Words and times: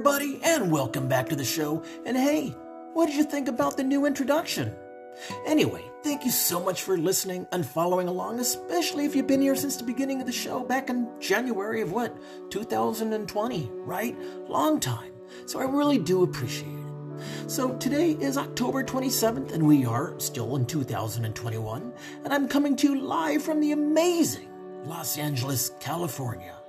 everybody, 0.00 0.40
and 0.42 0.72
welcome 0.72 1.06
back 1.08 1.28
to 1.28 1.36
the 1.36 1.44
show. 1.44 1.84
And 2.06 2.16
hey, 2.16 2.56
what 2.94 3.04
did 3.04 3.16
you 3.16 3.22
think 3.22 3.48
about 3.48 3.76
the 3.76 3.84
new 3.84 4.06
introduction? 4.06 4.74
Anyway, 5.46 5.84
thank 6.02 6.24
you 6.24 6.30
so 6.30 6.58
much 6.58 6.80
for 6.80 6.96
listening 6.96 7.46
and 7.52 7.66
following 7.66 8.08
along, 8.08 8.40
especially 8.40 9.04
if 9.04 9.14
you've 9.14 9.26
been 9.26 9.42
here 9.42 9.54
since 9.54 9.76
the 9.76 9.84
beginning 9.84 10.18
of 10.22 10.26
the 10.26 10.32
show 10.32 10.64
back 10.64 10.88
in 10.88 11.06
January 11.20 11.82
of 11.82 11.92
what, 11.92 12.16
2020, 12.50 13.70
right? 13.74 14.16
Long 14.48 14.80
time. 14.80 15.12
So 15.44 15.60
I 15.60 15.64
really 15.64 15.98
do 15.98 16.22
appreciate 16.22 16.72
it. 16.72 17.50
So 17.50 17.76
today 17.76 18.12
is 18.12 18.38
October 18.38 18.82
27th, 18.82 19.52
and 19.52 19.66
we 19.66 19.84
are 19.84 20.18
still 20.18 20.56
in 20.56 20.64
2021, 20.64 21.92
and 22.24 22.32
I'm 22.32 22.48
coming 22.48 22.74
to 22.76 22.94
you 22.94 22.98
live 23.02 23.42
from 23.42 23.60
the 23.60 23.72
amazing 23.72 24.48
Los 24.86 25.18
Angeles, 25.18 25.72
California. 25.78 26.59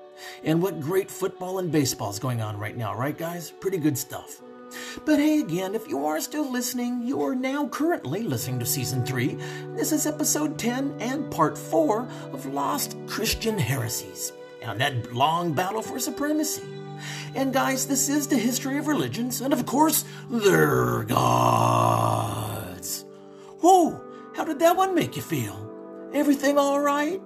And 0.43 0.61
what 0.61 0.79
great 0.79 1.09
football 1.09 1.59
and 1.59 1.71
baseball 1.71 2.09
is 2.09 2.19
going 2.19 2.41
on 2.41 2.57
right 2.57 2.75
now, 2.75 2.95
right, 2.95 3.17
guys? 3.17 3.51
Pretty 3.51 3.77
good 3.77 3.97
stuff. 3.97 4.41
But 5.05 5.19
hey, 5.19 5.39
again, 5.39 5.75
if 5.75 5.87
you 5.87 6.05
are 6.05 6.21
still 6.21 6.49
listening, 6.49 7.05
you 7.05 7.21
are 7.23 7.35
now 7.35 7.67
currently 7.67 8.23
listening 8.23 8.59
to 8.59 8.65
Season 8.65 9.05
3. 9.05 9.37
This 9.75 9.91
is 9.91 10.05
Episode 10.05 10.57
10 10.57 10.95
and 10.99 11.31
Part 11.31 11.57
4 11.57 12.07
of 12.33 12.45
Lost 12.45 12.97
Christian 13.07 13.57
Heresies 13.57 14.31
and 14.61 14.79
that 14.79 15.13
long 15.13 15.53
battle 15.53 15.81
for 15.81 15.99
supremacy. 15.99 16.63
And 17.33 17.51
guys, 17.51 17.87
this 17.87 18.09
is 18.09 18.27
the 18.27 18.37
history 18.37 18.77
of 18.77 18.87
religions 18.87 19.41
and, 19.41 19.53
of 19.53 19.65
course, 19.65 20.05
their 20.29 21.03
gods. 21.03 23.05
Whoa, 23.59 23.99
how 24.35 24.43
did 24.43 24.59
that 24.59 24.77
one 24.77 24.95
make 24.95 25.15
you 25.15 25.21
feel? 25.21 25.69
Everything 26.13 26.57
all 26.57 26.79
right? 26.79 27.21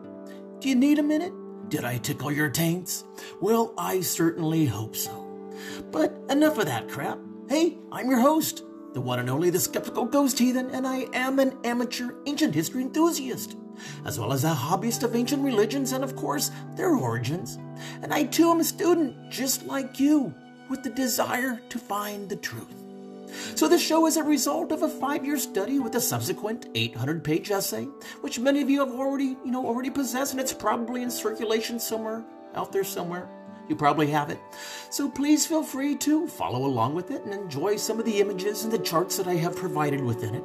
Do 0.59 0.69
you 0.69 0.75
need 0.75 0.99
a 0.99 1.03
minute? 1.03 1.33
Did 1.69 1.83
I 1.83 1.97
tickle 1.97 2.31
your 2.31 2.49
taints? 2.49 3.05
Well, 3.41 3.73
I 3.77 4.01
certainly 4.01 4.65
hope 4.65 4.95
so. 4.95 5.51
But 5.91 6.15
enough 6.29 6.59
of 6.59 6.67
that 6.67 6.87
crap. 6.87 7.17
Hey, 7.49 7.79
I'm 7.91 8.09
your 8.09 8.19
host, 8.19 8.63
the 8.93 9.01
one 9.01 9.19
and 9.19 9.29
only 9.29 9.49
the 9.49 9.59
skeptical 9.59 10.05
ghost 10.05 10.37
heathen, 10.37 10.69
and 10.69 10.85
I 10.85 11.07
am 11.13 11.39
an 11.39 11.57
amateur 11.63 12.13
ancient 12.27 12.53
history 12.53 12.83
enthusiast, 12.83 13.57
as 14.05 14.19
well 14.19 14.31
as 14.31 14.43
a 14.43 14.53
hobbyist 14.53 15.03
of 15.03 15.15
ancient 15.15 15.43
religions 15.43 15.91
and, 15.91 16.03
of 16.03 16.15
course, 16.15 16.51
their 16.75 16.95
origins. 16.95 17.57
And 18.03 18.13
I 18.13 18.25
too 18.25 18.51
am 18.51 18.59
a 18.59 18.63
student, 18.63 19.31
just 19.31 19.65
like 19.65 19.99
you, 19.99 20.35
with 20.69 20.83
the 20.83 20.91
desire 20.91 21.59
to 21.69 21.79
find 21.79 22.29
the 22.29 22.35
truth. 22.35 22.84
So 23.55 23.67
the 23.67 23.77
show 23.77 24.05
is 24.07 24.17
a 24.17 24.23
result 24.23 24.71
of 24.71 24.83
a 24.83 24.89
five-year 24.89 25.37
study 25.37 25.79
with 25.79 25.95
a 25.95 26.01
subsequent 26.01 26.73
800-page 26.73 27.51
essay, 27.51 27.85
which 28.21 28.39
many 28.39 28.61
of 28.61 28.69
you 28.69 28.79
have 28.79 28.93
already, 28.93 29.37
you 29.45 29.51
know, 29.51 29.65
already 29.65 29.89
possessed, 29.89 30.31
and 30.31 30.41
it's 30.41 30.53
probably 30.53 31.03
in 31.03 31.11
circulation 31.11 31.79
somewhere 31.79 32.23
out 32.55 32.71
there 32.71 32.83
somewhere. 32.83 33.29
You 33.67 33.75
probably 33.75 34.07
have 34.07 34.29
it. 34.29 34.39
So 34.91 35.09
please 35.09 35.45
feel 35.45 35.63
free 35.63 35.95
to 35.97 36.27
follow 36.27 36.65
along 36.65 36.95
with 36.95 37.11
it 37.11 37.23
and 37.23 37.33
enjoy 37.33 37.77
some 37.77 37.99
of 37.99 38.05
the 38.05 38.19
images 38.19 38.63
and 38.63 38.71
the 38.71 38.79
charts 38.79 39.17
that 39.17 39.27
I 39.27 39.35
have 39.35 39.55
provided 39.55 40.01
within 40.01 40.35
it. 40.35 40.43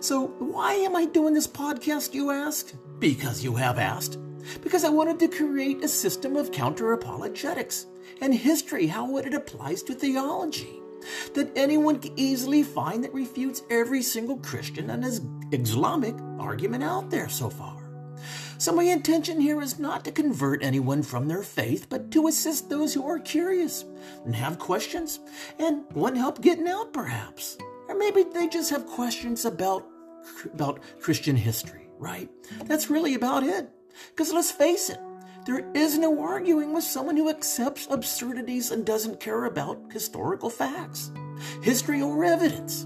So, 0.00 0.28
why 0.38 0.74
am 0.74 0.94
I 0.94 1.06
doing 1.06 1.34
this 1.34 1.46
podcast, 1.46 2.14
you 2.14 2.30
ask? 2.30 2.72
Because 2.98 3.42
you 3.42 3.54
have 3.56 3.78
asked. 3.78 4.18
Because 4.62 4.84
I 4.84 4.90
wanted 4.90 5.18
to 5.20 5.28
create 5.28 5.82
a 5.82 5.88
system 5.88 6.36
of 6.36 6.52
counter 6.52 6.92
apologetics 6.92 7.86
and 8.20 8.34
history, 8.34 8.86
how 8.86 9.16
it 9.16 9.34
applies 9.34 9.82
to 9.84 9.94
theology 9.94 10.80
that 11.34 11.50
anyone 11.56 11.98
can 11.98 12.18
easily 12.18 12.62
find 12.62 13.04
that 13.04 13.14
refutes 13.14 13.62
every 13.70 14.02
single 14.02 14.36
Christian 14.38 14.90
and 14.90 15.04
Islamic 15.52 16.14
argument 16.38 16.84
out 16.84 17.10
there 17.10 17.28
so 17.28 17.50
far. 17.50 17.76
So, 18.58 18.72
my 18.72 18.84
intention 18.84 19.38
here 19.40 19.60
is 19.60 19.78
not 19.78 20.04
to 20.04 20.12
convert 20.12 20.62
anyone 20.62 21.02
from 21.02 21.28
their 21.28 21.42
faith, 21.42 21.88
but 21.90 22.10
to 22.12 22.28
assist 22.28 22.70
those 22.70 22.94
who 22.94 23.06
are 23.06 23.18
curious 23.18 23.84
and 24.24 24.34
have 24.34 24.58
questions 24.58 25.20
and 25.58 25.84
want 25.92 26.16
help 26.16 26.40
getting 26.40 26.66
out, 26.66 26.92
perhaps. 26.92 27.58
Or 27.88 27.96
maybe 27.96 28.24
they 28.24 28.48
just 28.48 28.70
have 28.70 28.86
questions 28.86 29.44
about, 29.44 29.84
about 30.54 30.80
Christian 31.00 31.36
history, 31.36 31.88
right? 31.98 32.30
That's 32.64 32.88
really 32.88 33.14
about 33.14 33.42
it. 33.42 33.68
Because 34.10 34.32
let's 34.32 34.50
face 34.50 34.88
it, 34.88 34.98
there 35.46 35.64
is 35.74 35.96
no 35.96 36.20
arguing 36.20 36.72
with 36.72 36.82
someone 36.82 37.16
who 37.16 37.30
accepts 37.30 37.86
absurdities 37.88 38.72
and 38.72 38.84
doesn't 38.84 39.20
care 39.20 39.44
about 39.44 39.80
historical 39.92 40.50
facts, 40.50 41.12
history, 41.62 42.02
or 42.02 42.24
evidence. 42.24 42.84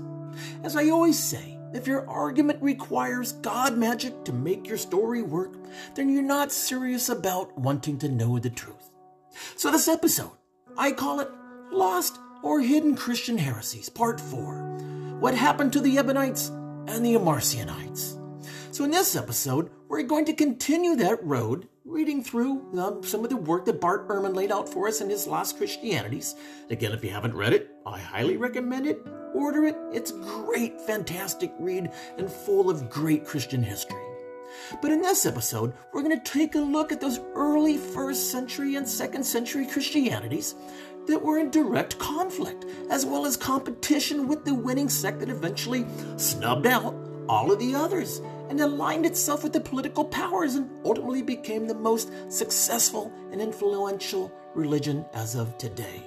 As 0.62 0.76
I 0.76 0.90
always 0.90 1.18
say, 1.18 1.58
if 1.72 1.86
your 1.86 2.06
argument 2.06 2.62
requires 2.62 3.32
God 3.32 3.78
magic 3.78 4.24
to 4.24 4.34
make 4.34 4.68
your 4.68 4.76
story 4.76 5.22
work, 5.22 5.54
then 5.94 6.12
you're 6.12 6.22
not 6.22 6.52
serious 6.52 7.08
about 7.08 7.56
wanting 7.58 7.96
to 8.00 8.10
know 8.10 8.38
the 8.38 8.50
truth. 8.50 8.90
So, 9.56 9.70
this 9.70 9.88
episode, 9.88 10.32
I 10.76 10.92
call 10.92 11.20
it 11.20 11.30
Lost 11.70 12.18
or 12.42 12.60
Hidden 12.60 12.96
Christian 12.96 13.38
Heresies, 13.38 13.88
Part 13.88 14.20
4 14.20 15.18
What 15.20 15.34
Happened 15.34 15.72
to 15.72 15.80
the 15.80 15.96
Ebionites 15.96 16.48
and 16.88 17.06
the 17.06 17.14
Marcionites. 17.14 18.18
So, 18.70 18.84
in 18.84 18.90
this 18.90 19.16
episode, 19.16 19.70
we're 19.88 20.02
going 20.02 20.26
to 20.26 20.34
continue 20.34 20.96
that 20.96 21.24
road 21.24 21.68
reading 21.90 22.22
through 22.22 22.62
um, 22.78 23.02
some 23.02 23.24
of 23.24 23.30
the 23.30 23.36
work 23.36 23.64
that 23.64 23.80
Bart 23.80 24.06
Ehrman 24.06 24.32
laid 24.32 24.52
out 24.52 24.68
for 24.68 24.86
us 24.86 25.00
in 25.00 25.10
his 25.10 25.26
Lost 25.26 25.56
Christianities. 25.56 26.36
Again, 26.70 26.92
if 26.92 27.02
you 27.02 27.10
haven't 27.10 27.34
read 27.34 27.52
it, 27.52 27.68
I 27.84 27.98
highly 27.98 28.36
recommend 28.36 28.86
it. 28.86 29.04
Order 29.34 29.64
it. 29.64 29.76
It's 29.92 30.12
a 30.12 30.18
great, 30.18 30.80
fantastic 30.82 31.52
read 31.58 31.90
and 32.16 32.30
full 32.30 32.70
of 32.70 32.88
great 32.88 33.26
Christian 33.26 33.60
history. 33.60 34.00
But 34.80 34.92
in 34.92 35.02
this 35.02 35.26
episode, 35.26 35.72
we're 35.92 36.02
going 36.02 36.18
to 36.18 36.32
take 36.32 36.54
a 36.54 36.60
look 36.60 36.92
at 36.92 37.00
those 37.00 37.18
early 37.34 37.76
first 37.76 38.30
century 38.30 38.76
and 38.76 38.88
second 38.88 39.24
century 39.24 39.66
Christianities 39.66 40.54
that 41.08 41.20
were 41.20 41.38
in 41.38 41.50
direct 41.50 41.98
conflict, 41.98 42.66
as 42.88 43.04
well 43.04 43.26
as 43.26 43.36
competition 43.36 44.28
with 44.28 44.44
the 44.44 44.54
winning 44.54 44.88
sect 44.88 45.18
that 45.20 45.28
eventually 45.28 45.84
snubbed 46.16 46.68
out 46.68 46.94
all 47.28 47.50
of 47.50 47.58
the 47.58 47.74
others 47.74 48.20
and 48.50 48.60
aligned 48.60 49.06
itself 49.06 49.44
with 49.44 49.52
the 49.52 49.60
political 49.60 50.04
powers 50.04 50.56
and 50.56 50.68
ultimately 50.84 51.22
became 51.22 51.66
the 51.66 51.74
most 51.74 52.10
successful 52.28 53.12
and 53.30 53.40
influential 53.40 54.30
religion 54.54 55.04
as 55.14 55.36
of 55.36 55.56
today. 55.56 56.02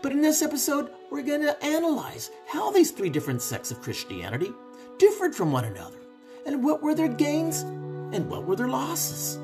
But 0.00 0.12
in 0.12 0.22
this 0.22 0.40
episode, 0.40 0.90
we're 1.10 1.22
going 1.22 1.42
to 1.42 1.62
analyze 1.62 2.30
how 2.46 2.70
these 2.70 2.90
three 2.92 3.10
different 3.10 3.42
sects 3.42 3.70
of 3.70 3.82
Christianity 3.82 4.50
differed 4.98 5.34
from 5.34 5.52
one 5.52 5.66
another, 5.66 5.98
and 6.46 6.64
what 6.64 6.82
were 6.82 6.94
their 6.94 7.08
gains 7.08 7.60
and 7.60 8.28
what 8.30 8.46
were 8.46 8.56
their 8.56 8.68
losses. 8.68 9.38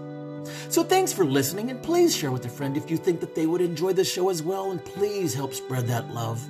So 0.71 0.83
thanks 0.83 1.13
for 1.13 1.27
listening, 1.27 1.71
and 1.71 1.83
please 1.83 2.17
share 2.17 2.33
with 2.33 2.47
a 2.47 2.49
friend 2.49 2.79
if 2.79 2.91
you 2.91 2.97
think 2.97 3.21
that 3.21 3.35
they 3.35 3.47
would 3.47 3.61
enjoy 3.61 3.93
the 3.93 4.05
show 4.05 4.31
as 4.31 4.43
well, 4.43 4.71
and 4.71 4.83
please 4.83 5.35
help 5.35 5.53
spread 5.53 5.87
that 5.89 6.15
love. 6.15 6.43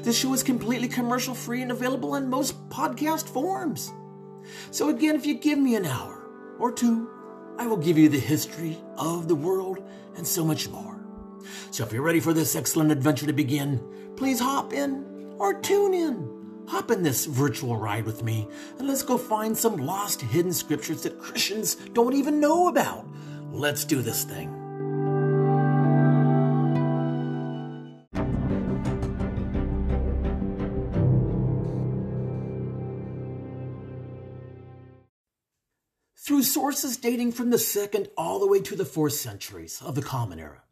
This 0.00 0.18
show 0.18 0.32
is 0.32 0.42
completely 0.42 0.88
commercial 0.88 1.34
free 1.34 1.60
and 1.60 1.70
available 1.70 2.12
on 2.12 2.30
most 2.30 2.68
podcast 2.70 3.28
forms. 3.28 3.92
So, 4.70 4.88
again, 4.88 5.14
if 5.14 5.26
you 5.26 5.34
give 5.34 5.58
me 5.58 5.76
an 5.76 5.86
hour 5.86 6.26
or 6.58 6.72
two, 6.72 7.08
I 7.58 7.66
will 7.66 7.76
give 7.76 7.98
you 7.98 8.08
the 8.08 8.18
history 8.18 8.78
of 8.96 9.28
the 9.28 9.34
world 9.34 9.82
and 10.16 10.26
so 10.26 10.44
much 10.44 10.68
more. 10.68 11.00
So, 11.70 11.84
if 11.84 11.92
you're 11.92 12.02
ready 12.02 12.20
for 12.20 12.32
this 12.32 12.56
excellent 12.56 12.92
adventure 12.92 13.26
to 13.26 13.32
begin, 13.32 14.12
please 14.16 14.40
hop 14.40 14.72
in 14.72 15.34
or 15.38 15.60
tune 15.60 15.94
in. 15.94 16.64
Hop 16.68 16.90
in 16.90 17.02
this 17.02 17.26
virtual 17.26 17.76
ride 17.76 18.06
with 18.06 18.22
me 18.22 18.48
and 18.78 18.86
let's 18.86 19.02
go 19.02 19.18
find 19.18 19.56
some 19.56 19.76
lost 19.76 20.20
hidden 20.20 20.52
scriptures 20.52 21.02
that 21.02 21.18
Christians 21.18 21.74
don't 21.92 22.14
even 22.14 22.40
know 22.40 22.68
about. 22.68 23.06
Let's 23.50 23.84
do 23.84 24.00
this 24.00 24.24
thing. 24.24 24.61
Sources 36.52 36.98
dating 36.98 37.32
from 37.32 37.50
the 37.50 37.58
second 37.58 38.08
all 38.16 38.38
the 38.38 38.46
way 38.46 38.60
to 38.60 38.76
the 38.76 38.84
fourth 38.84 39.14
centuries 39.14 39.80
of 39.80 39.94
the 39.94 40.02
Common 40.02 40.38
Era. 40.38 40.62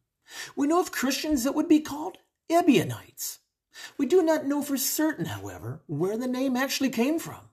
We 0.54 0.66
know 0.66 0.78
of 0.78 0.92
Christians 0.92 1.44
that 1.44 1.54
would 1.54 1.68
be 1.68 1.80
called 1.80 2.18
Ebionites. 2.50 3.38
We 3.96 4.04
do 4.04 4.22
not 4.22 4.46
know 4.46 4.62
for 4.62 4.76
certain, 4.76 5.24
however, 5.24 5.80
where 5.86 6.18
the 6.18 6.26
name 6.26 6.56
actually 6.56 6.90
came 6.90 7.18
from. 7.18 7.48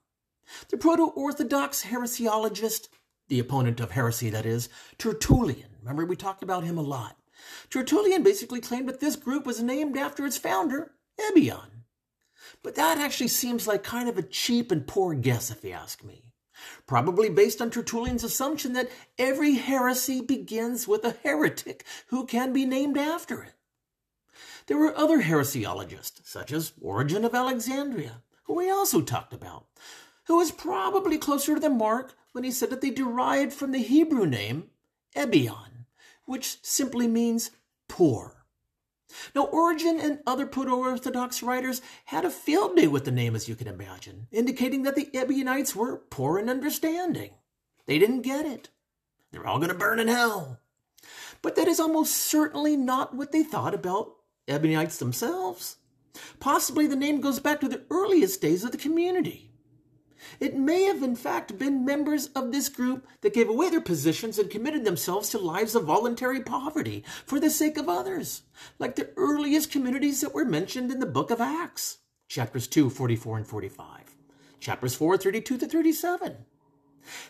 The 0.70 0.78
proto 0.78 1.04
Orthodox 1.04 1.84
heresiologist, 1.84 2.90
the 3.30 3.40
opponent 3.40 3.80
of 3.80 3.92
heresy 3.92 4.30
that 4.30 4.46
is, 4.46 4.68
Tertullian, 4.98 5.70
remember 5.80 6.06
we 6.06 6.18
talked 6.18 6.44
about 6.44 6.66
him 6.66 6.78
a 6.78 6.82
lot. 6.82 7.16
Tertullian 7.70 8.24
basically 8.24 8.60
claimed 8.60 8.90
that 8.90 9.00
this 9.00 9.16
group 9.16 9.46
was 9.46 9.62
named 9.64 9.98
after 9.98 10.26
its 10.26 10.38
founder, 10.38 10.92
Ebion. 11.18 11.84
But 12.62 12.76
that 12.76 12.98
actually 12.98 13.30
seems 13.30 13.68
like 13.68 13.84
kind 13.84 14.10
of 14.10 14.18
a 14.18 14.24
cheap 14.24 14.72
and 14.72 14.86
poor 14.86 15.14
guess, 15.14 15.50
if 15.50 15.64
you 15.64 15.72
ask 15.72 16.04
me 16.04 16.24
probably 16.86 17.30
based 17.30 17.62
on 17.62 17.70
Tertullian's 17.70 18.24
assumption 18.24 18.74
that 18.74 18.90
every 19.18 19.56
heresy 19.56 20.22
begins 20.22 20.88
with 20.88 21.04
a 21.04 21.18
heretic 21.24 21.86
who 22.08 22.26
can 22.26 22.54
be 22.54 22.66
named 22.66 22.98
after 22.98 23.44
it. 23.44 23.54
There 24.68 24.78
were 24.78 24.96
other 24.98 25.22
heresiologists, 25.22 26.26
such 26.26 26.52
as 26.52 26.74
Origen 26.82 27.24
of 27.24 27.34
Alexandria, 27.34 28.22
who 28.44 28.56
we 28.56 28.70
also 28.70 29.02
talked 29.02 29.34
about, 29.34 29.66
who 30.26 30.38
was 30.38 30.52
probably 30.52 31.18
closer 31.18 31.56
to 31.56 31.60
the 31.60 31.70
mark 31.70 32.14
when 32.34 32.44
he 32.44 32.52
said 32.52 32.70
that 32.70 32.82
they 32.82 32.90
derived 32.90 33.54
from 33.54 33.72
the 33.72 33.80
Hebrew 33.80 34.26
name 34.26 34.70
Ebion, 35.16 35.86
which 36.26 36.60
simply 36.62 37.08
means 37.08 37.52
poor. 37.88 38.37
Now, 39.34 39.46
Origen 39.46 40.00
and 40.00 40.20
other 40.26 40.46
Proto 40.46 40.72
Orthodox 40.72 41.42
writers 41.42 41.82
had 42.06 42.26
a 42.26 42.30
field 42.30 42.76
day 42.76 42.88
with 42.88 43.06
the 43.06 43.12
name, 43.12 43.36
as 43.36 43.48
you 43.48 43.56
can 43.56 43.68
imagine, 43.68 44.28
indicating 44.32 44.84
that 44.84 44.96
the 44.96 45.10
Ebionites 45.14 45.76
were 45.76 45.98
poor 45.98 46.38
in 46.40 46.50
understanding. 46.50 47.32
They 47.86 48.00
didn't 48.00 48.22
get 48.22 48.46
it. 48.46 48.70
They're 49.32 49.48
all 49.48 49.58
going 49.58 49.70
to 49.70 49.76
burn 49.76 50.00
in 50.00 50.08
hell. 50.08 50.60
But 51.42 51.56
that 51.56 51.68
is 51.68 51.80
almost 51.80 52.16
certainly 52.16 52.76
not 52.76 53.16
what 53.16 53.32
they 53.32 53.44
thought 53.44 53.74
about 53.74 54.16
Ebionites 54.48 54.98
themselves. 54.98 55.78
Possibly 56.40 56.88
the 56.88 56.96
name 56.96 57.22
goes 57.22 57.40
back 57.40 57.62
to 57.62 57.70
the 57.70 57.84
earliest 57.92 58.42
days 58.42 58.64
of 58.64 58.72
the 58.72 58.78
community. 58.78 59.47
It 60.40 60.56
may 60.56 60.84
have, 60.84 61.04
in 61.04 61.16
fact, 61.16 61.58
been 61.58 61.86
members 61.86 62.28
of 62.28 62.52
this 62.52 62.70
group 62.70 63.08
that 63.22 63.34
gave 63.34 63.50
away 63.50 63.70
their 63.70 63.82
positions 63.82 64.40
and 64.40 64.50
committed 64.50 64.86
themselves 64.86 65.30
to 65.30 65.38
lives 65.38 65.76
of 65.76 65.86
voluntary 65.86 66.42
poverty 66.42 67.04
for 67.26 67.40
the 67.40 67.50
sake 67.50 67.78
of 67.78 67.90
others, 67.90 68.44
like 68.80 68.96
the 68.96 69.10
earliest 69.18 69.72
communities 69.72 70.22
that 70.22 70.34
were 70.34 70.46
mentioned 70.46 70.92
in 70.92 71.00
the 71.00 71.06
book 71.06 71.32
of 71.32 71.42
Acts, 71.42 72.00
chapters 72.28 72.68
2, 72.68 72.90
44 72.90 73.38
and 73.38 73.48
45, 73.48 74.16
chapters 74.60 74.96
4, 74.96 75.18
32 75.18 75.58
to 75.58 75.68
37. 75.68 76.46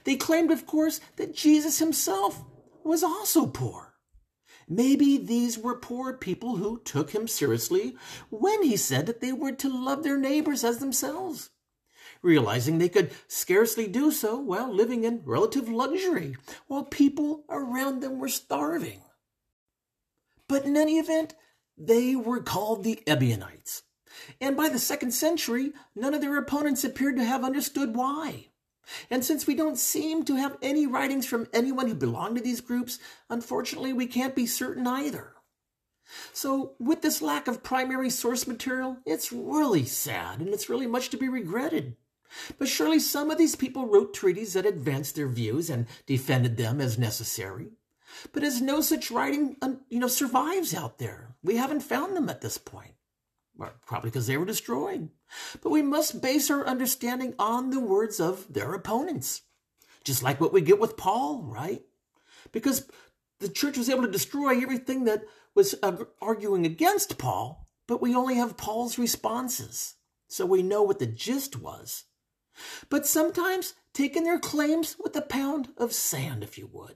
They 0.03 0.15
claimed, 0.15 0.51
of 0.51 0.65
course, 0.65 0.99
that 1.17 1.35
Jesus 1.35 1.79
himself 1.79 2.43
was 2.83 3.03
also 3.03 3.45
poor. 3.45 3.93
Maybe 4.69 5.17
these 5.17 5.57
were 5.57 5.77
poor 5.77 6.13
people 6.13 6.57
who 6.57 6.81
took 6.83 7.11
him 7.11 7.27
seriously 7.27 7.95
when 8.29 8.63
he 8.63 8.75
said 8.75 9.05
that 9.05 9.21
they 9.21 9.31
were 9.31 9.53
to 9.53 9.69
love 9.69 10.03
their 10.03 10.17
neighbors 10.17 10.63
as 10.63 10.79
themselves, 10.79 11.49
realizing 12.21 12.77
they 12.77 12.89
could 12.89 13.11
scarcely 13.27 13.87
do 13.87 14.11
so 14.11 14.37
while 14.37 14.73
living 14.73 15.03
in 15.03 15.21
relative 15.25 15.69
luxury, 15.69 16.35
while 16.67 16.83
people 16.83 17.43
around 17.49 18.01
them 18.01 18.19
were 18.19 18.29
starving. 18.29 19.01
But 20.47 20.65
in 20.65 20.77
any 20.77 20.97
event, 20.97 21.35
they 21.77 22.15
were 22.15 22.41
called 22.41 22.83
the 22.83 23.01
Ebionites. 23.05 23.83
And 24.41 24.57
by 24.57 24.69
the 24.69 24.79
second 24.79 25.11
century, 25.11 25.73
none 25.95 26.13
of 26.13 26.21
their 26.21 26.37
opponents 26.37 26.83
appeared 26.83 27.17
to 27.17 27.25
have 27.25 27.43
understood 27.43 27.95
why. 27.95 28.47
And 29.09 29.23
since 29.23 29.45
we 29.45 29.53
don't 29.53 29.77
seem 29.77 30.23
to 30.25 30.35
have 30.35 30.57
any 30.61 30.87
writings 30.87 31.25
from 31.25 31.47
anyone 31.53 31.87
who 31.87 31.95
belonged 31.95 32.37
to 32.37 32.41
these 32.41 32.61
groups, 32.61 32.99
unfortunately, 33.29 33.93
we 33.93 34.07
can't 34.07 34.35
be 34.35 34.45
certain 34.45 34.87
either. 34.87 35.33
So, 36.31 36.75
with 36.79 37.01
this 37.01 37.21
lack 37.21 37.49
of 37.49 37.63
primary 37.63 38.09
source 38.09 38.47
material, 38.47 38.97
it's 39.05 39.33
really 39.33 39.85
sad 39.85 40.39
and 40.39 40.53
it's 40.53 40.69
really 40.69 40.87
much 40.87 41.09
to 41.09 41.17
be 41.17 41.27
regretted. 41.27 41.97
But 42.57 42.67
surely 42.67 42.99
some 42.99 43.31
of 43.31 43.37
these 43.37 43.55
people 43.55 43.85
wrote 43.87 44.13
treaties 44.13 44.53
that 44.53 44.65
advanced 44.65 45.15
their 45.15 45.27
views 45.27 45.69
and 45.69 45.87
defended 46.05 46.57
them 46.57 46.81
as 46.81 46.97
necessary. 46.97 47.71
But 48.31 48.43
as 48.43 48.61
no 48.61 48.81
such 48.81 49.11
writing, 49.11 49.57
you 49.89 49.99
know, 49.99 50.07
survives 50.07 50.73
out 50.73 50.97
there, 50.97 51.35
we 51.43 51.57
haven't 51.57 51.81
found 51.81 52.15
them 52.15 52.29
at 52.29 52.41
this 52.41 52.57
point. 52.57 52.93
Well, 53.55 53.73
probably 53.85 54.09
because 54.09 54.27
they 54.27 54.37
were 54.37 54.45
destroyed. 54.45 55.09
But 55.61 55.71
we 55.71 55.81
must 55.81 56.21
base 56.21 56.51
our 56.51 56.65
understanding 56.65 57.33
on 57.39 57.69
the 57.69 57.79
words 57.79 58.19
of 58.19 58.51
their 58.53 58.73
opponents. 58.73 59.41
Just 60.03 60.23
like 60.23 60.39
what 60.39 60.53
we 60.53 60.61
get 60.61 60.79
with 60.79 60.95
Paul, 60.95 61.43
right? 61.43 61.81
Because 62.51 62.89
the 63.39 63.49
church 63.49 63.77
was 63.77 63.89
able 63.89 64.03
to 64.03 64.11
destroy 64.11 64.61
everything 64.61 65.05
that 65.05 65.23
was 65.53 65.75
arguing 66.21 66.65
against 66.65 67.17
Paul, 67.17 67.67
but 67.87 68.01
we 68.01 68.15
only 68.15 68.35
have 68.35 68.57
Paul's 68.57 68.97
responses. 68.97 69.95
So 70.27 70.45
we 70.45 70.61
know 70.61 70.83
what 70.83 70.99
the 70.99 71.07
gist 71.07 71.59
was. 71.59 72.03
But 72.89 73.05
sometimes 73.05 73.73
taking 73.93 74.23
their 74.23 74.39
claims 74.39 74.95
with 74.99 75.15
a 75.15 75.21
pound 75.21 75.69
of 75.77 75.93
sand, 75.93 76.43
if 76.43 76.57
you 76.57 76.69
would. 76.71 76.95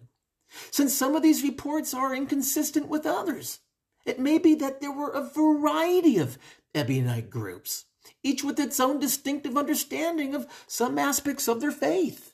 Since 0.70 0.94
some 0.94 1.16
of 1.16 1.24
these 1.24 1.44
reports 1.44 1.94
are 1.94 2.16
inconsistent 2.16 2.88
with 2.88 3.06
others. 3.06 3.60
It 4.06 4.20
may 4.20 4.38
be 4.38 4.56
that 4.56 4.82
there 4.82 4.92
were 4.92 5.12
a 5.12 5.30
variety 5.30 6.18
of 6.18 6.38
Ebionite 6.74 7.30
groups, 7.30 7.86
each 8.24 8.44
with 8.44 8.60
its 8.60 8.80
own 8.80 9.00
distinctive 9.00 9.58
understanding 9.58 10.34
of 10.34 10.48
some 10.68 10.98
aspects 10.98 11.48
of 11.48 11.62
their 11.62 11.72
faith. 11.72 12.34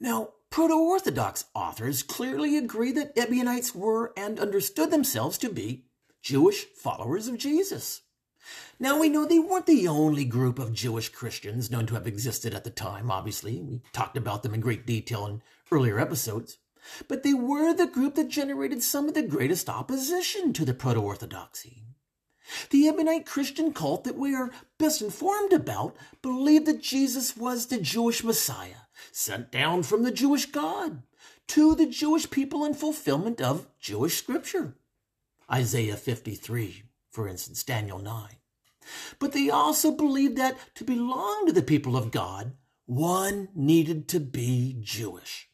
Now, 0.00 0.34
Proto 0.50 0.74
Orthodox 0.74 1.46
authors 1.54 2.02
clearly 2.02 2.56
agree 2.56 2.92
that 2.92 3.16
Ebionites 3.16 3.74
were 3.74 4.12
and 4.16 4.38
understood 4.38 4.90
themselves 4.90 5.36
to 5.38 5.50
be 5.50 5.84
Jewish 6.22 6.64
followers 6.64 7.28
of 7.28 7.36
Jesus. 7.38 8.02
Now, 8.80 8.98
we 8.98 9.08
know 9.08 9.24
they 9.24 9.38
weren't 9.38 9.66
the 9.66 9.88
only 9.88 10.24
group 10.24 10.58
of 10.58 10.72
Jewish 10.72 11.08
Christians 11.08 11.70
known 11.70 11.86
to 11.86 11.94
have 11.94 12.06
existed 12.06 12.54
at 12.54 12.64
the 12.64 12.70
time, 12.70 13.10
obviously. 13.10 13.60
We 13.60 13.82
talked 13.92 14.16
about 14.16 14.42
them 14.42 14.54
in 14.54 14.60
great 14.60 14.86
detail 14.86 15.26
in 15.26 15.42
earlier 15.70 15.98
episodes 15.98 16.58
but 17.06 17.22
they 17.22 17.34
were 17.34 17.74
the 17.74 17.86
group 17.86 18.14
that 18.14 18.28
generated 18.28 18.82
some 18.82 19.08
of 19.08 19.14
the 19.14 19.22
greatest 19.22 19.68
opposition 19.68 20.52
to 20.54 20.64
the 20.64 20.74
proto 20.74 21.00
orthodoxy. 21.00 21.84
The 22.70 22.84
Ebionite 22.84 23.26
Christian 23.26 23.72
cult 23.72 24.04
that 24.04 24.16
we 24.16 24.34
are 24.34 24.50
best 24.78 25.02
informed 25.02 25.52
about 25.52 25.96
believed 26.22 26.66
that 26.66 26.82
Jesus 26.82 27.36
was 27.36 27.66
the 27.66 27.78
Jewish 27.78 28.24
Messiah, 28.24 28.86
sent 29.12 29.52
down 29.52 29.82
from 29.82 30.02
the 30.02 30.10
Jewish 30.10 30.46
God 30.46 31.02
to 31.48 31.74
the 31.74 31.86
Jewish 31.86 32.30
people 32.30 32.64
in 32.64 32.74
fulfillment 32.74 33.40
of 33.40 33.66
Jewish 33.78 34.16
scripture. 34.16 34.76
Isaiah 35.50 35.96
53, 35.96 36.84
for 37.10 37.28
instance, 37.28 37.62
Daniel 37.64 37.98
9. 37.98 38.37
But 39.18 39.32
they 39.32 39.50
also 39.50 39.90
believed 39.90 40.36
that 40.36 40.56
to 40.76 40.84
belong 40.84 41.46
to 41.46 41.52
the 41.52 41.62
people 41.62 41.96
of 41.96 42.10
God, 42.10 42.52
one 42.86 43.48
needed 43.54 44.08
to 44.08 44.20
be 44.20 44.76
Jewish. 44.80 45.48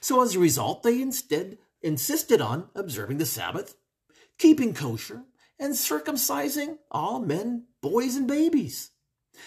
So 0.00 0.22
as 0.22 0.34
a 0.34 0.38
result, 0.38 0.82
they 0.82 1.00
instead 1.00 1.58
insisted 1.82 2.40
on 2.40 2.68
observing 2.74 3.18
the 3.18 3.26
Sabbath, 3.26 3.76
keeping 4.38 4.74
kosher, 4.74 5.24
and 5.58 5.74
circumcising 5.74 6.78
all 6.90 7.20
men, 7.20 7.66
boys, 7.82 8.16
and 8.16 8.26
babies. 8.26 8.90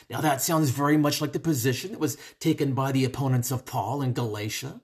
Now 0.09 0.21
that 0.21 0.41
sounds 0.41 0.69
very 0.69 0.97
much 0.97 1.21
like 1.21 1.33
the 1.33 1.39
position 1.39 1.91
that 1.91 1.99
was 1.99 2.17
taken 2.39 2.73
by 2.73 2.91
the 2.91 3.05
opponents 3.05 3.51
of 3.51 3.65
Paul 3.65 4.01
in 4.01 4.13
Galatia. 4.13 4.81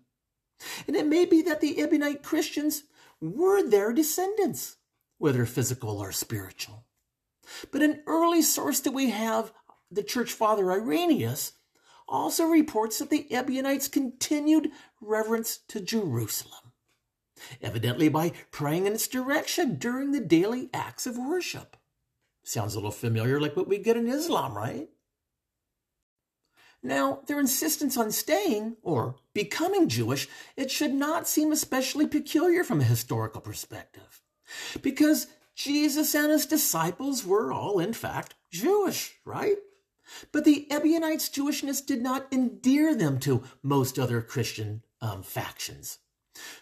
And 0.88 0.96
it 0.96 1.08
may 1.08 1.26
be 1.26 1.42
that 1.44 1.62
the 1.62 1.76
Ebionite 1.76 2.24
Christians 2.24 2.84
were 3.22 3.68
their 3.68 3.94
descendants, 3.94 4.78
whether 5.18 5.46
physical 5.46 6.00
or 6.00 6.12
spiritual. 6.12 6.86
But 7.72 7.82
an 7.82 8.02
early 8.08 8.42
source 8.42 8.80
that 8.82 8.94
we 8.94 9.10
have, 9.10 9.52
the 9.92 10.04
church 10.04 10.32
father 10.32 10.72
Irenaeus, 10.72 11.54
also 12.08 12.46
reports 12.46 13.00
that 13.00 13.10
the 13.10 13.28
Ebionites 13.32 13.88
continued 13.88 14.72
reverence 15.00 15.60
to 15.68 15.80
Jerusalem, 15.80 16.74
evidently 17.62 18.10
by 18.10 18.34
praying 18.52 18.88
in 18.88 18.94
its 18.94 19.08
direction 19.08 19.76
during 19.76 20.12
the 20.12 20.20
daily 20.20 20.70
acts 20.74 21.06
of 21.06 21.18
worship. 21.18 21.78
Sounds 22.44 22.74
a 22.74 22.78
little 22.78 22.92
familiar 22.92 23.40
like 23.40 23.56
what 23.56 23.68
we 23.68 23.78
get 23.78 23.98
in 23.98 24.08
Islam, 24.08 24.58
right? 24.58 24.90
Now, 26.82 27.22
their 27.28 27.40
insistence 27.40 27.98
on 27.98 28.12
staying 28.12 28.78
or 28.82 29.16
becoming 29.34 29.90
Jewish, 29.90 30.28
it 30.56 30.72
should 30.72 30.94
not 30.94 31.28
seem 31.28 31.52
especially 31.52 32.08
peculiar 32.08 32.64
from 32.64 32.80
a 32.80 32.86
historical 32.86 33.42
perspective. 33.42 34.22
Because 34.82 35.28
Jesus 35.60 36.16
and 36.16 36.32
his 36.32 36.46
disciples 36.46 37.26
were 37.26 37.52
all, 37.52 37.80
in 37.80 37.92
fact, 37.92 38.34
Jewish, 38.50 39.16
right? 39.26 39.58
But 40.32 40.46
the 40.46 40.66
Ebionites' 40.72 41.28
Jewishness 41.28 41.86
did 41.86 42.02
not 42.02 42.32
endear 42.32 42.96
them 42.96 43.20
to 43.20 43.44
most 43.62 44.00
other 44.00 44.22
Christian 44.22 44.84
um, 45.02 45.22
factions, 45.22 45.98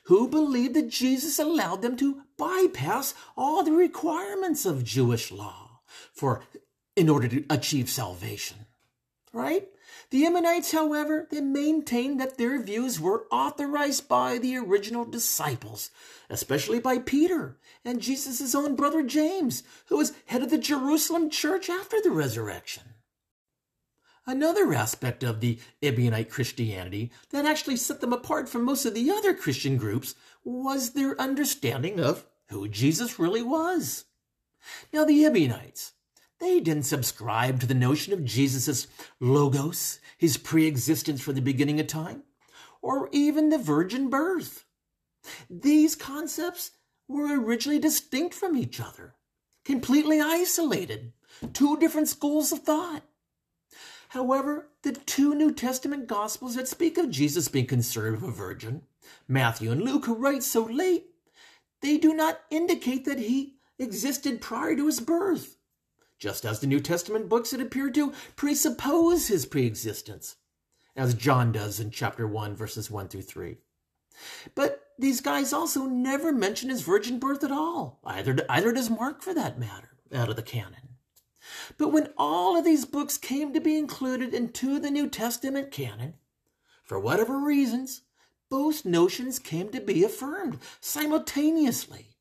who 0.05 0.27
believed 0.27 0.73
that 0.73 0.89
Jesus 0.89 1.37
allowed 1.37 1.83
them 1.83 1.95
to 1.97 2.23
bypass 2.39 3.13
all 3.37 3.63
the 3.63 3.71
requirements 3.71 4.65
of 4.65 4.83
Jewish 4.83 5.31
law 5.31 5.81
for 6.11 6.43
in 6.95 7.07
order 7.07 7.27
to 7.27 7.45
achieve 7.51 7.91
salvation. 7.91 8.65
Right? 9.31 9.67
The 10.09 10.25
Ammonites, 10.25 10.71
however, 10.71 11.27
they 11.29 11.41
maintained 11.41 12.19
that 12.19 12.37
their 12.37 12.61
views 12.61 12.97
were 12.97 13.27
authorized 13.29 14.07
by 14.07 14.37
the 14.37 14.55
original 14.55 15.03
disciples, 15.03 15.91
especially 16.29 16.79
by 16.79 16.99
Peter 16.99 17.57
and 17.83 18.01
Jesus' 18.01 18.55
own 18.55 18.77
brother 18.77 19.03
James, 19.03 19.63
who 19.87 19.97
was 19.97 20.13
head 20.27 20.41
of 20.41 20.49
the 20.49 20.57
Jerusalem 20.57 21.29
church 21.29 21.69
after 21.69 22.01
the 22.01 22.11
resurrection. 22.11 22.83
Another 24.25 24.73
aspect 24.73 25.23
of 25.23 25.41
the 25.41 25.59
Ebionite 25.81 26.29
Christianity 26.29 27.11
that 27.31 27.45
actually 27.45 27.77
set 27.77 27.99
them 27.99 28.13
apart 28.13 28.47
from 28.47 28.63
most 28.63 28.85
of 28.85 28.93
the 28.93 29.11
other 29.11 29.33
Christian 29.33 29.77
groups 29.77 30.15
was 30.43 30.91
their 30.91 31.19
understanding 31.19 31.99
of 31.99 32.25
who 32.47 32.69
Jesus 32.69 33.19
really 33.19 33.41
was. 33.41 34.05
Now, 34.93 35.03
the 35.03 35.25
Ebionites, 35.25 35.93
they 36.39 36.59
didn't 36.59 36.83
subscribe 36.83 37.59
to 37.59 37.65
the 37.65 37.73
notion 37.73 38.13
of 38.13 38.25
Jesus' 38.25 38.87
logos, 39.19 39.99
his 40.17 40.37
pre-existence 40.37 41.21
from 41.21 41.35
the 41.35 41.41
beginning 41.41 41.79
of 41.79 41.87
time, 41.87 42.23
or 42.81 43.09
even 43.11 43.49
the 43.49 43.57
virgin 43.57 44.09
birth. 44.09 44.65
These 45.49 45.95
concepts 45.95 46.71
were 47.07 47.39
originally 47.39 47.79
distinct 47.79 48.33
from 48.33 48.55
each 48.55 48.79
other, 48.79 49.15
completely 49.65 50.21
isolated, 50.21 51.13
two 51.53 51.77
different 51.77 52.07
schools 52.07 52.51
of 52.51 52.59
thought. 52.59 53.03
However, 54.09 54.69
the 54.83 54.93
two 54.93 55.35
New 55.35 55.51
Testament 55.51 56.07
Gospels 56.07 56.55
that 56.55 56.67
speak 56.67 56.97
of 56.97 57.09
Jesus 57.09 57.49
being 57.49 57.65
conceived 57.65 58.15
of 58.15 58.23
a 58.23 58.31
virgin, 58.31 58.83
Matthew 59.27 59.71
and 59.71 59.81
Luke, 59.81 60.05
who 60.05 60.15
write 60.15 60.43
so 60.43 60.63
late, 60.63 61.07
they 61.81 61.97
do 61.97 62.13
not 62.13 62.39
indicate 62.49 63.05
that 63.05 63.19
he 63.19 63.55
existed 63.77 64.41
prior 64.41 64.75
to 64.75 64.85
his 64.85 64.99
birth, 64.99 65.56
just 66.17 66.45
as 66.45 66.59
the 66.59 66.67
New 66.67 66.79
Testament 66.79 67.29
books 67.29 67.51
that 67.51 67.61
appeared 67.61 67.93
to 67.95 68.13
presuppose 68.35 69.27
his 69.27 69.45
preexistence, 69.45 70.35
as 70.95 71.13
John 71.13 71.51
does 71.51 71.79
in 71.79 71.91
chapter 71.91 72.27
1, 72.27 72.55
verses 72.55 72.89
1 72.89 73.07
through 73.07 73.21
3. 73.21 73.57
But 74.55 74.83
these 74.97 75.21
guys 75.21 75.53
also 75.53 75.85
never 75.85 76.31
mention 76.31 76.69
his 76.69 76.81
virgin 76.81 77.19
birth 77.19 77.43
at 77.43 77.51
all, 77.51 77.99
either, 78.03 78.35
either 78.49 78.71
does 78.71 78.89
Mark 78.89 79.21
for 79.21 79.33
that 79.33 79.59
matter, 79.59 79.89
out 80.13 80.29
of 80.29 80.35
the 80.35 80.41
canon. 80.41 80.95
But 81.77 81.89
when 81.89 82.11
all 82.17 82.57
of 82.57 82.65
these 82.65 82.85
books 82.85 83.17
came 83.17 83.53
to 83.53 83.61
be 83.61 83.77
included 83.77 84.33
into 84.33 84.79
the 84.79 84.91
New 84.91 85.07
Testament 85.07 85.71
canon, 85.71 86.15
for 86.83 86.99
whatever 86.99 87.37
reasons, 87.37 88.01
both 88.49 88.85
notions 88.85 89.39
came 89.39 89.69
to 89.69 89.81
be 89.81 90.03
affirmed 90.03 90.59
simultaneously. 90.79 92.16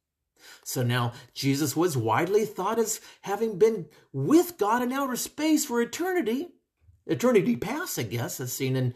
So 0.67 0.83
now 0.83 1.13
Jesus 1.33 1.77
was 1.77 1.97
widely 1.97 2.45
thought 2.45 2.81
as 2.81 3.01
having 3.21 3.57
been 3.57 3.87
with 4.13 4.59
God 4.59 4.83
in 4.83 4.91
outer 4.91 5.15
space 5.15 5.65
for 5.65 5.81
eternity, 5.81 6.49
eternity 7.07 7.55
past, 7.55 8.01
I 8.01 8.03
guess, 8.03 8.41
as 8.41 8.53
seen 8.53 8.75
in 8.75 8.93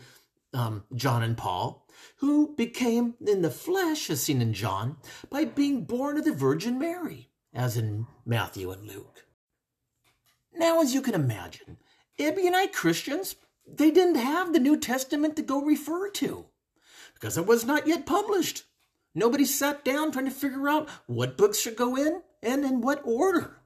um, 0.53 0.83
John 0.97 1.23
and 1.23 1.37
Paul, 1.37 1.87
who 2.17 2.57
became 2.57 3.15
in 3.25 3.43
the 3.43 3.53
flesh, 3.53 4.11
as 4.11 4.21
seen 4.21 4.43
in 4.43 4.53
John, 4.53 4.97
by 5.31 5.45
being 5.45 5.85
born 5.85 6.17
of 6.17 6.25
the 6.25 6.33
Virgin 6.33 6.77
Mary, 6.77 7.29
as 7.55 7.77
in 7.77 8.09
Matthew 8.27 8.73
and 8.73 8.85
Luke. 8.89 9.27
Now, 10.53 10.81
as 10.81 10.93
you 10.93 11.00
can 11.00 11.15
imagine, 11.15 11.77
Ebionite 12.19 12.73
Christians, 12.73 13.37
they 13.65 13.93
didn't 13.93 14.17
have 14.17 14.53
the 14.53 14.59
New 14.59 14.77
Testament 14.77 15.37
to 15.37 15.43
go 15.43 15.62
refer 15.62 16.11
to 16.11 16.47
because 17.15 17.39
it 17.39 17.47
was 17.47 17.65
not 17.65 17.87
yet 17.87 18.07
published. 18.07 18.65
Nobody 19.14 19.45
sat 19.45 19.85
down 19.85 20.12
trying 20.12 20.26
to 20.26 20.31
figure 20.31 20.69
out 20.69 20.88
what 21.07 21.37
books 21.37 21.59
should 21.59 21.76
go 21.76 21.97
in 21.97 22.23
and 22.43 22.64
in 22.64 22.81
what 22.81 23.02
order. 23.05 23.59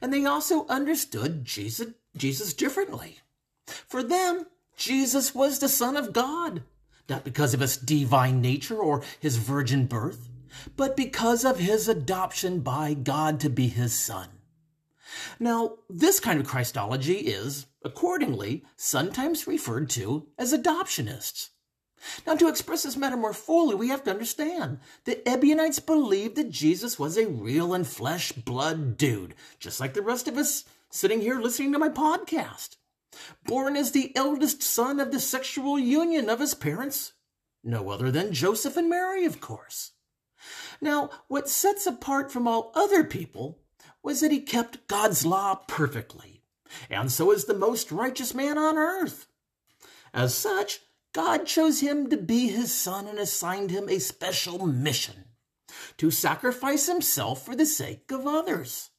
And 0.00 0.12
they 0.12 0.24
also 0.24 0.66
understood 0.68 1.44
Jesus, 1.44 1.88
Jesus 2.16 2.54
differently. 2.54 3.18
For 3.66 4.02
them, 4.02 4.46
Jesus 4.76 5.34
was 5.34 5.58
the 5.58 5.68
Son 5.68 5.96
of 5.96 6.12
God, 6.12 6.62
not 7.08 7.24
because 7.24 7.54
of 7.54 7.60
his 7.60 7.76
divine 7.76 8.40
nature 8.40 8.78
or 8.78 9.02
his 9.18 9.36
virgin 9.36 9.86
birth, 9.86 10.28
but 10.76 10.96
because 10.96 11.44
of 11.44 11.58
his 11.58 11.88
adoption 11.88 12.60
by 12.60 12.94
God 12.94 13.40
to 13.40 13.50
be 13.50 13.68
his 13.68 13.92
Son. 13.92 14.28
Now, 15.38 15.76
this 15.88 16.20
kind 16.20 16.40
of 16.40 16.46
Christology 16.46 17.18
is, 17.18 17.66
accordingly, 17.84 18.64
sometimes 18.76 19.46
referred 19.46 19.88
to 19.90 20.26
as 20.38 20.52
adoptionists. 20.52 21.50
Now, 22.26 22.34
to 22.36 22.48
express 22.48 22.82
this 22.82 22.96
matter 22.96 23.16
more 23.16 23.32
fully, 23.32 23.74
we 23.74 23.88
have 23.88 24.04
to 24.04 24.10
understand 24.10 24.78
the 25.04 25.26
Ebionites 25.28 25.80
believed 25.80 26.36
that 26.36 26.50
Jesus 26.50 26.98
was 26.98 27.16
a 27.16 27.26
real 27.26 27.74
and 27.74 27.86
flesh 27.86 28.32
blood 28.32 28.96
dude, 28.96 29.34
just 29.58 29.80
like 29.80 29.94
the 29.94 30.02
rest 30.02 30.28
of 30.28 30.36
us 30.36 30.64
sitting 30.90 31.20
here 31.20 31.40
listening 31.40 31.72
to 31.72 31.78
my 31.78 31.88
podcast. 31.88 32.76
Born 33.44 33.76
as 33.76 33.92
the 33.92 34.14
eldest 34.14 34.62
son 34.62 35.00
of 35.00 35.10
the 35.10 35.20
sexual 35.20 35.78
union 35.78 36.28
of 36.28 36.40
his 36.40 36.54
parents, 36.54 37.12
no 37.64 37.90
other 37.90 38.10
than 38.10 38.32
Joseph 38.32 38.76
and 38.76 38.88
Mary, 38.88 39.24
of 39.24 39.40
course. 39.40 39.92
Now, 40.80 41.10
what 41.28 41.48
sets 41.48 41.86
apart 41.86 42.30
from 42.30 42.46
all 42.46 42.72
other 42.74 43.02
people 43.02 43.58
was 44.02 44.20
that 44.20 44.30
he 44.30 44.40
kept 44.40 44.86
God's 44.86 45.24
law 45.24 45.56
perfectly, 45.66 46.42
and 46.90 47.10
so 47.10 47.32
is 47.32 47.46
the 47.46 47.54
most 47.54 47.90
righteous 47.90 48.34
man 48.34 48.58
on 48.58 48.76
earth. 48.76 49.26
As 50.12 50.34
such, 50.34 50.80
God 51.16 51.46
chose 51.46 51.80
him 51.80 52.10
to 52.10 52.18
be 52.18 52.48
his 52.48 52.74
son 52.74 53.06
and 53.06 53.18
assigned 53.18 53.70
him 53.70 53.88
a 53.88 53.98
special 54.00 54.66
mission 54.66 55.24
to 55.96 56.10
sacrifice 56.10 56.88
himself 56.88 57.42
for 57.42 57.56
the 57.56 57.64
sake 57.64 58.12
of 58.12 58.26
others. 58.26 58.90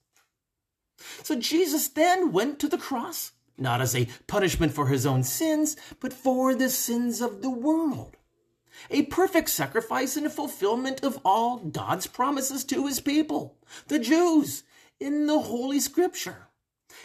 So 1.21 1.35
Jesus 1.35 1.87
then 1.89 2.31
went 2.31 2.57
to 2.57 2.67
the 2.67 2.79
cross, 2.79 3.33
not 3.55 3.81
as 3.81 3.95
a 3.95 4.07
punishment 4.25 4.73
for 4.73 4.87
his 4.87 5.05
own 5.05 5.21
sins, 5.21 5.77
but 5.99 6.11
for 6.11 6.55
the 6.55 6.71
sins 6.71 7.21
of 7.21 7.43
the 7.43 7.51
world. 7.51 8.17
A 8.89 9.03
perfect 9.03 9.49
sacrifice 9.49 10.17
and 10.17 10.25
a 10.25 10.31
fulfillment 10.31 11.03
of 11.03 11.19
all 11.23 11.57
God's 11.57 12.07
promises 12.07 12.63
to 12.65 12.87
his 12.87 12.99
people, 12.99 13.59
the 13.89 13.99
Jews, 13.99 14.63
in 14.99 15.27
the 15.27 15.41
Holy 15.41 15.79
Scripture. 15.79 16.47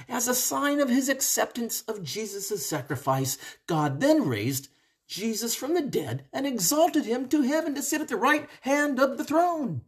As 0.08 0.26
a 0.26 0.34
sign 0.34 0.80
of 0.80 0.88
his 0.88 1.10
acceptance 1.10 1.82
of 1.82 2.02
Jesus' 2.02 2.64
sacrifice, 2.66 3.36
God 3.66 4.00
then 4.00 4.26
raised 4.26 4.70
Jesus 5.12 5.54
from 5.54 5.74
the 5.74 5.82
dead 5.82 6.24
and 6.32 6.46
exalted 6.46 7.04
him 7.04 7.28
to 7.28 7.42
heaven 7.42 7.74
to 7.74 7.82
sit 7.82 8.00
at 8.00 8.08
the 8.08 8.16
right 8.16 8.48
hand 8.62 8.98
of 8.98 9.18
the 9.18 9.24
throne. 9.24 9.82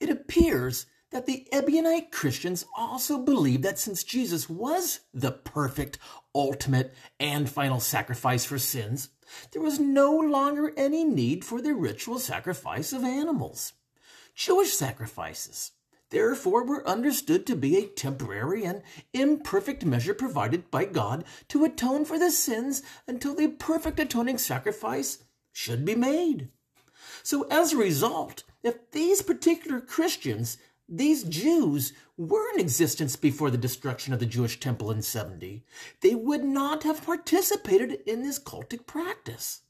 It 0.00 0.08
appears 0.08 0.86
that 1.10 1.26
the 1.26 1.46
Ebionite 1.52 2.10
Christians 2.10 2.64
also 2.74 3.18
believed 3.18 3.62
that 3.62 3.78
since 3.78 4.02
Jesus 4.02 4.48
was 4.48 5.00
the 5.12 5.32
perfect, 5.32 5.98
ultimate, 6.34 6.94
and 7.20 7.48
final 7.48 7.78
sacrifice 7.78 8.46
for 8.46 8.58
sins, 8.58 9.10
there 9.52 9.62
was 9.62 9.78
no 9.78 10.16
longer 10.16 10.72
any 10.78 11.04
need 11.04 11.44
for 11.44 11.60
the 11.60 11.74
ritual 11.74 12.18
sacrifice 12.18 12.94
of 12.94 13.04
animals. 13.04 13.74
Jewish 14.34 14.72
sacrifices, 14.72 15.72
therefore 16.10 16.64
were 16.64 16.86
understood 16.88 17.46
to 17.46 17.56
be 17.56 17.76
a 17.76 17.86
temporary 17.86 18.64
and 18.64 18.82
imperfect 19.12 19.84
measure 19.84 20.14
provided 20.14 20.70
by 20.70 20.84
God 20.84 21.24
to 21.48 21.64
atone 21.64 22.04
for 22.04 22.18
the 22.18 22.30
sins 22.30 22.82
until 23.06 23.34
the 23.34 23.48
perfect 23.48 23.98
atoning 23.98 24.38
sacrifice 24.38 25.24
should 25.52 25.84
be 25.84 25.94
made. 25.94 26.48
So, 27.22 27.46
as 27.50 27.72
a 27.72 27.78
result, 27.78 28.44
if 28.62 28.90
these 28.90 29.22
particular 29.22 29.80
Christians, 29.80 30.58
these 30.88 31.24
Jews, 31.24 31.92
were 32.16 32.52
in 32.54 32.60
existence 32.60 33.16
before 33.16 33.50
the 33.50 33.58
destruction 33.58 34.14
of 34.14 34.20
the 34.20 34.26
Jewish 34.26 34.60
temple 34.60 34.90
in 34.90 35.02
70, 35.02 35.64
they 36.00 36.14
would 36.14 36.44
not 36.44 36.82
have 36.84 37.04
participated 37.04 38.00
in 38.06 38.22
this 38.22 38.38
cultic 38.38 38.86
practice. 38.86 39.62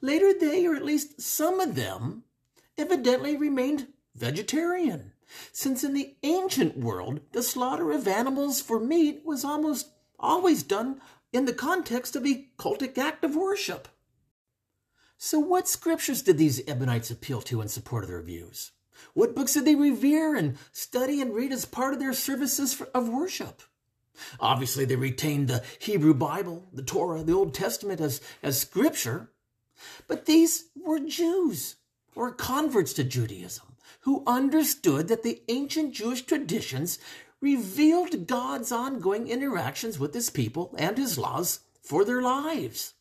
Later, 0.00 0.32
they, 0.38 0.66
or 0.66 0.74
at 0.74 0.84
least 0.84 1.20
some 1.20 1.58
of 1.60 1.74
them, 1.74 2.24
evidently 2.76 3.36
remained 3.36 3.88
vegetarian 4.14 5.13
since 5.52 5.84
in 5.84 5.94
the 5.94 6.14
ancient 6.22 6.76
world 6.76 7.20
the 7.32 7.42
slaughter 7.42 7.92
of 7.92 8.06
animals 8.08 8.60
for 8.60 8.78
meat 8.78 9.22
was 9.24 9.44
almost 9.44 9.88
always 10.18 10.62
done 10.62 11.00
in 11.32 11.44
the 11.44 11.52
context 11.52 12.16
of 12.16 12.26
a 12.26 12.46
cultic 12.58 12.96
act 12.96 13.24
of 13.24 13.36
worship. 13.36 13.88
So, 15.16 15.38
what 15.38 15.68
scriptures 15.68 16.22
did 16.22 16.38
these 16.38 16.60
Ebionites 16.66 17.10
appeal 17.10 17.40
to 17.42 17.60
in 17.60 17.68
support 17.68 18.04
of 18.04 18.10
their 18.10 18.22
views? 18.22 18.72
What 19.14 19.34
books 19.34 19.54
did 19.54 19.64
they 19.64 19.74
revere 19.74 20.34
and 20.34 20.56
study 20.72 21.20
and 21.20 21.34
read 21.34 21.52
as 21.52 21.64
part 21.64 21.94
of 21.94 22.00
their 22.00 22.12
services 22.12 22.74
for, 22.74 22.88
of 22.94 23.08
worship? 23.08 23.62
Obviously, 24.38 24.84
they 24.84 24.96
retained 24.96 25.48
the 25.48 25.64
Hebrew 25.80 26.14
Bible, 26.14 26.68
the 26.72 26.82
Torah, 26.82 27.22
the 27.22 27.32
Old 27.32 27.52
Testament 27.52 28.00
as, 28.00 28.20
as 28.42 28.60
scripture, 28.60 29.30
but 30.06 30.26
these 30.26 30.66
were 30.76 31.00
Jews 31.00 31.76
or 32.14 32.30
converts 32.32 32.92
to 32.94 33.04
Judaism 33.04 33.73
who 34.04 34.22
understood 34.26 35.08
that 35.08 35.22
the 35.22 35.42
ancient 35.48 35.94
Jewish 35.94 36.22
traditions 36.22 36.98
revealed 37.40 38.26
God's 38.26 38.70
ongoing 38.70 39.28
interactions 39.28 39.98
with 39.98 40.12
his 40.12 40.28
people 40.28 40.74
and 40.78 40.98
his 40.98 41.18
laws 41.18 41.60
for 41.82 42.04
their 42.04 42.20
lives. 42.20 42.94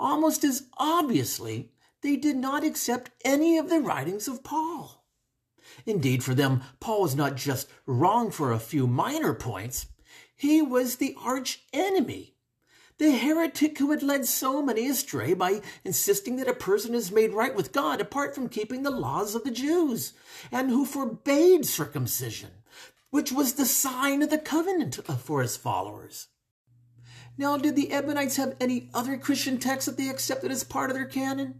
Almost 0.00 0.42
as 0.42 0.66
obviously, 0.76 1.70
they 2.02 2.16
did 2.16 2.36
not 2.36 2.64
accept 2.64 3.10
any 3.24 3.56
of 3.56 3.70
the 3.70 3.80
writings 3.80 4.26
of 4.26 4.42
Paul. 4.42 5.04
Indeed, 5.86 6.24
for 6.24 6.34
them, 6.34 6.62
Paul 6.80 7.02
was 7.02 7.14
not 7.14 7.36
just 7.36 7.68
wrong 7.86 8.32
for 8.32 8.50
a 8.50 8.58
few 8.58 8.88
minor 8.88 9.34
points, 9.34 9.86
he 10.34 10.60
was 10.60 10.96
the 10.96 11.14
arch 11.22 11.62
enemy 11.72 12.31
the 13.02 13.10
heretic 13.10 13.78
who 13.78 13.90
had 13.90 14.00
led 14.00 14.24
so 14.24 14.62
many 14.62 14.88
astray 14.88 15.34
by 15.34 15.60
insisting 15.82 16.36
that 16.36 16.46
a 16.46 16.54
person 16.54 16.94
is 16.94 17.10
made 17.10 17.32
right 17.32 17.52
with 17.52 17.72
God 17.72 18.00
apart 18.00 18.32
from 18.32 18.48
keeping 18.48 18.84
the 18.84 18.92
laws 18.92 19.34
of 19.34 19.42
the 19.42 19.50
Jews, 19.50 20.12
and 20.52 20.70
who 20.70 20.84
forbade 20.84 21.66
circumcision, 21.66 22.50
which 23.10 23.32
was 23.32 23.54
the 23.54 23.66
sign 23.66 24.22
of 24.22 24.30
the 24.30 24.38
covenant 24.38 25.00
for 25.18 25.42
his 25.42 25.56
followers. 25.56 26.28
Now, 27.36 27.56
did 27.56 27.74
the 27.74 27.90
Ebionites 27.90 28.36
have 28.36 28.54
any 28.60 28.88
other 28.94 29.18
Christian 29.18 29.58
texts 29.58 29.86
that 29.86 29.96
they 29.96 30.08
accepted 30.08 30.52
as 30.52 30.62
part 30.62 30.88
of 30.88 30.94
their 30.94 31.04
canon? 31.04 31.58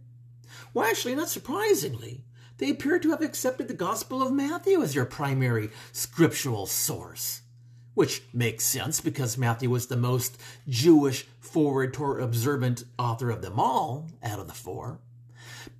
Well, 0.73 0.87
actually, 0.87 1.15
not 1.15 1.27
surprisingly, 1.27 2.23
they 2.57 2.69
appear 2.69 2.99
to 2.99 3.09
have 3.09 3.21
accepted 3.21 3.67
the 3.67 3.73
Gospel 3.73 4.21
of 4.21 4.31
Matthew 4.31 4.81
as 4.81 4.93
their 4.93 5.03
primary 5.03 5.71
scriptural 5.91 6.67
source 6.67 7.41
which 7.93 8.23
makes 8.33 8.65
sense 8.65 9.01
because 9.01 9.37
Matthew 9.37 9.69
was 9.69 9.87
the 9.87 9.97
most 9.97 10.39
Jewish, 10.67 11.25
forward 11.39 11.93
Torah 11.93 12.23
observant 12.23 12.83
author 12.97 13.29
of 13.29 13.41
them 13.41 13.59
all, 13.59 14.09
out 14.23 14.39
of 14.39 14.47
the 14.47 14.53
four. 14.53 14.99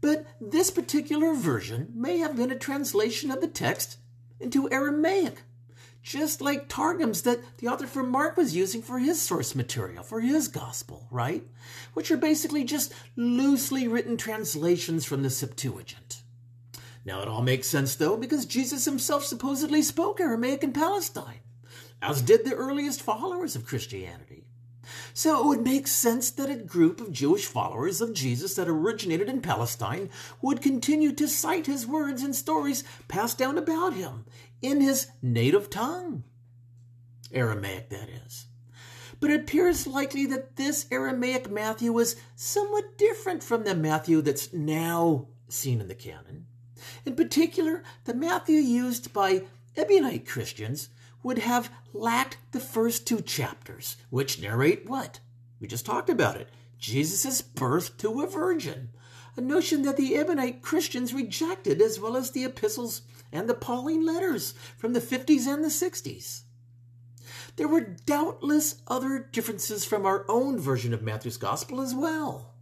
But 0.01 0.25
this 0.39 0.69
particular 0.69 1.33
version 1.33 1.91
may 1.95 2.19
have 2.19 2.35
been 2.35 2.51
a 2.51 2.57
translation 2.57 3.31
of 3.31 3.41
the 3.41 3.47
text 3.47 3.97
into 4.39 4.69
Aramaic, 4.71 5.41
just 6.01 6.41
like 6.41 6.67
Targums 6.67 7.21
that 7.21 7.39
the 7.57 7.67
author 7.67 7.87
from 7.87 8.09
Mark 8.09 8.35
was 8.35 8.55
using 8.55 8.81
for 8.81 8.99
his 8.99 9.21
source 9.21 9.55
material, 9.55 10.03
for 10.03 10.19
his 10.19 10.47
gospel, 10.49 11.07
right? 11.09 11.43
Which 11.93 12.11
are 12.11 12.17
basically 12.17 12.65
just 12.65 12.93
loosely 13.15 13.87
written 13.87 14.17
translations 14.17 15.05
from 15.05 15.23
the 15.23 15.29
Septuagint. 15.29 16.21
Now 17.05 17.21
it 17.21 17.27
all 17.27 17.41
makes 17.41 17.67
sense 17.67 17.95
though, 17.95 18.17
because 18.17 18.45
Jesus 18.45 18.85
himself 18.85 19.25
supposedly 19.25 19.81
spoke 19.81 20.19
Aramaic 20.19 20.63
in 20.63 20.73
Palestine, 20.73 21.39
as 22.03 22.21
did 22.21 22.43
the 22.43 22.53
earliest 22.53 23.01
followers 23.01 23.55
of 23.55 23.65
Christianity. 23.65 24.45
So 25.13 25.39
it 25.39 25.47
would 25.47 25.63
make 25.63 25.87
sense 25.87 26.29
that 26.31 26.49
a 26.49 26.55
group 26.55 26.99
of 26.99 27.13
Jewish 27.13 27.45
followers 27.45 28.01
of 28.01 28.13
Jesus 28.13 28.55
that 28.55 28.67
originated 28.67 29.29
in 29.29 29.41
Palestine 29.41 30.09
would 30.41 30.61
continue 30.61 31.13
to 31.13 31.27
cite 31.27 31.65
his 31.65 31.87
words 31.87 32.21
and 32.21 32.35
stories 32.35 32.83
passed 33.07 33.37
down 33.37 33.57
about 33.57 33.93
him 33.93 34.25
in 34.61 34.81
his 34.81 35.07
native 35.21 35.69
tongue. 35.69 36.25
Aramaic, 37.31 37.89
that 37.89 38.09
is. 38.09 38.47
But 39.21 39.31
it 39.31 39.41
appears 39.41 39.87
likely 39.87 40.25
that 40.25 40.57
this 40.57 40.85
Aramaic 40.91 41.49
Matthew 41.49 41.93
was 41.93 42.17
somewhat 42.35 42.97
different 42.97 43.41
from 43.41 43.63
the 43.63 43.75
Matthew 43.75 44.21
that's 44.21 44.51
now 44.51 45.27
seen 45.47 45.79
in 45.79 45.87
the 45.87 45.95
canon. 45.95 46.47
In 47.05 47.15
particular, 47.15 47.83
the 48.03 48.13
Matthew 48.13 48.57
used 48.57 49.13
by 49.13 49.43
Ebionite 49.77 50.27
Christians 50.27 50.89
would 51.23 51.39
have 51.39 51.71
lacked 51.93 52.37
the 52.51 52.59
first 52.59 53.07
two 53.07 53.21
chapters, 53.21 53.97
which 54.09 54.41
narrate 54.41 54.87
what? 54.87 55.19
We 55.59 55.67
just 55.67 55.85
talked 55.85 56.09
about 56.09 56.37
it 56.37 56.49
Jesus' 56.77 57.41
birth 57.41 57.97
to 57.99 58.21
a 58.21 58.27
virgin, 58.27 58.89
a 59.37 59.41
notion 59.41 59.83
that 59.83 59.97
the 59.97 60.13
Ebionite 60.13 60.61
Christians 60.61 61.13
rejected, 61.13 61.81
as 61.81 61.99
well 61.99 62.17
as 62.17 62.31
the 62.31 62.43
epistles 62.43 63.01
and 63.31 63.49
the 63.49 63.53
Pauline 63.53 64.05
letters 64.05 64.53
from 64.77 64.93
the 64.93 64.99
50s 64.99 65.47
and 65.47 65.63
the 65.63 65.69
60s. 65.69 66.41
There 67.55 67.67
were 67.67 67.81
doubtless 67.81 68.81
other 68.87 69.19
differences 69.19 69.85
from 69.85 70.05
our 70.05 70.25
own 70.27 70.59
version 70.59 70.93
of 70.93 71.01
Matthew's 71.01 71.37
Gospel 71.37 71.81
as 71.81 71.93
well. 71.95 72.52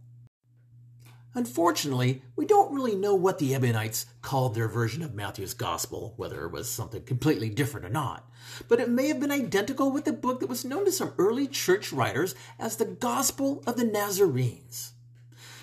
Unfortunately, 1.34 2.22
we 2.36 2.44
don't 2.44 2.74
really 2.74 2.94
know 2.94 3.14
what 3.14 3.38
the 3.38 3.54
Ebionites 3.54 4.04
called 4.20 4.54
their 4.54 4.68
version 4.68 5.02
of 5.02 5.14
Matthew's 5.14 5.54
Gospel, 5.54 6.12
whether 6.16 6.44
it 6.44 6.52
was 6.52 6.70
something 6.70 7.02
completely 7.04 7.48
different 7.48 7.86
or 7.86 7.90
not. 7.90 8.30
But 8.68 8.80
it 8.80 8.90
may 8.90 9.08
have 9.08 9.20
been 9.20 9.32
identical 9.32 9.90
with 9.90 10.04
the 10.04 10.12
book 10.12 10.40
that 10.40 10.48
was 10.48 10.64
known 10.64 10.84
to 10.84 10.92
some 10.92 11.14
early 11.16 11.46
church 11.46 11.90
writers 11.90 12.34
as 12.58 12.76
the 12.76 12.84
Gospel 12.84 13.62
of 13.66 13.76
the 13.76 13.84
Nazarenes. 13.84 14.92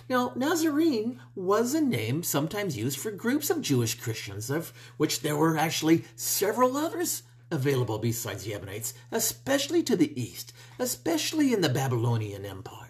Now, 0.09 0.33
Nazarene 0.35 1.19
was 1.35 1.75
a 1.75 1.81
name 1.81 2.23
sometimes 2.23 2.75
used 2.75 2.97
for 2.97 3.11
groups 3.11 3.51
of 3.51 3.61
Jewish 3.61 3.93
Christians, 3.93 4.49
of 4.49 4.73
which 4.97 5.21
there 5.21 5.37
were 5.37 5.55
actually 5.55 6.05
several 6.15 6.77
others 6.77 7.21
available 7.51 7.99
besides 7.99 8.43
the 8.43 8.55
Ebionites, 8.55 8.95
especially 9.11 9.83
to 9.83 9.95
the 9.95 10.19
east, 10.19 10.51
especially 10.79 11.53
in 11.53 11.61
the 11.61 11.69
Babylonian 11.69 12.43
Empire. 12.43 12.88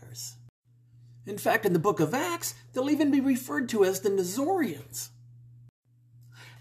In 1.25 1.37
fact, 1.37 1.65
in 1.65 1.73
the 1.73 1.79
book 1.79 1.99
of 1.99 2.13
Acts, 2.13 2.55
they'll 2.73 2.89
even 2.89 3.11
be 3.11 3.19
referred 3.19 3.69
to 3.69 3.83
as 3.83 4.01
the 4.01 4.09
Nazoreans. 4.09 5.09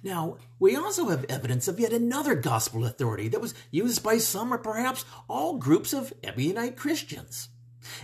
Now, 0.02 0.36
we 0.58 0.76
also 0.76 1.08
have 1.08 1.24
evidence 1.28 1.66
of 1.66 1.80
yet 1.80 1.92
another 1.92 2.34
gospel 2.34 2.84
authority 2.84 3.28
that 3.28 3.40
was 3.40 3.54
used 3.70 4.02
by 4.02 4.18
some 4.18 4.52
or 4.52 4.58
perhaps 4.58 5.04
all 5.28 5.56
groups 5.56 5.92
of 5.92 6.12
Ebionite 6.22 6.76
Christians. 6.76 7.48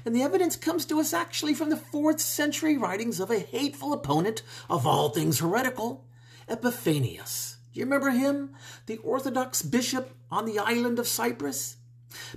And 0.05 0.14
the 0.14 0.22
evidence 0.22 0.57
comes 0.57 0.87
to 0.87 0.98
us 0.98 1.12
actually 1.12 1.55
from 1.55 1.70
the 1.70 1.76
fourth 1.76 2.20
century 2.20 2.76
writings 2.76 3.20
of 3.20 3.31
a 3.31 3.38
hateful 3.38 3.92
opponent 3.92 4.42
of 4.68 4.87
all 4.87 5.11
things 5.11 5.40
heretical, 5.40 6.07
Epiphanius. 6.48 7.59
Do 7.72 7.81
you 7.81 7.87
remember 7.87 8.11
him? 8.11 8.55
The 8.87 8.98
Orthodox 8.98 9.62
bishop 9.62 10.11
on 10.31 10.46
the 10.46 10.59
island 10.59 10.98
of 10.98 11.09
Cyprus? 11.09 11.76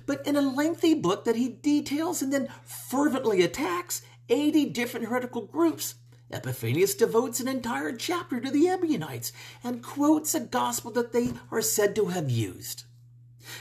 But 0.06 0.26
in 0.26 0.36
a 0.36 0.40
lengthy 0.40 0.94
book 0.94 1.24
that 1.24 1.36
he 1.36 1.48
details 1.48 2.22
and 2.22 2.32
then 2.32 2.48
fervently 2.64 3.42
attacks, 3.42 4.02
80 4.28 4.66
different 4.66 5.06
heretical 5.06 5.42
groups. 5.42 5.94
Epiphanius 6.30 6.94
devotes 6.94 7.40
an 7.40 7.48
entire 7.48 7.96
chapter 7.96 8.40
to 8.40 8.50
the 8.50 8.68
Ebionites 8.68 9.32
and 9.64 9.82
quotes 9.82 10.34
a 10.34 10.40
gospel 10.40 10.90
that 10.90 11.12
they 11.12 11.32
are 11.50 11.62
said 11.62 11.94
to 11.96 12.06
have 12.06 12.30
used. 12.30 12.84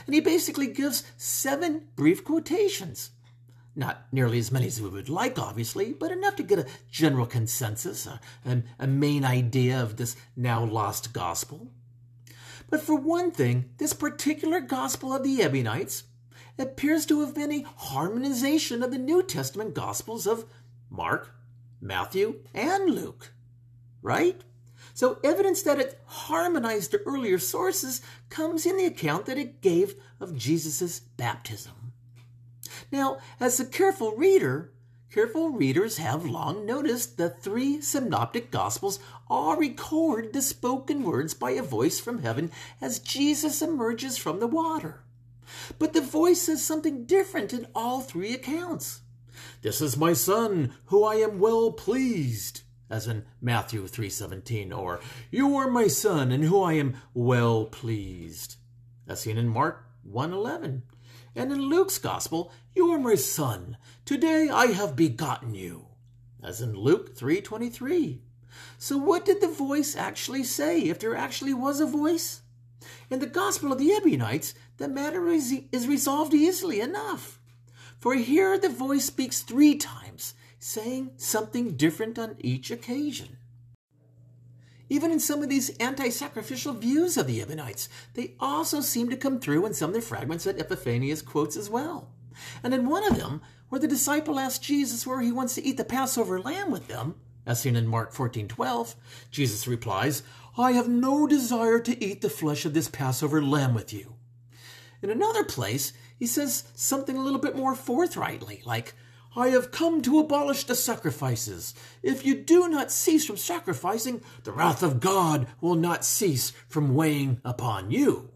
And 0.06 0.13
he 0.13 0.19
basically 0.19 0.67
gives 0.67 1.03
seven 1.15 1.88
brief 1.95 2.23
quotations. 2.23 3.12
Not 3.75 4.08
nearly 4.12 4.39
as 4.39 4.51
many 4.51 4.67
as 4.67 4.82
we 4.82 4.89
would 4.89 5.08
like, 5.08 5.39
obviously, 5.39 5.93
but 5.93 6.12
enough 6.12 6.36
to 6.38 6.43
get 6.43 6.60
a 6.60 6.67
general 6.91 7.25
consensus, 7.25 8.08
a, 8.08 8.19
a, 8.45 8.63
a 8.80 8.88
main 8.88 9.23
idea 9.23 9.82
of 9.82 9.97
this 9.97 10.15
now 10.36 10.63
lost 10.63 11.13
gospel. 11.13 11.67
But 12.69 12.82
for 12.82 12.95
one 12.95 13.32
thing, 13.32 13.69
this 13.77 13.93
particular 13.93 14.60
gospel 14.60 15.13
of 15.13 15.23
the 15.23 15.41
Ebionites 15.41 16.03
appears 16.58 17.06
to 17.06 17.21
have 17.21 17.36
been 17.36 17.51
a 17.51 17.65
harmonization 17.77 18.82
of 18.82 18.91
the 18.91 18.97
New 18.97 19.21
Testament 19.21 19.73
Gospels 19.73 20.25
of 20.25 20.45
Mark, 20.89 21.34
Matthew, 21.82 22.41
and 22.54 22.89
Luke. 22.89 23.32
Right? 24.02 24.41
So, 24.93 25.19
evidence 25.23 25.62
that 25.63 25.80
it 25.80 26.00
harmonized 26.06 26.91
the 26.91 27.02
earlier 27.04 27.39
sources 27.39 28.02
comes 28.30 28.65
in 28.65 28.78
the 28.78 28.86
account 28.86 29.26
that 29.26 29.38
it 29.38 29.62
gave 29.62 29.95
of 30.19 30.38
Jesus' 30.38 31.00
baptism. 31.00 31.93
Now, 32.91 33.19
as 33.39 33.60
a 33.60 33.65
careful 33.65 34.15
reader, 34.15 34.71
careful 35.12 35.50
readers 35.50 35.97
have 35.97 36.26
long 36.26 36.65
noticed 36.65 37.17
the 37.17 37.30
three 37.30 37.82
synoptic 37.82 38.50
gospels 38.50 39.00
all 39.30 39.56
record 39.56 40.34
the 40.34 40.41
spoken 40.41 41.04
words 41.04 41.34
by 41.34 41.52
a 41.52 41.63
voice 41.63 42.00
from 42.00 42.23
heaven 42.23 42.52
as 42.82 43.00
Jesus 43.00 43.62
emerges 43.62 44.17
from 44.17 44.39
the 44.39 44.47
water. 44.47 45.04
But 45.80 45.93
the 45.93 46.02
voice 46.02 46.43
says 46.43 46.63
something 46.63 47.06
different 47.06 47.54
in 47.54 47.67
all 47.73 48.02
three 48.02 48.34
accounts. 48.34 49.02
This 49.62 49.81
is 49.81 49.97
my 49.97 50.13
son, 50.13 50.73
who 50.86 51.03
I 51.03 51.15
am 51.15 51.39
well 51.39 51.71
pleased, 51.71 52.62
as 52.89 53.07
in 53.07 53.25
Matthew 53.41 53.88
3:17, 53.88 54.71
or 54.71 54.99
you 55.31 55.55
are 55.57 55.69
my 55.69 55.88
son, 55.88 56.31
in 56.31 56.43
whom 56.43 56.63
I 56.63 56.73
am 56.73 56.97
well 57.13 57.65
pleased, 57.65 58.55
as 59.07 59.21
seen 59.21 59.38
in 59.38 59.47
Mark 59.49 59.86
1:11. 60.03 60.83
And 61.36 61.51
in 61.51 61.62
Luke's 61.62 61.97
gospel, 61.97 62.51
you 62.75 62.89
are 62.91 62.99
my 62.99 63.15
son, 63.15 63.77
today 64.05 64.49
I 64.49 64.67
have 64.67 64.95
begotten 64.95 65.53
you, 65.53 65.88
as 66.41 66.62
in 66.62 66.73
Luke 66.73 67.15
3:23. 67.15 68.21
So 68.79 68.97
what 68.97 69.25
did 69.25 69.41
the 69.41 69.47
voice 69.47 69.95
actually 69.95 70.43
say 70.43 70.81
if 70.81 70.99
there 70.99 71.15
actually 71.15 71.53
was 71.53 71.79
a 71.79 71.86
voice? 71.86 72.41
In 73.10 73.19
the 73.19 73.27
Gospel 73.27 73.71
of 73.71 73.77
the 73.77 73.91
Ebionites, 73.91 74.53
the 74.77 74.88
matter 74.88 75.27
is 75.27 75.88
resolved 75.88 76.33
easily 76.33 76.79
enough. 76.79 77.37
For 78.07 78.15
here 78.15 78.57
the 78.57 78.69
voice 78.69 79.03
speaks 79.03 79.41
three 79.41 79.75
times, 79.75 80.33
saying 80.59 81.11
something 81.17 81.75
different 81.75 82.17
on 82.17 82.37
each 82.39 82.71
occasion. 82.71 83.35
Even 84.87 85.11
in 85.11 85.19
some 85.19 85.43
of 85.43 85.49
these 85.49 85.71
anti 85.71 86.07
sacrificial 86.07 86.71
views 86.71 87.17
of 87.17 87.27
the 87.27 87.41
Ebionites, 87.41 87.89
they 88.13 88.35
also 88.39 88.79
seem 88.79 89.09
to 89.09 89.17
come 89.17 89.41
through 89.41 89.65
in 89.65 89.73
some 89.73 89.89
of 89.89 89.93
the 89.93 89.99
fragments 89.99 90.45
that 90.45 90.57
Epiphanius 90.57 91.21
quotes 91.21 91.57
as 91.57 91.69
well. 91.69 92.13
And 92.63 92.73
in 92.73 92.87
one 92.87 93.05
of 93.05 93.17
them, 93.17 93.41
where 93.67 93.81
the 93.81 93.89
disciple 93.89 94.39
asks 94.39 94.65
Jesus 94.65 95.05
where 95.05 95.19
he 95.19 95.33
wants 95.33 95.55
to 95.55 95.65
eat 95.65 95.75
the 95.75 95.83
Passover 95.83 96.39
lamb 96.39 96.71
with 96.71 96.87
them, 96.87 97.15
as 97.45 97.59
seen 97.59 97.75
in 97.75 97.87
Mark 97.87 98.13
14:12, 98.13 98.95
Jesus 99.31 99.67
replies, 99.67 100.23
"I 100.57 100.71
have 100.71 100.87
no 100.87 101.27
desire 101.27 101.81
to 101.81 102.01
eat 102.01 102.21
the 102.21 102.29
flesh 102.29 102.63
of 102.63 102.73
this 102.73 102.87
Passover 102.87 103.43
lamb 103.43 103.73
with 103.73 103.91
you." 103.91 104.13
In 105.01 105.09
another 105.09 105.43
place, 105.43 105.91
he 106.17 106.25
says 106.25 106.63
something 106.75 107.15
a 107.15 107.21
little 107.21 107.39
bit 107.39 107.56
more 107.56 107.75
forthrightly, 107.75 108.62
like, 108.65 108.93
I 109.36 109.49
have 109.49 109.69
come 109.69 110.01
to 110.01 110.19
abolish 110.19 110.63
the 110.63 110.73
sacrifices. 110.73 111.75
If 112.01 112.25
you 112.25 112.34
do 112.34 112.67
not 112.67 112.91
cease 112.91 113.25
from 113.25 113.38
sacrificing, 113.38 114.21
the 114.43 114.51
wrath 114.51 114.82
of 114.82 114.99
God 114.99 115.47
will 115.62 115.75
not 115.75 116.03
cease 116.03 116.51
from 116.67 116.95
weighing 116.95 117.39
upon 117.45 117.91
you. 117.91 118.32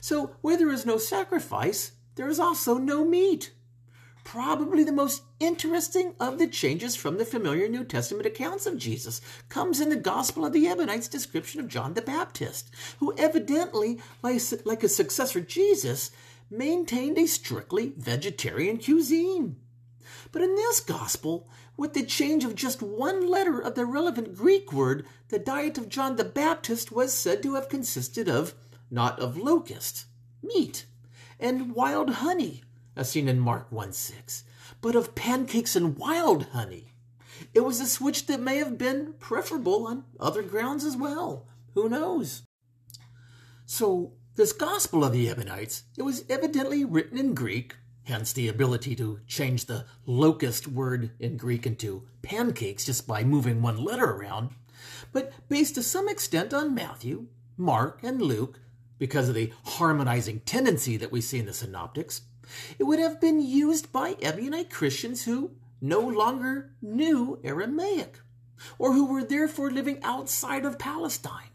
So, 0.00 0.36
where 0.40 0.56
there 0.56 0.70
is 0.70 0.86
no 0.86 0.96
sacrifice, 0.96 1.92
there 2.14 2.28
is 2.28 2.40
also 2.40 2.78
no 2.78 3.04
meat. 3.04 3.52
Probably 4.24 4.84
the 4.84 4.92
most 4.92 5.22
interesting 5.40 6.14
of 6.20 6.38
the 6.38 6.46
changes 6.46 6.96
from 6.96 7.16
the 7.16 7.24
familiar 7.24 7.68
New 7.68 7.84
Testament 7.84 8.26
accounts 8.26 8.66
of 8.66 8.76
Jesus 8.76 9.20
comes 9.48 9.80
in 9.80 9.88
the 9.88 9.96
Gospel 9.96 10.44
of 10.44 10.52
the 10.52 10.68
Ebionites' 10.68 11.08
description 11.08 11.60
of 11.60 11.68
John 11.68 11.94
the 11.94 12.02
Baptist, 12.02 12.70
who 12.98 13.14
evidently, 13.16 13.98
like 14.22 14.82
a 14.82 14.88
successor 14.88 15.40
Jesus, 15.40 16.10
maintained 16.50 17.18
a 17.18 17.26
strictly 17.26 17.92
vegetarian 17.96 18.78
cuisine. 18.78 19.56
But 20.32 20.42
in 20.42 20.54
this 20.54 20.80
gospel, 20.80 21.48
with 21.76 21.94
the 21.94 22.04
change 22.04 22.44
of 22.44 22.54
just 22.54 22.82
one 22.82 23.26
letter 23.28 23.60
of 23.60 23.74
the 23.74 23.86
relevant 23.86 24.36
Greek 24.36 24.72
word, 24.72 25.06
the 25.28 25.38
diet 25.38 25.78
of 25.78 25.88
John 25.88 26.16
the 26.16 26.24
Baptist 26.24 26.90
was 26.90 27.12
said 27.12 27.42
to 27.42 27.54
have 27.54 27.68
consisted 27.68 28.28
of 28.28 28.54
not 28.90 29.18
of 29.20 29.36
locust, 29.36 30.06
meat, 30.42 30.86
and 31.38 31.74
wild 31.74 32.10
honey, 32.10 32.62
as 32.96 33.10
seen 33.10 33.28
in 33.28 33.38
Mark 33.38 33.70
1 33.70 33.92
6, 33.92 34.44
but 34.80 34.96
of 34.96 35.14
pancakes 35.14 35.76
and 35.76 35.96
wild 35.96 36.46
honey. 36.52 36.92
It 37.54 37.60
was 37.60 37.80
a 37.80 37.86
switch 37.86 38.26
that 38.26 38.40
may 38.40 38.56
have 38.56 38.76
been 38.76 39.14
preferable 39.20 39.86
on 39.86 40.04
other 40.18 40.42
grounds 40.42 40.84
as 40.84 40.96
well. 40.96 41.46
Who 41.74 41.88
knows? 41.88 42.42
So, 43.66 44.14
this 44.38 44.52
Gospel 44.52 45.02
of 45.02 45.12
the 45.12 45.28
Ebionites, 45.28 45.82
it 45.96 46.02
was 46.02 46.24
evidently 46.30 46.84
written 46.84 47.18
in 47.18 47.34
Greek, 47.34 47.74
hence 48.04 48.32
the 48.32 48.46
ability 48.46 48.94
to 48.94 49.18
change 49.26 49.64
the 49.64 49.84
locust 50.06 50.68
word 50.68 51.10
in 51.18 51.36
Greek 51.36 51.66
into 51.66 52.04
pancakes 52.22 52.84
just 52.84 53.04
by 53.04 53.24
moving 53.24 53.60
one 53.60 53.82
letter 53.82 54.04
around. 54.04 54.50
but 55.12 55.32
based 55.48 55.74
to 55.74 55.82
some 55.82 56.08
extent 56.08 56.54
on 56.54 56.72
Matthew, 56.72 57.26
Mark, 57.56 57.98
and 58.04 58.22
Luke, 58.22 58.60
because 58.96 59.28
of 59.28 59.34
the 59.34 59.52
harmonizing 59.64 60.38
tendency 60.46 60.96
that 60.96 61.10
we 61.10 61.20
see 61.20 61.40
in 61.40 61.46
the 61.46 61.52
synoptics, 61.52 62.22
it 62.78 62.84
would 62.84 63.00
have 63.00 63.20
been 63.20 63.40
used 63.44 63.90
by 63.90 64.14
Ebionite 64.14 64.70
Christians 64.70 65.24
who 65.24 65.50
no 65.80 65.98
longer 65.98 66.70
knew 66.80 67.40
Aramaic, 67.42 68.20
or 68.78 68.92
who 68.92 69.06
were 69.06 69.24
therefore 69.24 69.72
living 69.72 69.98
outside 70.04 70.64
of 70.64 70.78
Palestine. 70.78 71.50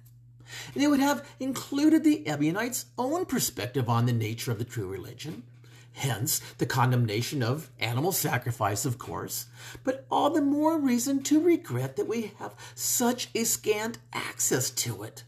They 0.75 0.87
would 0.87 0.99
have 0.99 1.27
included 1.39 2.03
the 2.03 2.27
Ebionites' 2.27 2.85
own 2.97 3.25
perspective 3.25 3.89
on 3.89 4.05
the 4.05 4.13
nature 4.13 4.51
of 4.51 4.59
the 4.59 4.65
true 4.65 4.87
religion, 4.87 5.43
hence 5.93 6.39
the 6.57 6.65
condemnation 6.65 7.43
of 7.43 7.69
animal 7.79 8.11
sacrifice, 8.11 8.85
of 8.85 8.97
course, 8.97 9.47
but 9.83 10.05
all 10.09 10.29
the 10.29 10.41
more 10.41 10.77
reason 10.77 11.23
to 11.23 11.41
regret 11.41 11.95
that 11.95 12.07
we 12.07 12.33
have 12.39 12.55
such 12.75 13.29
a 13.35 13.43
scant 13.43 13.99
access 14.11 14.69
to 14.69 15.03
it 15.03 15.23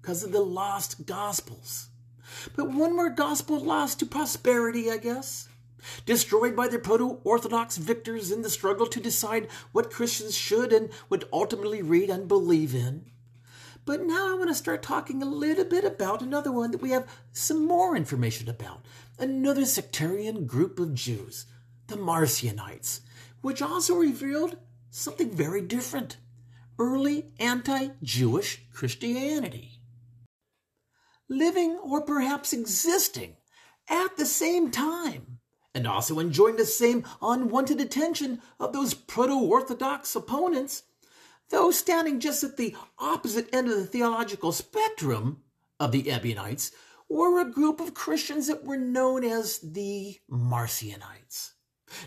because 0.00 0.24
of 0.24 0.32
the 0.32 0.40
lost 0.40 1.06
gospels. 1.06 1.88
But 2.56 2.70
one 2.70 2.94
more 2.94 3.10
gospel 3.10 3.58
lost 3.58 3.98
to 3.98 4.06
prosperity, 4.06 4.90
I 4.90 4.96
guess. 4.98 5.48
Destroyed 6.04 6.54
by 6.54 6.68
the 6.68 6.78
proto 6.78 7.20
Orthodox 7.24 7.76
victors 7.76 8.30
in 8.30 8.42
the 8.42 8.50
struggle 8.50 8.86
to 8.86 9.00
decide 9.00 9.48
what 9.72 9.90
Christians 9.90 10.36
should 10.36 10.72
and 10.72 10.90
would 11.08 11.24
ultimately 11.32 11.82
read 11.82 12.10
and 12.10 12.28
believe 12.28 12.74
in. 12.74 13.06
But 13.90 14.06
now 14.06 14.30
I 14.30 14.34
want 14.34 14.48
to 14.50 14.54
start 14.54 14.84
talking 14.84 15.20
a 15.20 15.26
little 15.26 15.64
bit 15.64 15.82
about 15.82 16.22
another 16.22 16.52
one 16.52 16.70
that 16.70 16.80
we 16.80 16.90
have 16.90 17.08
some 17.32 17.66
more 17.66 17.96
information 17.96 18.48
about. 18.48 18.84
Another 19.18 19.64
sectarian 19.64 20.46
group 20.46 20.78
of 20.78 20.94
Jews, 20.94 21.46
the 21.88 21.96
Marcionites, 21.96 23.00
which 23.40 23.60
also 23.60 23.96
revealed 23.96 24.58
something 24.90 25.32
very 25.32 25.60
different 25.60 26.18
early 26.78 27.32
anti 27.40 27.88
Jewish 28.00 28.62
Christianity 28.72 29.80
living 31.28 31.76
or 31.82 32.00
perhaps 32.00 32.52
existing 32.52 33.38
at 33.88 34.16
the 34.16 34.24
same 34.24 34.70
time, 34.70 35.40
and 35.74 35.88
also 35.88 36.20
enjoying 36.20 36.54
the 36.54 36.64
same 36.64 37.04
unwanted 37.20 37.80
attention 37.80 38.40
of 38.60 38.72
those 38.72 38.94
proto 38.94 39.34
Orthodox 39.34 40.14
opponents, 40.14 40.84
though 41.50 41.70
standing 41.70 42.20
just 42.20 42.42
at 42.42 42.56
the 42.56 42.74
opposite 42.98 43.52
end 43.52 43.68
of 43.68 43.76
the 43.76 43.86
theological 43.86 44.52
spectrum 44.52 45.42
of 45.78 45.92
the 45.92 46.10
Ebionites, 46.10 46.72
were 47.08 47.40
a 47.40 47.50
group 47.50 47.80
of 47.80 47.94
Christians 47.94 48.46
that 48.46 48.64
were 48.64 48.76
known 48.76 49.24
as 49.24 49.58
the 49.58 50.18
Marcionites. 50.30 51.52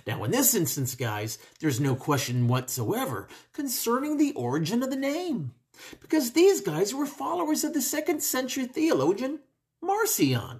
Now, 0.07 0.23
in 0.23 0.31
this 0.31 0.55
instance, 0.55 0.95
guys, 0.95 1.37
there's 1.59 1.79
no 1.79 1.93
question 1.93 2.47
whatsoever 2.47 3.27
concerning 3.51 4.17
the 4.17 4.31
origin 4.33 4.81
of 4.81 4.89
the 4.89 4.95
name 4.95 5.53
because 5.99 6.31
these 6.31 6.61
guys 6.61 6.93
were 6.93 7.05
followers 7.05 7.63
of 7.63 7.73
the 7.73 7.81
second 7.81 8.23
century 8.23 8.65
theologian 8.65 9.39
Marcion, 9.81 10.59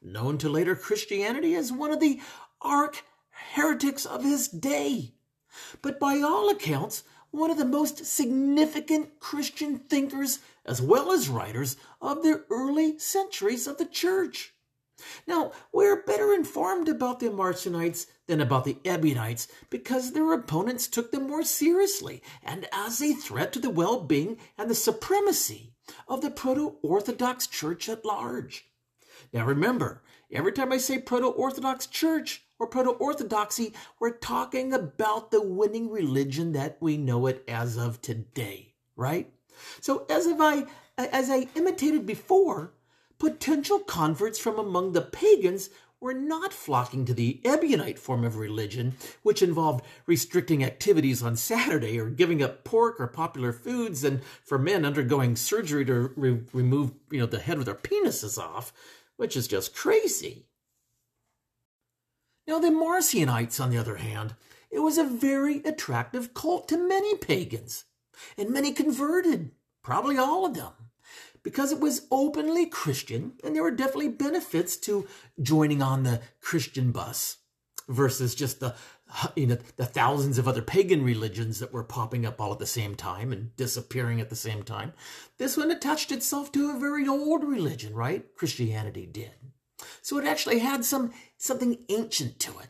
known 0.00 0.38
to 0.38 0.48
later 0.48 0.74
Christianity 0.74 1.54
as 1.54 1.70
one 1.70 1.92
of 1.92 2.00
the 2.00 2.20
arch 2.62 3.02
heretics 3.54 4.06
of 4.06 4.24
his 4.24 4.48
day, 4.48 5.12
but 5.82 6.00
by 6.00 6.20
all 6.20 6.48
accounts, 6.48 7.02
one 7.32 7.50
of 7.50 7.56
the 7.56 7.64
most 7.64 8.06
significant 8.06 9.18
Christian 9.18 9.78
thinkers 9.78 10.38
as 10.64 10.80
well 10.80 11.10
as 11.10 11.28
writers 11.28 11.76
of 12.00 12.22
the 12.22 12.44
early 12.50 12.98
centuries 12.98 13.66
of 13.66 13.78
the 13.78 13.86
church. 13.86 14.52
Now, 15.26 15.52
we're 15.72 16.04
better 16.04 16.32
informed 16.32 16.88
about 16.88 17.18
the 17.18 17.30
Marcionites 17.30 18.06
than 18.28 18.40
about 18.40 18.64
the 18.64 18.76
Ebionites 18.84 19.48
because 19.68 20.12
their 20.12 20.32
opponents 20.32 20.86
took 20.86 21.10
them 21.10 21.26
more 21.26 21.42
seriously 21.42 22.22
and 22.42 22.68
as 22.72 23.02
a 23.02 23.14
threat 23.14 23.52
to 23.54 23.58
the 23.58 23.70
well 23.70 24.00
being 24.00 24.38
and 24.56 24.70
the 24.70 24.74
supremacy 24.74 25.72
of 26.06 26.20
the 26.20 26.30
Proto 26.30 26.76
Orthodox 26.82 27.46
Church 27.46 27.88
at 27.88 28.04
large. 28.04 28.66
Now, 29.32 29.44
remember, 29.44 30.02
every 30.30 30.52
time 30.52 30.70
I 30.70 30.76
say 30.76 30.98
Proto 30.98 31.26
Orthodox 31.26 31.86
Church 31.86 32.44
or 32.62 32.68
Proto 32.68 32.90
Orthodoxy, 32.90 33.74
we're 33.98 34.16
talking 34.16 34.72
about 34.72 35.32
the 35.32 35.42
winning 35.42 35.90
religion 35.90 36.52
that 36.52 36.76
we 36.80 36.96
know 36.96 37.26
it 37.26 37.42
as 37.48 37.76
of 37.76 38.00
today, 38.00 38.74
right? 38.94 39.32
So, 39.80 40.06
as 40.08 40.28
if 40.28 40.40
I 40.40 40.66
as 40.96 41.28
I 41.28 41.48
imitated 41.56 42.06
before, 42.06 42.72
potential 43.18 43.80
converts 43.80 44.38
from 44.38 44.60
among 44.60 44.92
the 44.92 45.02
pagans 45.02 45.70
were 45.98 46.14
not 46.14 46.52
flocking 46.52 47.04
to 47.06 47.14
the 47.14 47.40
Ebionite 47.44 47.98
form 47.98 48.22
of 48.22 48.36
religion, 48.36 48.94
which 49.24 49.42
involved 49.42 49.84
restricting 50.06 50.62
activities 50.62 51.20
on 51.20 51.34
Saturday 51.34 51.98
or 51.98 52.10
giving 52.10 52.44
up 52.44 52.62
pork 52.62 53.00
or 53.00 53.08
popular 53.08 53.52
foods, 53.52 54.04
and 54.04 54.22
for 54.44 54.56
men 54.56 54.84
undergoing 54.84 55.34
surgery 55.34 55.84
to 55.84 56.12
re- 56.14 56.42
remove 56.52 56.92
you 57.10 57.18
know, 57.18 57.26
the 57.26 57.40
head 57.40 57.58
of 57.58 57.64
their 57.64 57.74
penises 57.74 58.38
off, 58.38 58.72
which 59.16 59.36
is 59.36 59.48
just 59.48 59.74
crazy. 59.74 60.46
Now, 62.46 62.58
the 62.58 62.68
Marcionites, 62.68 63.60
on 63.60 63.70
the 63.70 63.78
other 63.78 63.96
hand, 63.96 64.34
it 64.70 64.80
was 64.80 64.98
a 64.98 65.04
very 65.04 65.62
attractive 65.64 66.34
cult 66.34 66.68
to 66.68 66.76
many 66.76 67.16
pagans, 67.16 67.84
and 68.36 68.50
many 68.50 68.72
converted, 68.72 69.50
probably 69.82 70.16
all 70.18 70.46
of 70.46 70.54
them 70.54 70.72
because 71.42 71.72
it 71.72 71.80
was 71.80 72.06
openly 72.10 72.66
Christian, 72.66 73.32
and 73.42 73.54
there 73.54 73.62
were 73.62 73.70
definitely 73.70 74.08
benefits 74.08 74.76
to 74.76 75.06
joining 75.40 75.82
on 75.82 76.02
the 76.02 76.20
Christian 76.40 76.92
bus 76.92 77.38
versus 77.88 78.34
just 78.34 78.60
the 78.60 78.74
you 79.34 79.46
know 79.46 79.58
the 79.76 79.84
thousands 79.84 80.38
of 80.38 80.48
other 80.48 80.62
pagan 80.62 81.02
religions 81.02 81.58
that 81.58 81.72
were 81.72 81.84
popping 81.84 82.24
up 82.24 82.40
all 82.40 82.52
at 82.52 82.58
the 82.58 82.66
same 82.66 82.94
time 82.94 83.32
and 83.32 83.54
disappearing 83.56 84.20
at 84.20 84.30
the 84.30 84.36
same 84.36 84.62
time. 84.62 84.92
This 85.38 85.56
one 85.56 85.70
attached 85.70 86.12
itself 86.12 86.52
to 86.52 86.70
a 86.70 86.78
very 86.78 87.06
old 87.06 87.44
religion, 87.44 87.94
right? 87.94 88.24
Christianity 88.36 89.06
did. 89.06 89.32
So 90.00 90.18
it 90.18 90.24
actually 90.24 90.60
had 90.60 90.84
some 90.84 91.12
something 91.36 91.78
ancient 91.88 92.38
to 92.40 92.50
it. 92.58 92.68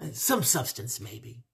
Uh, 0.00 0.12
some 0.12 0.42
substance 0.42 1.00
maybe. 1.00 1.44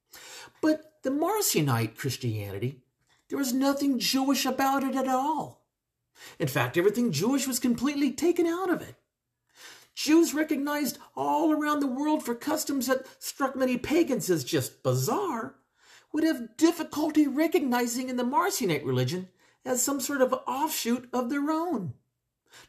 But 0.60 1.02
the 1.02 1.10
Marcionite 1.10 1.96
Christianity, 1.96 2.82
there 3.28 3.38
was 3.38 3.52
nothing 3.52 3.98
Jewish 3.98 4.44
about 4.44 4.82
it 4.82 4.96
at 4.96 5.08
all. 5.08 5.66
In 6.38 6.48
fact, 6.48 6.76
everything 6.76 7.12
Jewish 7.12 7.46
was 7.46 7.58
completely 7.58 8.12
taken 8.12 8.46
out 8.46 8.70
of 8.70 8.82
it. 8.82 8.96
Jews 9.94 10.32
recognized 10.32 10.98
all 11.16 11.52
around 11.52 11.80
the 11.80 11.86
world 11.88 12.24
for 12.24 12.34
customs 12.34 12.86
that 12.86 13.06
struck 13.18 13.56
many 13.56 13.76
pagans 13.76 14.30
as 14.30 14.44
just 14.44 14.82
bizarre 14.82 15.56
would 16.12 16.24
have 16.24 16.56
difficulty 16.56 17.26
recognizing 17.26 18.08
in 18.08 18.16
the 18.16 18.22
Marcionite 18.22 18.84
religion 18.84 19.28
as 19.64 19.82
some 19.82 20.00
sort 20.00 20.22
of 20.22 20.32
offshoot 20.46 21.08
of 21.12 21.30
their 21.30 21.50
own. 21.50 21.94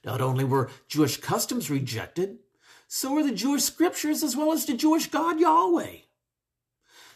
Not 0.04 0.22
only 0.22 0.44
were 0.44 0.70
Jewish 0.88 1.18
customs 1.18 1.70
rejected, 1.70 2.40
so 2.88 3.14
were 3.14 3.24
the 3.24 3.32
Jewish 3.32 3.64
scriptures 3.64 4.24
as 4.24 4.36
well 4.36 4.52
as 4.52 4.66
the 4.66 4.74
Jewish 4.74 5.08
God 5.08 5.40
Yahweh. 5.40 5.98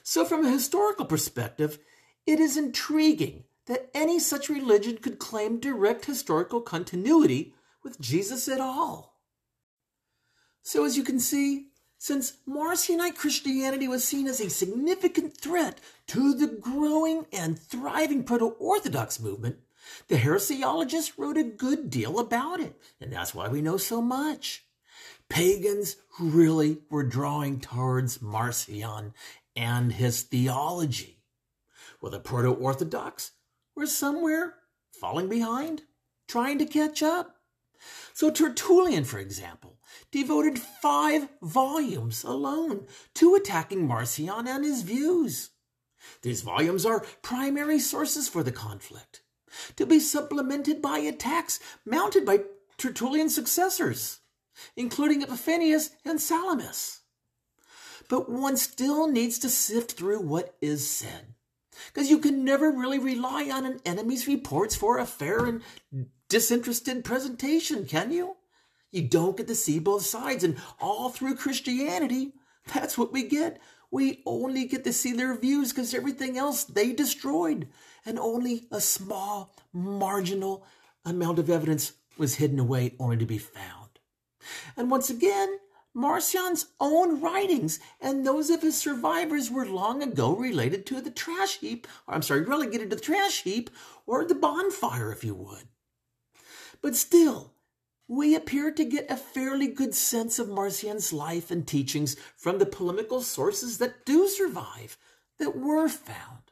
So, 0.03 0.25
from 0.25 0.45
a 0.45 0.51
historical 0.51 1.05
perspective, 1.05 1.79
it 2.25 2.39
is 2.39 2.57
intriguing 2.57 3.45
that 3.65 3.89
any 3.93 4.19
such 4.19 4.49
religion 4.49 4.97
could 4.97 5.17
claim 5.17 5.59
direct 5.59 6.05
historical 6.05 6.61
continuity 6.61 7.55
with 7.83 7.99
Jesus 7.99 8.47
at 8.47 8.59
all. 8.59 9.19
So, 10.61 10.85
as 10.85 10.97
you 10.97 11.03
can 11.03 11.19
see, 11.19 11.69
since 11.97 12.33
Marcionite 12.45 13.15
Christianity 13.15 13.87
was 13.87 14.03
seen 14.03 14.27
as 14.27 14.41
a 14.41 14.49
significant 14.49 15.37
threat 15.37 15.79
to 16.07 16.33
the 16.33 16.47
growing 16.47 17.25
and 17.31 17.57
thriving 17.57 18.25
proto 18.25 18.47
Orthodox 18.59 19.21
movement, 19.21 19.59
the 20.07 20.17
heresiologists 20.17 21.17
wrote 21.17 21.37
a 21.37 21.43
good 21.43 21.89
deal 21.89 22.19
about 22.19 22.59
it, 22.59 22.75
and 22.99 23.11
that's 23.11 23.33
why 23.33 23.47
we 23.47 23.61
know 23.61 23.77
so 23.77 24.01
much. 24.01 24.63
Pagans 25.29 25.95
really 26.19 26.79
were 26.89 27.03
drawing 27.03 27.59
towards 27.59 28.21
Marcion 28.21 29.13
and 29.55 29.93
his 29.93 30.23
theology, 30.23 31.19
while 31.99 32.11
the 32.11 32.19
proto 32.19 32.51
Orthodox 32.51 33.31
we're 33.75 33.85
somewhere 33.87 34.55
falling 34.91 35.27
behind, 35.27 35.81
trying 36.27 36.59
to 36.59 36.65
catch 36.65 37.01
up. 37.01 37.37
So 38.13 38.29
Tertullian, 38.29 39.03
for 39.03 39.17
example, 39.17 39.79
devoted 40.11 40.59
five 40.59 41.27
volumes 41.41 42.23
alone 42.23 42.85
to 43.15 43.35
attacking 43.35 43.87
Marcion 43.87 44.47
and 44.47 44.63
his 44.63 44.83
views. 44.83 45.49
These 46.21 46.41
volumes 46.41 46.85
are 46.85 47.05
primary 47.21 47.79
sources 47.79 48.29
for 48.29 48.43
the 48.43 48.51
conflict, 48.51 49.22
to 49.75 49.85
be 49.85 49.99
supplemented 49.99 50.81
by 50.81 50.99
attacks 50.99 51.59
mounted 51.85 52.25
by 52.25 52.41
Tertullian's 52.77 53.35
successors, 53.35 54.19
including 54.75 55.21
Epiphanius 55.21 55.91
and 56.05 56.19
Salamis. 56.19 57.01
But 58.09 58.29
one 58.29 58.57
still 58.57 59.07
needs 59.07 59.39
to 59.39 59.49
sift 59.49 59.93
through 59.93 60.21
what 60.21 60.55
is 60.61 60.89
said 60.89 61.33
because 61.87 62.09
you 62.09 62.19
can 62.19 62.43
never 62.43 62.71
really 62.71 62.99
rely 62.99 63.49
on 63.49 63.65
an 63.65 63.79
enemy's 63.85 64.27
reports 64.27 64.75
for 64.75 64.97
a 64.97 65.05
fair 65.05 65.45
and 65.45 65.61
disinterested 66.29 67.03
presentation, 67.03 67.85
can 67.85 68.11
you? 68.11 68.37
You 68.91 69.07
don't 69.07 69.37
get 69.37 69.47
to 69.47 69.55
see 69.55 69.79
both 69.79 70.05
sides, 70.05 70.43
and 70.43 70.57
all 70.79 71.09
through 71.09 71.35
Christianity, 71.35 72.33
that's 72.73 72.97
what 72.97 73.11
we 73.11 73.27
get. 73.27 73.59
We 73.93 74.23
only 74.25 74.65
get 74.65 74.83
to 74.85 74.91
see 74.91 75.13
their 75.13 75.35
views 75.35 75.71
because 75.71 75.93
everything 75.93 76.35
else 76.35 76.63
they 76.63 76.93
destroyed, 76.93 77.67
and 78.03 78.17
only 78.17 78.65
a 78.71 78.81
small, 78.81 79.55
marginal 79.71 80.65
amount 81.05 81.37
of 81.37 81.47
evidence 81.47 81.93
was 82.17 82.33
hidden 82.33 82.57
away 82.57 82.95
only 82.99 83.17
to 83.17 83.27
be 83.27 83.37
found. 83.37 83.99
And 84.75 84.89
once 84.89 85.11
again, 85.11 85.59
Marcion's 85.93 86.65
own 86.79 87.21
writings 87.21 87.79
and 88.01 88.25
those 88.25 88.49
of 88.49 88.63
his 88.63 88.75
survivors 88.75 89.51
were 89.51 89.67
long 89.67 90.01
ago 90.01 90.35
related 90.35 90.87
to 90.87 90.99
the 90.99 91.11
trash 91.11 91.59
heap, 91.59 91.87
or 92.07 92.15
I'm 92.15 92.23
sorry, 92.23 92.41
relegated 92.41 92.89
to 92.89 92.95
the 92.95 93.01
trash 93.01 93.43
heap 93.43 93.69
or 94.07 94.25
the 94.25 94.33
bonfire, 94.33 95.11
if 95.11 95.23
you 95.23 95.35
would. 95.35 95.67
But 96.81 96.95
still, 96.95 97.52
we 98.07 98.35
appear 98.35 98.71
to 98.71 98.83
get 98.83 99.09
a 99.09 99.15
fairly 99.15 99.67
good 99.67 99.95
sense 99.95 100.39
of 100.39 100.49
Marcion's 100.49 101.13
life 101.13 101.49
and 101.49 101.65
teachings 101.65 102.15
from 102.35 102.59
the 102.59 102.65
polemical 102.65 103.21
sources 103.21 103.77
that 103.77 104.05
do 104.05 104.27
survive, 104.27 104.97
that 105.39 105.55
were 105.55 105.87
found. 105.87 106.51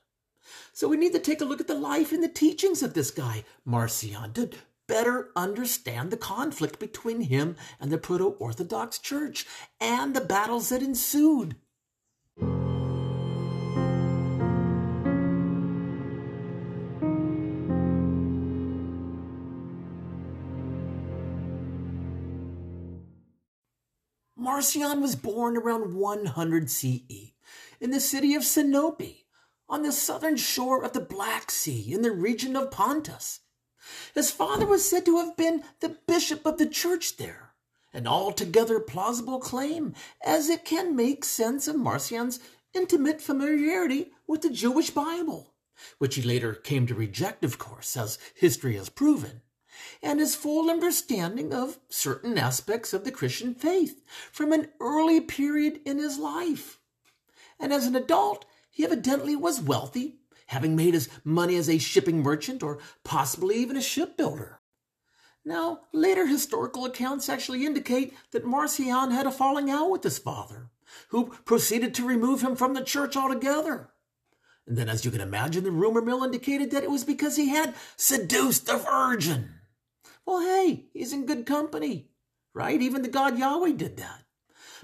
So 0.73 0.87
we 0.87 0.97
need 0.97 1.13
to 1.13 1.19
take 1.19 1.41
a 1.41 1.45
look 1.45 1.61
at 1.61 1.67
the 1.67 1.75
life 1.75 2.11
and 2.11 2.23
the 2.23 2.29
teachings 2.29 2.81
of 2.81 2.93
this 2.93 3.11
guy, 3.11 3.43
Marcion, 3.65 4.33
to 4.33 4.49
better 4.87 5.29
understand 5.35 6.11
the 6.11 6.17
conflict 6.17 6.79
between 6.79 7.21
him 7.21 7.55
and 7.79 7.91
the 7.91 7.97
Proto 7.97 8.35
Orthodox 8.39 8.99
Church 8.99 9.45
and 9.79 10.13
the 10.13 10.21
battles 10.21 10.69
that 10.69 10.81
ensued. 10.81 11.55
Marcion 24.51 24.99
was 24.99 25.15
born 25.15 25.55
around 25.55 25.93
100 25.93 26.69
CE 26.69 27.31
in 27.79 27.91
the 27.91 28.01
city 28.01 28.35
of 28.35 28.43
Sinope 28.43 29.23
on 29.69 29.81
the 29.81 29.93
southern 29.93 30.35
shore 30.35 30.83
of 30.83 30.91
the 30.91 30.99
Black 30.99 31.49
Sea 31.49 31.93
in 31.93 32.01
the 32.01 32.11
region 32.11 32.57
of 32.57 32.69
Pontus. 32.69 33.39
His 34.13 34.29
father 34.29 34.65
was 34.65 34.87
said 34.87 35.05
to 35.05 35.19
have 35.19 35.37
been 35.37 35.63
the 35.79 35.95
bishop 36.05 36.45
of 36.45 36.57
the 36.57 36.65
church 36.65 37.15
there, 37.15 37.53
an 37.93 38.05
altogether 38.05 38.81
plausible 38.81 39.39
claim, 39.39 39.93
as 40.21 40.49
it 40.49 40.65
can 40.65 40.97
make 40.97 41.23
sense 41.23 41.69
of 41.69 41.77
Marcion's 41.77 42.41
intimate 42.73 43.21
familiarity 43.21 44.11
with 44.27 44.41
the 44.41 44.49
Jewish 44.49 44.89
Bible, 44.89 45.53
which 45.97 46.15
he 46.15 46.21
later 46.21 46.53
came 46.53 46.85
to 46.87 46.93
reject, 46.93 47.45
of 47.45 47.57
course, 47.57 47.95
as 47.95 48.19
history 48.35 48.75
has 48.75 48.89
proven, 48.89 49.43
and 50.01 50.19
his 50.19 50.35
full 50.35 50.69
understanding 50.69 51.53
of 51.53 51.79
certain 51.89 52.37
aspects 52.37 52.93
of 52.93 53.03
the 53.03 53.11
Christian 53.11 53.53
faith 53.53 54.03
from 54.31 54.51
an 54.51 54.69
early 54.79 55.21
period 55.21 55.79
in 55.85 55.97
his 55.97 56.17
life. 56.17 56.79
And 57.59 57.71
as 57.71 57.85
an 57.85 57.95
adult, 57.95 58.45
he 58.69 58.83
evidently 58.83 59.35
was 59.35 59.61
wealthy 59.61 60.17
having 60.51 60.75
made 60.75 60.93
his 60.93 61.07
money 61.23 61.55
as 61.55 61.69
a 61.69 61.77
shipping 61.77 62.21
merchant 62.21 62.61
or 62.61 62.77
possibly 63.05 63.55
even 63.55 63.77
a 63.77 63.81
shipbuilder. 63.81 64.59
Now, 65.45 65.81
later 65.93 66.27
historical 66.27 66.85
accounts 66.85 67.29
actually 67.29 67.65
indicate 67.65 68.13
that 68.31 68.45
Marcion 68.45 69.11
had 69.11 69.25
a 69.25 69.31
falling 69.31 69.71
out 69.71 69.89
with 69.89 70.03
his 70.03 70.19
father, 70.19 70.69
who 71.07 71.29
proceeded 71.45 71.95
to 71.95 72.07
remove 72.07 72.41
him 72.41 72.57
from 72.57 72.73
the 72.73 72.83
church 72.83 73.15
altogether. 73.15 73.91
And 74.67 74.77
then, 74.77 74.89
as 74.89 75.05
you 75.05 75.09
can 75.09 75.21
imagine, 75.21 75.63
the 75.63 75.71
rumor 75.71 76.01
mill 76.01 76.23
indicated 76.23 76.69
that 76.71 76.83
it 76.83 76.91
was 76.91 77.05
because 77.05 77.37
he 77.37 77.49
had 77.49 77.73
seduced 77.95 78.67
the 78.67 78.77
virgin. 78.77 79.60
Well, 80.31 80.39
hey, 80.39 80.85
he's 80.93 81.11
in 81.11 81.25
good 81.25 81.45
company, 81.45 82.07
right? 82.53 82.81
Even 82.81 83.01
the 83.01 83.09
God 83.09 83.37
Yahweh 83.37 83.73
did 83.73 83.97
that. 83.97 84.23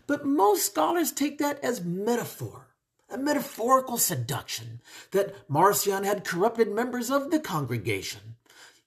But 0.05 0.25
most 0.25 0.65
scholars 0.65 1.13
take 1.13 1.37
that 1.37 1.63
as 1.63 1.81
metaphor 1.81 2.67
a 3.09 3.17
metaphorical 3.17 3.97
seduction 3.97 4.81
that 5.11 5.49
Marcion 5.49 6.03
had 6.03 6.25
corrupted 6.25 6.69
members 6.69 7.09
of 7.09 7.31
the 7.31 7.39
congregation, 7.39 8.35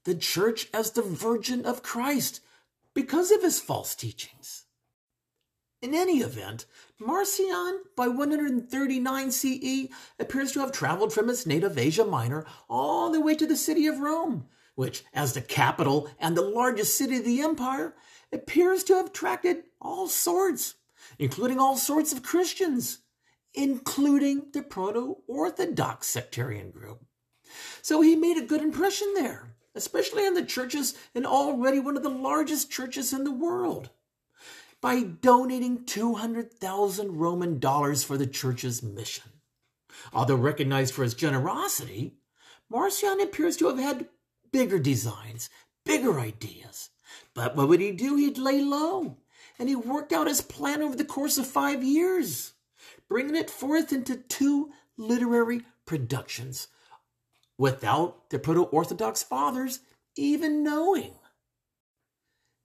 the 0.04 0.14
church 0.14 0.68
as 0.74 0.90
the 0.90 1.00
Virgin 1.00 1.64
of 1.64 1.82
Christ, 1.82 2.42
because 2.92 3.30
of 3.30 3.40
his 3.40 3.58
false 3.58 3.94
teachings. 3.94 4.66
In 5.80 5.94
any 5.94 6.18
event, 6.18 6.66
Marcion, 6.98 7.84
by 7.96 8.06
139 8.06 9.30
CE, 9.30 9.88
appears 10.18 10.52
to 10.52 10.60
have 10.60 10.72
traveled 10.72 11.14
from 11.14 11.28
his 11.28 11.46
native 11.46 11.78
Asia 11.78 12.04
Minor 12.04 12.44
all 12.68 13.10
the 13.10 13.22
way 13.22 13.34
to 13.34 13.46
the 13.46 13.56
city 13.56 13.86
of 13.86 14.00
Rome, 14.00 14.46
which, 14.74 15.04
as 15.12 15.32
the 15.32 15.40
capital 15.40 16.10
and 16.18 16.36
the 16.36 16.42
largest 16.42 16.96
city 16.96 17.16
of 17.16 17.24
the 17.24 17.40
empire, 17.40 17.94
appears 18.32 18.84
to 18.84 18.94
have 18.94 19.06
attracted 19.06 19.64
all 19.80 20.08
sorts, 20.08 20.74
including 21.18 21.58
all 21.58 21.76
sorts 21.76 22.12
of 22.12 22.22
Christians 22.22 22.98
including 23.54 24.46
the 24.52 24.62
proto 24.62 25.16
Orthodox 25.26 26.06
sectarian 26.06 26.70
group. 26.70 27.00
So 27.82 28.00
he 28.00 28.16
made 28.16 28.36
a 28.36 28.46
good 28.46 28.62
impression 28.62 29.12
there, 29.14 29.56
especially 29.74 30.26
in 30.26 30.34
the 30.34 30.44
churches 30.44 30.94
and 31.14 31.26
already 31.26 31.80
one 31.80 31.96
of 31.96 32.02
the 32.02 32.08
largest 32.08 32.70
churches 32.70 33.12
in 33.12 33.24
the 33.24 33.32
world, 33.32 33.90
by 34.80 35.02
donating 35.02 35.84
200,000 35.84 37.18
Roman 37.18 37.58
dollars 37.58 38.04
for 38.04 38.16
the 38.16 38.26
church's 38.26 38.82
mission. 38.82 39.30
Although 40.12 40.36
recognized 40.36 40.94
for 40.94 41.02
his 41.02 41.14
generosity, 41.14 42.14
Marcion 42.70 43.20
appears 43.20 43.56
to 43.58 43.66
have 43.66 43.78
had 43.78 44.08
bigger 44.52 44.78
designs, 44.78 45.50
bigger 45.84 46.20
ideas. 46.20 46.90
But 47.34 47.56
what 47.56 47.68
would 47.68 47.80
he 47.80 47.92
do? 47.92 48.16
He'd 48.16 48.38
lay 48.38 48.60
low, 48.60 49.16
and 49.58 49.68
he 49.68 49.76
worked 49.76 50.12
out 50.12 50.26
his 50.26 50.40
plan 50.40 50.82
over 50.82 50.96
the 50.96 51.04
course 51.04 51.38
of 51.38 51.46
five 51.46 51.82
years 51.82 52.54
bringing 53.10 53.34
it 53.34 53.50
forth 53.50 53.92
into 53.92 54.16
two 54.16 54.70
literary 54.96 55.62
productions 55.84 56.68
without 57.58 58.30
the 58.30 58.38
proto 58.38 58.62
Orthodox 58.62 59.22
fathers 59.22 59.80
even 60.16 60.62
knowing. 60.62 61.14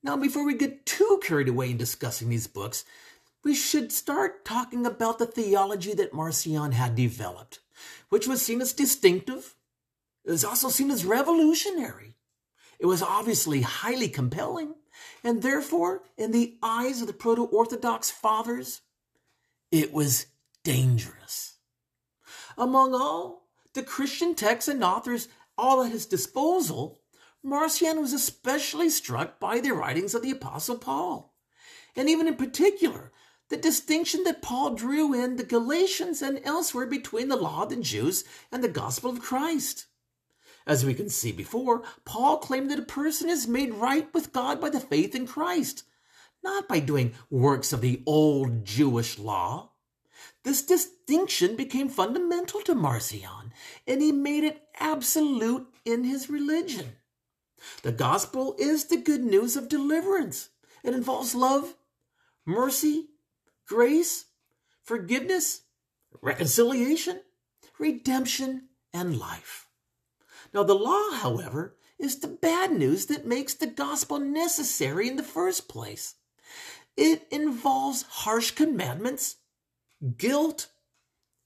Now, 0.04 0.16
before 0.16 0.46
we 0.46 0.54
get 0.54 0.86
too 0.86 1.20
carried 1.24 1.50
away 1.50 1.72
in 1.72 1.78
discussing 1.78 2.30
these 2.30 2.48
books, 2.48 2.86
we 3.44 3.56
should 3.56 3.92
start 3.92 4.46
talking 4.46 4.86
about 4.86 5.18
the 5.18 5.26
theology 5.26 5.94
that 5.96 6.14
Marcion 6.14 6.74
had 6.74 6.96
developed, 6.96 7.60
which 8.10 8.28
was 8.28 8.42
seen 8.42 8.62
as 8.62 8.72
distinctive. 8.72 9.55
It 10.26 10.32
was 10.32 10.44
also 10.44 10.70
seen 10.70 10.90
as 10.90 11.06
revolutionary. 11.06 12.16
It 12.80 12.88
was 12.88 13.02
obviously 13.02 13.62
highly 13.62 14.10
compelling, 14.10 14.74
and 15.24 15.42
therefore, 15.42 16.04
in 16.18 16.32
the 16.32 16.58
eyes 16.64 17.02
of 17.02 17.08
the 17.08 17.14
proto 17.14 17.44
Orthodox 17.44 18.10
fathers, 18.10 18.82
it 19.72 19.94
was 19.94 20.26
dangerous. 20.64 21.58
Among 22.58 22.94
all 22.96 23.48
the 23.74 23.84
Christian 23.84 24.36
texts 24.36 24.68
and 24.68 24.84
authors 24.84 25.28
all 25.58 25.84
at 25.84 25.92
his 25.92 26.06
disposal, 26.06 27.00
Marcion 27.44 28.02
was 28.02 28.12
especially 28.12 28.90
struck 28.90 29.40
by 29.40 29.60
the 29.60 29.72
writings 29.72 30.16
of 30.16 30.24
the 30.24 30.32
Apostle 30.32 30.78
Paul, 30.78 31.36
and 31.96 32.10
even 32.10 32.28
in 32.28 32.36
particular, 32.36 33.12
the 33.50 33.58
distinction 33.58 34.24
that 34.24 34.42
Paul 34.42 34.74
drew 34.74 35.14
in 35.14 35.36
the 35.36 35.44
Galatians 35.44 36.24
and 36.24 36.42
elsewhere 36.44 36.88
between 36.88 37.28
the 37.28 37.36
law 37.36 37.64
of 37.64 37.70
the 37.70 37.76
Jews 37.76 38.24
and 38.52 38.64
the 38.64 38.68
gospel 38.68 39.12
of 39.12 39.22
Christ. 39.22 39.86
As 40.68 40.84
we 40.84 40.94
can 40.94 41.10
see 41.10 41.32
before, 41.32 41.84
Paul 42.06 42.38
claimed 42.38 42.72
that 42.72 42.80
a 42.80 42.84
person 42.84 43.30
is 43.30 43.48
made 43.48 43.74
right 43.74 44.12
with 44.14 44.34
God 44.34 44.60
by 44.60 44.70
the 44.70 44.80
faith 44.80 45.14
in 45.14 45.28
Christ, 45.28 45.84
not 46.44 46.68
by 46.68 46.80
doing 46.80 47.14
works 47.30 47.72
of 47.72 47.82
the 47.82 48.02
old 48.06 48.66
Jewish 48.66 49.20
law. 49.20 49.72
This 50.44 50.64
distinction 50.64 51.56
became 51.56 51.90
fundamental 51.90 52.62
to 52.62 52.76
Marcion, 52.76 53.54
and 53.88 54.02
he 54.02 54.12
made 54.12 54.44
it 54.44 54.64
absolute 54.80 55.68
in 55.86 56.04
his 56.04 56.30
religion. 56.30 56.98
The 57.84 57.92
gospel 57.92 58.56
is 58.58 58.86
the 58.86 58.98
good 58.98 59.24
news 59.24 59.56
of 59.56 59.70
deliverance. 59.70 60.50
It 60.84 60.94
involves 60.94 61.34
love, 61.34 61.76
mercy, 62.46 63.08
grace, 63.68 64.26
forgiveness, 64.84 65.62
reconciliation, 66.22 67.22
redemption, 67.80 68.70
and 68.94 69.18
life. 69.18 69.68
Now, 70.56 70.64
the 70.64 70.74
law, 70.74 71.12
however, 71.12 71.76
is 72.00 72.20
the 72.20 72.30
bad 72.30 72.72
news 72.72 73.08
that 73.08 73.28
makes 73.28 73.54
the 73.54 73.68
gospel 73.68 74.20
necessary 74.20 75.10
in 75.10 75.18
the 75.18 75.22
first 75.22 75.68
place. 75.68 76.16
It 76.96 77.28
involves 77.30 78.04
harsh 78.04 78.52
commandments 78.52 79.36
guilt, 80.16 80.68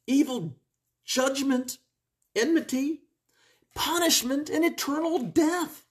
evil 0.05 0.57
judgment, 1.03 1.79
enmity, 2.35 3.01
punishment, 3.73 4.47
and 4.47 4.63
eternal 4.63 5.17
death. 5.17 5.85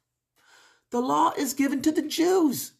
The 0.91 1.01
law 1.01 1.33
is 1.37 1.55
given 1.55 1.83
to 1.83 1.91
the 1.91 2.03
Jews. 2.03 2.75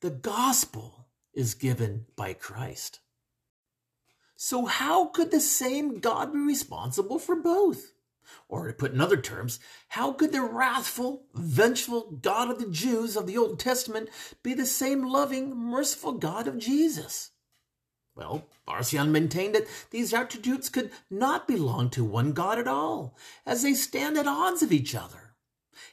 The 0.00 0.10
gospel 0.10 1.06
is 1.34 1.52
given 1.52 2.06
by 2.16 2.32
Christ. 2.32 3.00
So, 4.36 4.64
how 4.64 5.08
could 5.08 5.30
the 5.30 5.40
same 5.40 6.00
God 6.00 6.32
be 6.32 6.38
responsible 6.38 7.18
for 7.18 7.36
both? 7.36 7.92
Or 8.48 8.66
to 8.66 8.72
put 8.72 8.92
in 8.92 9.00
other 9.00 9.16
terms, 9.16 9.58
how 9.88 10.12
could 10.12 10.32
the 10.32 10.42
wrathful, 10.42 11.24
vengeful 11.34 12.18
God 12.22 12.50
of 12.50 12.58
the 12.58 12.70
Jews 12.70 13.16
of 13.16 13.26
the 13.26 13.36
Old 13.36 13.58
Testament 13.58 14.08
be 14.42 14.54
the 14.54 14.66
same 14.66 15.06
loving, 15.06 15.56
merciful 15.56 16.12
God 16.12 16.46
of 16.46 16.58
Jesus? 16.58 17.30
Well, 18.14 18.48
Marcion 18.66 19.12
maintained 19.12 19.54
that 19.54 19.68
these 19.90 20.14
attributes 20.14 20.70
could 20.70 20.90
not 21.10 21.46
belong 21.46 21.90
to 21.90 22.04
one 22.04 22.32
God 22.32 22.58
at 22.58 22.66
all, 22.66 23.14
as 23.44 23.62
they 23.62 23.74
stand 23.74 24.16
at 24.16 24.26
odds 24.26 24.62
of 24.62 24.72
each 24.72 24.94
other. 24.94 25.34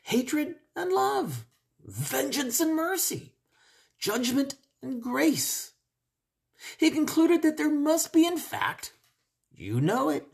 Hatred 0.03 0.55
and 0.75 0.91
love, 0.91 1.45
vengeance 1.85 2.61
and 2.61 2.75
mercy, 2.75 3.35
judgment 3.99 4.55
and 4.81 5.01
grace. 5.01 5.73
He 6.77 6.91
concluded 6.91 7.41
that 7.41 7.57
there 7.57 7.69
must 7.69 8.13
be, 8.13 8.25
in 8.25 8.37
fact, 8.37 8.93
you 9.51 9.81
know 9.81 10.09
it, 10.09 10.25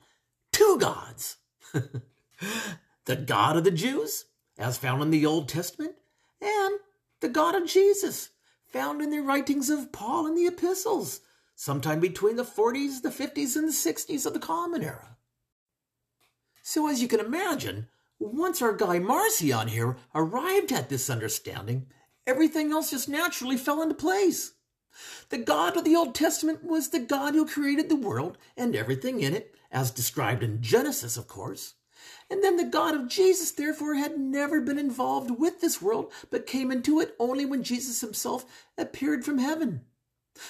two 0.51 0.77
gods. 0.79 1.37
the 3.05 3.15
God 3.15 3.57
of 3.57 3.63
the 3.63 3.71
Jews, 3.71 4.25
as 4.57 4.77
found 4.77 5.01
in 5.01 5.11
the 5.11 5.25
Old 5.25 5.49
Testament, 5.49 5.95
and 6.41 6.79
the 7.21 7.29
God 7.29 7.55
of 7.55 7.67
Jesus, 7.67 8.29
found 8.65 9.01
in 9.01 9.09
the 9.09 9.21
writings 9.21 9.69
of 9.69 9.91
Paul 9.91 10.27
and 10.27 10.37
the 10.37 10.45
epistles, 10.45 11.21
sometime 11.55 11.99
between 11.99 12.35
the 12.35 12.43
40s, 12.43 13.01
the 13.01 13.09
50s, 13.09 13.55
and 13.55 13.67
the 13.67 13.73
60s 13.73 14.25
of 14.25 14.33
the 14.33 14.39
Common 14.39 14.83
Era. 14.83 15.17
So, 16.61 16.87
as 16.87 17.01
you 17.01 17.07
can 17.07 17.19
imagine, 17.19 17.87
once 18.19 18.61
our 18.61 18.73
guy 18.73 18.99
Marcion 18.99 19.69
here 19.69 19.97
arrived 20.13 20.71
at 20.71 20.89
this 20.89 21.09
understanding, 21.09 21.87
everything 22.27 22.71
else 22.71 22.91
just 22.91 23.09
naturally 23.09 23.57
fell 23.57 23.81
into 23.81 23.95
place. 23.95 24.53
The 25.29 25.37
God 25.37 25.77
of 25.77 25.83
the 25.83 25.95
Old 25.95 26.15
Testament 26.15 26.63
was 26.63 26.89
the 26.89 26.99
God 26.99 27.33
who 27.33 27.45
created 27.45 27.89
the 27.89 27.95
world 27.95 28.37
and 28.57 28.75
everything 28.75 29.21
in 29.21 29.33
it, 29.33 29.55
as 29.71 29.91
described 29.91 30.43
in 30.43 30.61
Genesis, 30.61 31.17
of 31.17 31.27
course. 31.27 31.75
And 32.29 32.43
then 32.43 32.57
the 32.57 32.65
God 32.65 32.95
of 32.95 33.07
Jesus, 33.07 33.51
therefore, 33.51 33.95
had 33.95 34.17
never 34.17 34.61
been 34.61 34.79
involved 34.79 35.31
with 35.31 35.61
this 35.61 35.81
world, 35.81 36.11
but 36.29 36.47
came 36.47 36.71
into 36.71 36.99
it 36.99 37.15
only 37.19 37.45
when 37.45 37.63
Jesus 37.63 38.01
himself 38.01 38.45
appeared 38.77 39.25
from 39.25 39.37
heaven. 39.37 39.81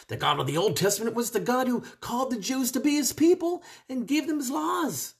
The 0.07 0.17
God 0.17 0.39
of 0.39 0.47
the 0.47 0.57
Old 0.57 0.75
Testament 0.75 1.15
was 1.15 1.31
the 1.31 1.39
God 1.39 1.67
who 1.67 1.83
called 1.99 2.31
the 2.31 2.39
Jews 2.39 2.71
to 2.73 2.79
be 2.79 2.95
his 2.95 3.13
people 3.13 3.63
and 3.87 4.07
gave 4.07 4.27
them 4.27 4.37
his 4.37 4.51
laws. 4.51 5.15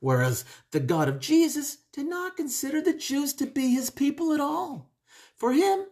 Whereas 0.00 0.44
the 0.70 0.80
God 0.80 1.08
of 1.08 1.20
Jesus 1.20 1.78
did 1.92 2.06
not 2.06 2.36
consider 2.36 2.80
the 2.80 2.94
Jews 2.94 3.34
to 3.34 3.46
be 3.46 3.74
his 3.74 3.90
people 3.90 4.32
at 4.32 4.40
all. 4.40 4.90
For 5.36 5.52
him, 5.52 5.86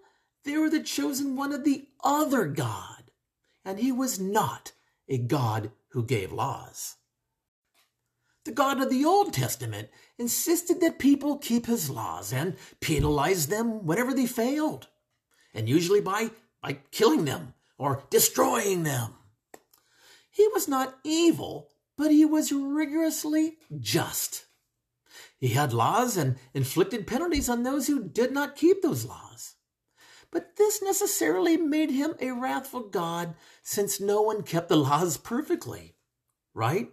they 0.44 0.56
were 0.56 0.70
the 0.70 0.82
chosen 0.82 1.36
one 1.36 1.52
of 1.52 1.64
the 1.64 1.88
other 2.02 2.46
God, 2.46 3.10
and 3.64 3.78
he 3.78 3.92
was 3.92 4.18
not 4.18 4.72
a 5.08 5.18
God 5.18 5.72
who 5.90 6.04
gave 6.04 6.32
laws. 6.32 6.96
The 8.44 8.52
God 8.52 8.80
of 8.80 8.88
the 8.88 9.04
Old 9.04 9.32
Testament 9.34 9.90
insisted 10.18 10.80
that 10.80 10.98
people 10.98 11.38
keep 11.38 11.66
his 11.66 11.90
laws 11.90 12.32
and 12.32 12.56
penalized 12.80 13.50
them 13.50 13.84
whenever 13.84 14.14
they 14.14 14.26
failed, 14.26 14.88
and 15.52 15.68
usually 15.68 16.00
by, 16.00 16.30
by 16.62 16.78
killing 16.90 17.26
them 17.26 17.54
or 17.76 18.04
destroying 18.10 18.82
them. 18.82 19.14
He 20.30 20.48
was 20.48 20.68
not 20.68 20.98
evil, 21.04 21.70
but 21.98 22.10
he 22.10 22.24
was 22.24 22.52
rigorously 22.52 23.58
just. 23.78 24.46
He 25.38 25.48
had 25.48 25.72
laws 25.72 26.16
and 26.16 26.36
inflicted 26.54 27.06
penalties 27.06 27.48
on 27.48 27.62
those 27.62 27.86
who 27.86 28.08
did 28.08 28.32
not 28.32 28.56
keep 28.56 28.82
those 28.82 29.04
laws. 29.04 29.54
But 30.32 30.56
this 30.56 30.82
necessarily 30.82 31.56
made 31.56 31.90
him 31.90 32.14
a 32.20 32.30
wrathful 32.30 32.82
God 32.82 33.34
since 33.62 34.00
no 34.00 34.22
one 34.22 34.42
kept 34.42 34.68
the 34.68 34.76
laws 34.76 35.16
perfectly, 35.16 35.96
right? 36.54 36.90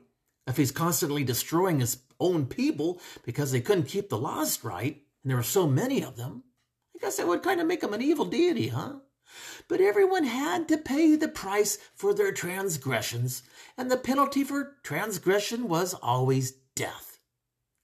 If 0.47 0.57
he's 0.57 0.71
constantly 0.71 1.23
destroying 1.23 1.79
his 1.79 1.97
own 2.19 2.47
people 2.47 2.99
because 3.23 3.51
they 3.51 3.61
couldn't 3.61 3.89
keep 3.89 4.09
the 4.09 4.17
laws 4.17 4.63
right, 4.63 5.03
and 5.23 5.29
there 5.29 5.37
were 5.37 5.43
so 5.43 5.67
many 5.67 6.03
of 6.03 6.15
them, 6.15 6.43
I 6.95 6.99
guess 6.99 7.17
that 7.17 7.27
would 7.27 7.43
kind 7.43 7.61
of 7.61 7.67
make 7.67 7.83
him 7.83 7.93
an 7.93 8.01
evil 8.01 8.25
deity, 8.25 8.69
huh? 8.69 8.95
But 9.67 9.81
everyone 9.81 10.23
had 10.23 10.67
to 10.69 10.77
pay 10.77 11.15
the 11.15 11.27
price 11.27 11.77
for 11.93 12.13
their 12.13 12.31
transgressions, 12.31 13.43
and 13.77 13.91
the 13.91 13.97
penalty 13.97 14.43
for 14.43 14.77
transgression 14.83 15.67
was 15.67 15.93
always 15.93 16.53
death, 16.75 17.19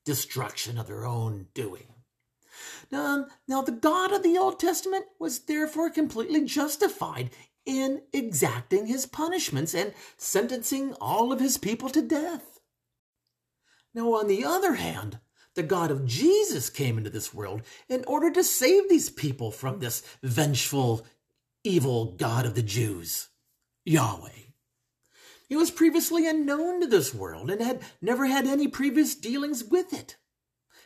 destruction 0.05 0.79
of 0.79 0.87
their 0.87 1.05
own 1.05 1.47
doing. 1.53 1.92
Now, 2.93 3.25
now, 3.47 3.63
the 3.63 3.71
God 3.71 4.11
of 4.13 4.21
the 4.21 4.37
Old 4.37 4.59
Testament 4.59 5.05
was 5.19 5.39
therefore 5.39 5.89
completely 5.89 6.45
justified 6.45 7.31
in 7.65 8.03
exacting 8.13 8.85
his 8.85 9.07
punishments 9.07 9.73
and 9.73 9.95
sentencing 10.15 10.93
all 11.01 11.33
of 11.33 11.39
his 11.39 11.57
people 11.57 11.89
to 11.89 12.03
death. 12.03 12.59
Now, 13.95 14.13
on 14.13 14.27
the 14.27 14.45
other 14.45 14.75
hand, 14.75 15.17
the 15.55 15.63
God 15.63 15.89
of 15.89 16.05
Jesus 16.05 16.69
came 16.69 16.99
into 16.99 17.09
this 17.09 17.33
world 17.33 17.63
in 17.89 18.03
order 18.05 18.29
to 18.29 18.43
save 18.43 18.87
these 18.89 19.09
people 19.09 19.49
from 19.49 19.79
this 19.79 20.03
vengeful, 20.21 21.03
evil 21.63 22.11
God 22.11 22.45
of 22.45 22.53
the 22.53 22.61
Jews, 22.61 23.29
Yahweh. 23.85 24.51
He 25.49 25.55
was 25.55 25.71
previously 25.71 26.29
unknown 26.29 26.81
to 26.81 26.87
this 26.87 27.11
world 27.11 27.49
and 27.49 27.59
had 27.59 27.81
never 28.03 28.27
had 28.27 28.45
any 28.45 28.67
previous 28.67 29.15
dealings 29.15 29.63
with 29.63 29.93
it. 29.93 30.17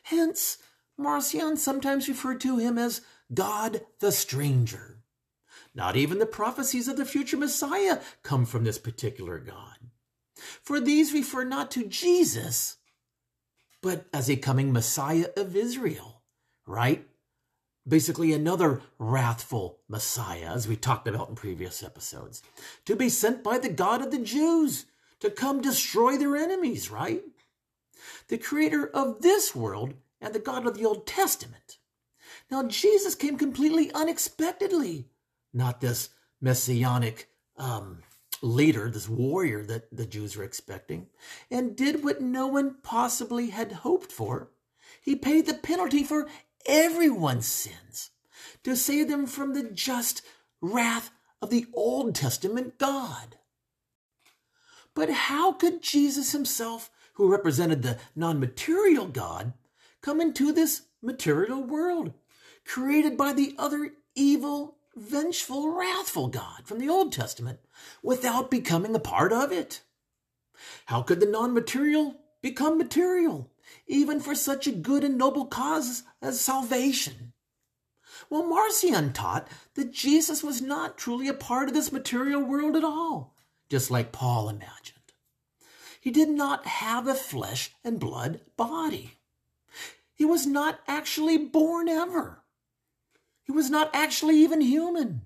Hence, 0.04 0.58
Marcion 0.98 1.58
sometimes 1.58 2.08
referred 2.08 2.42
to 2.42 2.58
him 2.58 2.78
as 2.78 3.02
God 3.34 3.82
the 4.00 4.12
Stranger. 4.12 5.00
Not 5.76 5.96
even 5.96 6.20
the 6.20 6.26
prophecies 6.26 6.88
of 6.88 6.98
the 6.98 7.06
future 7.06 7.38
Messiah 7.38 8.00
come 8.24 8.46
from 8.46 8.64
this 8.64 8.80
particular 8.80 9.38
God. 9.38 9.78
For 10.36 10.80
these 10.80 11.14
refer 11.14 11.44
not 11.44 11.72
to 11.72 11.86
Jesus, 11.86 12.78
but 13.82 14.06
as 14.14 14.30
a 14.30 14.36
coming 14.36 14.74
Messiah 14.74 15.28
of 15.36 15.56
Israel, 15.56 16.22
right? 16.66 17.08
basically 17.88 18.34
another 18.34 18.82
wrathful 19.00 19.80
Messiah, 19.88 20.54
as 20.54 20.68
we 20.68 20.76
talked 20.76 21.08
about 21.08 21.30
in 21.30 21.36
previous 21.36 21.82
episodes, 21.82 22.44
to 22.86 22.96
be 22.96 23.10
sent 23.10 23.44
by 23.44 23.58
the 23.58 23.70
God 23.70 24.02
of 24.02 24.12
the 24.12 24.20
Jews 24.20 24.86
to 25.20 25.30
come 25.30 25.62
destroy 25.62 26.18
their 26.18 26.36
enemies, 26.36 26.92
right? 26.92 27.24
The 28.28 28.38
creator 28.38 28.88
of 28.88 29.22
this 29.22 29.56
world 29.56 29.94
and 30.22 30.34
the 30.34 30.40
God 30.40 30.66
of 30.66 30.78
the 30.78 30.86
Old 30.86 31.06
Testament. 31.06 31.78
Now, 32.50 32.64
Jesus 32.64 33.16
came 33.16 33.38
completely 33.38 33.92
unexpectedly, 33.94 35.10
not 35.54 35.82
this 35.82 36.10
messianic 36.42 37.30
um, 37.58 38.04
leader, 38.42 38.90
this 38.90 39.10
warrior 39.10 39.64
that 39.66 39.96
the 39.96 40.06
Jews 40.06 40.36
were 40.36 40.44
expecting, 40.44 41.08
and 41.50 41.76
did 41.76 42.04
what 42.04 42.22
no 42.22 42.48
one 42.48 42.76
possibly 42.84 43.50
had 43.50 43.72
hoped 43.72 44.12
for. 44.12 44.50
He 45.02 45.16
paid 45.16 45.46
the 45.46 45.54
penalty 45.54 46.04
for 46.04 46.28
everyone's 46.66 47.48
sins, 47.48 48.12
to 48.64 48.76
save 48.76 49.08
them 49.08 49.26
from 49.26 49.54
the 49.54 49.64
just 49.64 50.22
wrath 50.62 51.12
of 51.42 51.50
the 51.50 51.66
Old 51.74 52.16
Testament 52.16 52.78
God. 52.78 53.38
But 54.94 55.10
how 55.10 55.54
could 55.54 55.82
Jesus 55.82 56.32
himself, 56.32 56.90
who 57.14 57.32
represented 57.32 57.84
the 57.84 57.98
non 58.16 58.40
material 58.40 59.06
God, 59.06 59.54
come 60.08 60.22
into 60.22 60.54
this 60.54 60.84
material 61.02 61.62
world, 61.62 62.14
created 62.66 63.18
by 63.18 63.34
the 63.34 63.54
other 63.58 63.92
evil, 64.16 64.78
vengeful, 64.96 65.76
wrathful 65.76 66.30
God 66.30 66.66
from 66.66 66.80
the 66.80 66.88
Old 66.88 67.12
Testament, 67.12 67.60
without 68.02 68.50
becoming 68.50 68.96
a 68.96 69.00
part 69.00 69.34
of 69.34 69.52
it? 69.52 69.82
How 70.86 71.02
could 71.02 71.20
the 71.20 71.26
non 71.26 71.54
material 71.54 72.16
become 72.42 72.78
material? 72.78 73.52
even 73.86 74.22
for 74.22 74.34
such 74.34 74.66
a 74.66 74.72
good 74.72 75.04
and 75.04 75.18
noble 75.18 75.46
cause 75.46 76.04
as 76.22 76.40
salvation. 76.40 77.34
Well, 78.30 78.48
Marcion 78.48 79.12
taught 79.12 79.50
that 79.76 79.92
Jesus 79.92 80.42
was 80.42 80.62
not 80.62 80.98
truly 80.98 81.28
a 81.28 81.34
part 81.34 81.68
of 81.68 81.74
this 81.74 81.92
material 81.92 82.42
world 82.42 82.78
at 82.78 82.84
all, 82.86 83.36
just 83.70 83.92
like 83.92 84.14
Paul 84.14 84.48
imagined. 84.48 84.98
He 86.00 86.12
did 86.12 86.30
not 86.30 86.66
have 86.66 87.08
a 87.08 87.14
flesh 87.14 87.72
and 87.84 88.00
blood 88.00 88.40
body. 88.56 89.17
He 90.18 90.26
was 90.26 90.48
not 90.48 90.80
actually 90.88 91.38
born 91.38 91.88
ever. 91.88 92.44
He 93.44 93.52
was 93.52 93.70
not 93.70 93.92
actually 93.94 94.38
even 94.38 94.62
human. 94.62 95.22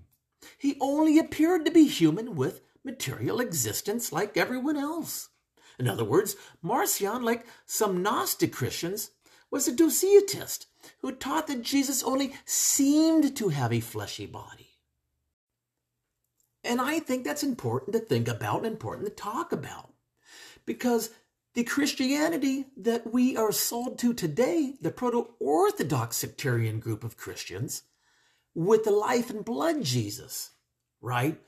He 0.58 0.76
only 0.80 1.18
appeared 1.18 1.64
to 1.64 1.70
be 1.70 1.88
human 1.88 2.36
with 2.36 2.60
material 2.84 3.40
existence 3.40 4.12
like 4.12 4.36
everyone 4.36 4.76
else. 4.76 5.30
In 5.78 5.88
other 5.88 6.04
words, 6.04 6.36
Marcion, 6.60 7.22
like 7.22 7.46
some 7.64 8.02
Gnostic 8.02 8.52
Christians, 8.52 9.10
was 9.50 9.66
a 9.66 9.72
Docetist 9.72 10.66
who 11.00 11.12
taught 11.12 11.46
that 11.46 11.62
Jesus 11.62 12.02
only 12.02 12.34
seemed 12.44 13.34
to 13.36 13.48
have 13.48 13.72
a 13.72 13.80
fleshy 13.80 14.26
body. 14.26 14.78
And 16.62 16.82
I 16.82 16.98
think 16.98 17.24
that's 17.24 17.42
important 17.42 17.94
to 17.94 17.98
think 17.98 18.28
about 18.28 18.58
and 18.58 18.66
important 18.66 19.08
to 19.08 19.14
talk 19.14 19.52
about. 19.52 19.94
Because 20.66 21.10
the 21.54 21.64
Christianity 21.64 22.66
that 22.76 23.12
we 23.12 23.36
are 23.36 23.52
sold 23.52 23.98
to 23.98 24.14
today, 24.14 24.74
the 24.80 24.90
proto 24.90 25.28
Orthodox 25.38 26.16
sectarian 26.16 26.80
group 26.80 27.04
of 27.04 27.16
Christians, 27.16 27.82
with 28.54 28.84
the 28.84 28.90
life 28.90 29.30
and 29.30 29.44
blood 29.44 29.82
Jesus, 29.82 30.50
right? 31.00 31.38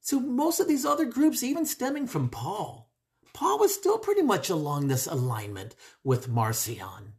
So 0.00 0.18
most 0.20 0.58
of 0.58 0.68
these 0.68 0.84
other 0.84 1.04
groups, 1.04 1.42
even 1.42 1.66
stemming 1.66 2.06
from 2.06 2.28
Paul, 2.28 2.90
Paul 3.34 3.58
was 3.58 3.74
still 3.74 3.98
pretty 3.98 4.22
much 4.22 4.50
along 4.50 4.88
this 4.88 5.06
alignment 5.06 5.74
with 6.02 6.28
Marcion. 6.28 7.14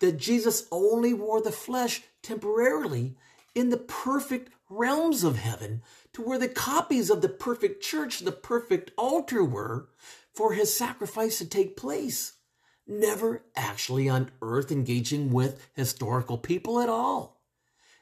That 0.00 0.16
Jesus 0.16 0.66
only 0.70 1.12
wore 1.12 1.42
the 1.42 1.52
flesh 1.52 2.02
temporarily 2.22 3.16
in 3.54 3.70
the 3.70 3.76
perfect 3.76 4.50
realms 4.70 5.22
of 5.22 5.36
heaven 5.36 5.82
to 6.14 6.22
where 6.22 6.38
the 6.38 6.48
copies 6.48 7.10
of 7.10 7.20
the 7.20 7.28
perfect 7.28 7.82
church, 7.82 8.20
the 8.20 8.32
perfect 8.32 8.90
altar 8.96 9.44
were 9.44 9.88
for 10.34 10.52
his 10.52 10.76
sacrifice 10.76 11.38
to 11.38 11.46
take 11.46 11.76
place, 11.76 12.32
never 12.86 13.44
actually 13.56 14.08
on 14.08 14.30
earth 14.42 14.70
engaging 14.72 15.32
with 15.32 15.66
historical 15.74 16.38
people 16.38 16.80
at 16.80 16.88
all. 16.88 17.40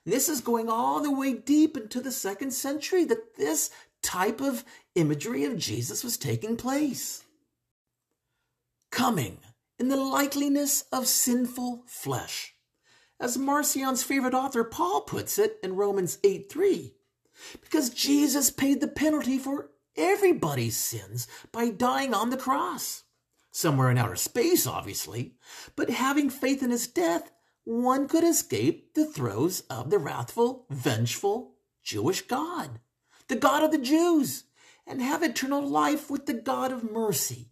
And 0.04 0.12
this 0.12 0.28
is 0.28 0.40
going 0.40 0.68
all 0.68 1.00
the 1.00 1.12
way 1.12 1.34
deep 1.34 1.76
into 1.76 2.00
the 2.00 2.10
second 2.10 2.52
century 2.52 3.04
that 3.04 3.36
this 3.36 3.70
type 4.02 4.40
of 4.40 4.64
imagery 4.94 5.44
of 5.44 5.58
Jesus 5.58 6.02
was 6.02 6.16
taking 6.16 6.56
place. 6.56 7.22
Coming 8.90 9.38
in 9.78 9.88
the 9.88 9.96
likeliness 9.96 10.84
of 10.92 11.06
sinful 11.06 11.84
flesh. 11.86 12.54
As 13.20 13.38
Marcion's 13.38 14.02
favorite 14.02 14.34
author 14.34 14.64
Paul 14.64 15.02
puts 15.02 15.38
it 15.38 15.58
in 15.62 15.76
Romans 15.76 16.18
8 16.24 16.50
3, 16.50 16.94
because 17.60 17.90
Jesus 17.90 18.50
paid 18.50 18.80
the 18.80 18.88
penalty 18.88 19.38
for 19.38 19.70
everybody's 19.96 20.76
sins 20.76 21.26
by 21.50 21.70
dying 21.70 22.14
on 22.14 22.30
the 22.30 22.36
cross. 22.36 23.04
Somewhere 23.50 23.90
in 23.90 23.98
outer 23.98 24.16
space, 24.16 24.66
obviously, 24.66 25.34
but 25.76 25.90
having 25.90 26.30
faith 26.30 26.62
in 26.62 26.70
his 26.70 26.86
death, 26.86 27.30
one 27.64 28.08
could 28.08 28.24
escape 28.24 28.94
the 28.94 29.04
throes 29.04 29.60
of 29.68 29.90
the 29.90 29.98
wrathful, 29.98 30.66
vengeful 30.70 31.54
Jewish 31.82 32.22
God, 32.22 32.80
the 33.28 33.36
God 33.36 33.62
of 33.62 33.70
the 33.70 33.78
Jews, 33.78 34.44
and 34.86 35.02
have 35.02 35.22
eternal 35.22 35.66
life 35.66 36.10
with 36.10 36.26
the 36.26 36.34
God 36.34 36.72
of 36.72 36.90
mercy, 36.90 37.50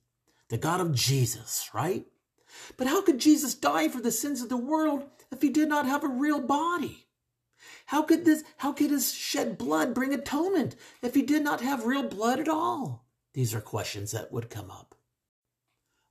the 0.48 0.58
God 0.58 0.80
of 0.80 0.94
Jesus, 0.94 1.70
right? 1.74 2.06
But 2.76 2.86
how 2.86 3.02
could 3.02 3.18
Jesus 3.18 3.54
die 3.54 3.88
for 3.88 4.00
the 4.00 4.10
sins 4.10 4.42
of 4.42 4.48
the 4.48 4.56
world 4.56 5.04
if 5.30 5.42
he 5.42 5.50
did 5.50 5.68
not 5.68 5.86
have 5.86 6.02
a 6.02 6.08
real 6.08 6.40
body? 6.40 7.06
How 7.90 8.02
could 8.02 8.24
this 8.24 8.44
how 8.58 8.72
could 8.72 8.92
his 8.92 9.12
shed 9.12 9.58
blood 9.58 9.94
bring 9.94 10.14
atonement 10.14 10.76
if 11.02 11.16
he 11.16 11.22
did 11.22 11.42
not 11.42 11.60
have 11.60 11.86
real 11.86 12.04
blood 12.04 12.38
at 12.38 12.48
all? 12.48 13.04
These 13.34 13.52
are 13.52 13.60
questions 13.60 14.12
that 14.12 14.30
would 14.30 14.48
come 14.48 14.70
up. 14.70 14.94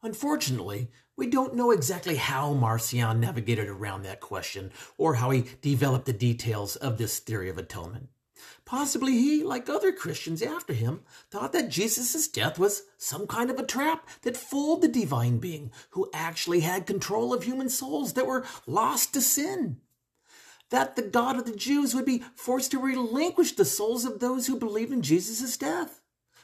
Unfortunately, 0.04 0.92
we 1.16 1.28
don't 1.28 1.56
know 1.56 1.72
exactly 1.72 2.18
how 2.18 2.52
Marcion 2.52 3.22
navigated 3.22 3.70
around 3.70 4.04
that 4.04 4.20
question 4.20 4.74
or 4.98 5.16
how 5.16 5.30
he 5.30 5.46
developed 5.62 6.06
the 6.06 6.12
details 6.12 6.76
of 6.76 6.98
this 6.98 7.20
theory 7.20 7.50
of 7.50 7.58
atonement. 7.58 8.10
Possibly 8.66 9.14
he, 9.14 9.42
like 9.42 9.70
other 9.70 9.94
Christians 9.94 10.42
after 10.42 10.74
him, 10.74 11.04
thought 11.32 11.54
that 11.54 11.70
Jesus' 11.70 12.28
death 12.28 12.60
was 12.60 12.84
some 12.98 13.26
kind 13.26 13.50
of 13.50 13.58
a 13.58 13.66
trap 13.66 14.06
that 14.24 14.36
fooled 14.36 14.82
the 14.82 14.90
divine 14.90 15.38
being 15.38 15.72
who 15.92 16.10
actually 16.14 16.60
had 16.60 16.86
control 16.86 17.34
of 17.34 17.44
human 17.44 17.70
souls 17.70 18.14
that 18.14 18.28
were 18.28 18.46
lost 18.68 19.14
to 19.14 19.22
sin 19.22 19.80
that 20.70 20.96
the 20.96 21.02
God 21.02 21.38
of 21.38 21.46
the 21.46 21.56
Jews 21.56 21.96
would 21.96 22.06
be 22.06 22.24
forced 22.36 22.72
to 22.72 22.80
relinquish 22.80 23.54
the 23.54 23.66
souls 23.66 24.06
of 24.06 24.20
those 24.20 24.48
who 24.48 24.60
believed 24.60 24.92
in 24.92 25.02
Jesus' 25.02 25.58
death, 25.58 26.02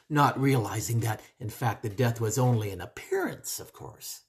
not 0.08 0.40
realizing 0.40 1.00
that, 1.00 1.20
in 1.38 1.50
fact, 1.50 1.82
the 1.82 1.88
death 1.88 2.20
was 2.20 2.38
only 2.38 2.70
an 2.70 2.80
appearance, 2.80 3.60
of 3.60 3.72
course. 3.72 4.22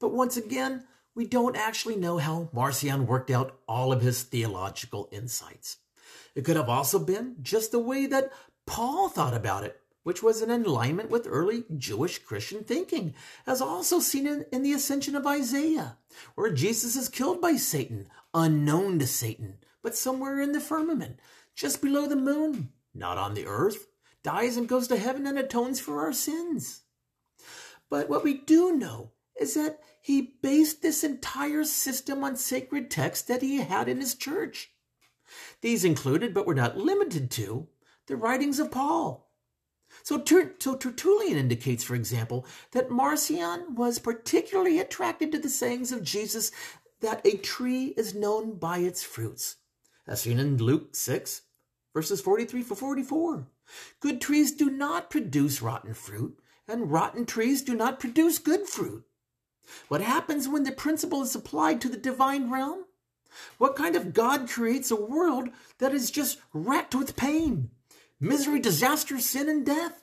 But 0.00 0.12
once 0.12 0.36
again, 0.36 0.84
we 1.14 1.26
don't 1.26 1.56
actually 1.56 1.96
know 1.96 2.18
how 2.18 2.50
Marcion 2.52 3.06
worked 3.06 3.30
out 3.30 3.58
all 3.68 3.92
of 3.92 4.02
his 4.02 4.22
theological 4.22 5.08
insights. 5.12 5.78
It 6.34 6.44
could 6.44 6.56
have 6.56 6.68
also 6.68 6.98
been 6.98 7.36
just 7.42 7.70
the 7.70 7.78
way 7.78 8.06
that 8.06 8.32
Paul 8.66 9.08
thought 9.08 9.34
about 9.34 9.64
it 9.64 9.80
which 10.04 10.22
was 10.22 10.42
in 10.42 10.50
alignment 10.50 11.10
with 11.10 11.26
early 11.28 11.64
Jewish 11.76 12.18
Christian 12.18 12.62
thinking, 12.62 13.14
as 13.46 13.60
also 13.60 13.98
seen 13.98 14.26
in, 14.26 14.44
in, 14.52 14.62
the 14.62 14.74
ascension 14.74 15.16
of 15.16 15.26
Isaiah, 15.26 15.96
where 16.34 16.52
Jesus 16.52 16.94
is 16.94 17.08
killed 17.08 17.40
by 17.40 17.56
Satan, 17.56 18.06
unknown 18.34 18.98
to 18.98 19.06
Satan, 19.06 19.58
but 19.82 19.96
somewhere 19.96 20.40
in 20.40 20.52
the 20.52 20.60
firmament, 20.60 21.20
just 21.54 21.80
below 21.80 22.06
the 22.06 22.16
moon, 22.16 22.70
not 22.92 23.16
on 23.16 23.34
the 23.34 23.46
earth, 23.46 23.86
dies 24.22 24.56
and 24.56 24.68
goes 24.68 24.88
to 24.88 24.96
heaven 24.96 25.26
and 25.26 25.38
atones 25.38 25.80
for 25.80 26.00
our 26.00 26.12
sins. 26.12 26.82
But 27.88 28.10
what 28.10 28.24
we 28.24 28.34
do 28.34 28.76
know 28.76 29.12
is 29.40 29.54
that 29.54 29.78
he 30.00 30.36
based 30.42 30.82
this 30.82 31.04
entire 31.04 31.64
system 31.64 32.24
on 32.24 32.36
sacred 32.36 32.90
texts 32.90 33.26
that 33.28 33.42
he 33.42 33.58
had 33.58 33.88
in 33.88 34.00
his 34.00 34.14
church. 34.14 34.70
These 35.60 35.84
included, 35.84 36.34
but 36.34 36.46
were 36.46 36.54
not 36.54 36.76
limited 36.76 37.30
to, 37.32 37.68
the 38.06 38.16
writings 38.16 38.58
of 38.58 38.70
Paul, 38.70 39.24
so, 40.02 40.22
so 40.58 40.74
Tertullian 40.74 41.38
indicates, 41.38 41.84
for 41.84 41.94
example, 41.94 42.46
that 42.72 42.90
Marcion 42.90 43.74
was 43.74 43.98
particularly 43.98 44.78
attracted 44.78 45.30
to 45.32 45.38
the 45.38 45.48
sayings 45.48 45.92
of 45.92 46.02
Jesus 46.02 46.50
that 47.04 47.20
a 47.26 47.36
tree 47.36 47.92
is 47.98 48.14
known 48.14 48.54
by 48.54 48.78
its 48.78 49.02
fruits, 49.02 49.56
as 50.06 50.22
seen 50.22 50.38
in 50.38 50.56
Luke 50.56 50.96
6, 50.96 51.42
verses 51.92 52.22
43 52.22 52.62
for 52.62 52.74
44. 52.74 53.46
Good 54.00 54.22
trees 54.22 54.52
do 54.52 54.70
not 54.70 55.10
produce 55.10 55.60
rotten 55.60 55.92
fruit, 55.92 56.38
and 56.66 56.90
rotten 56.90 57.26
trees 57.26 57.60
do 57.60 57.74
not 57.74 58.00
produce 58.00 58.38
good 58.38 58.66
fruit. 58.66 59.04
What 59.88 60.00
happens 60.00 60.48
when 60.48 60.64
the 60.64 60.72
principle 60.72 61.20
is 61.20 61.34
applied 61.34 61.82
to 61.82 61.90
the 61.90 61.98
divine 61.98 62.50
realm? 62.50 62.86
What 63.58 63.76
kind 63.76 63.96
of 63.96 64.14
God 64.14 64.48
creates 64.48 64.90
a 64.90 64.96
world 64.96 65.50
that 65.78 65.92
is 65.92 66.10
just 66.10 66.38
wrecked 66.54 66.94
with 66.94 67.16
pain? 67.16 67.70
misery, 68.20 68.60
disaster, 68.60 69.18
sin, 69.18 69.50
and 69.50 69.66
death? 69.66 70.02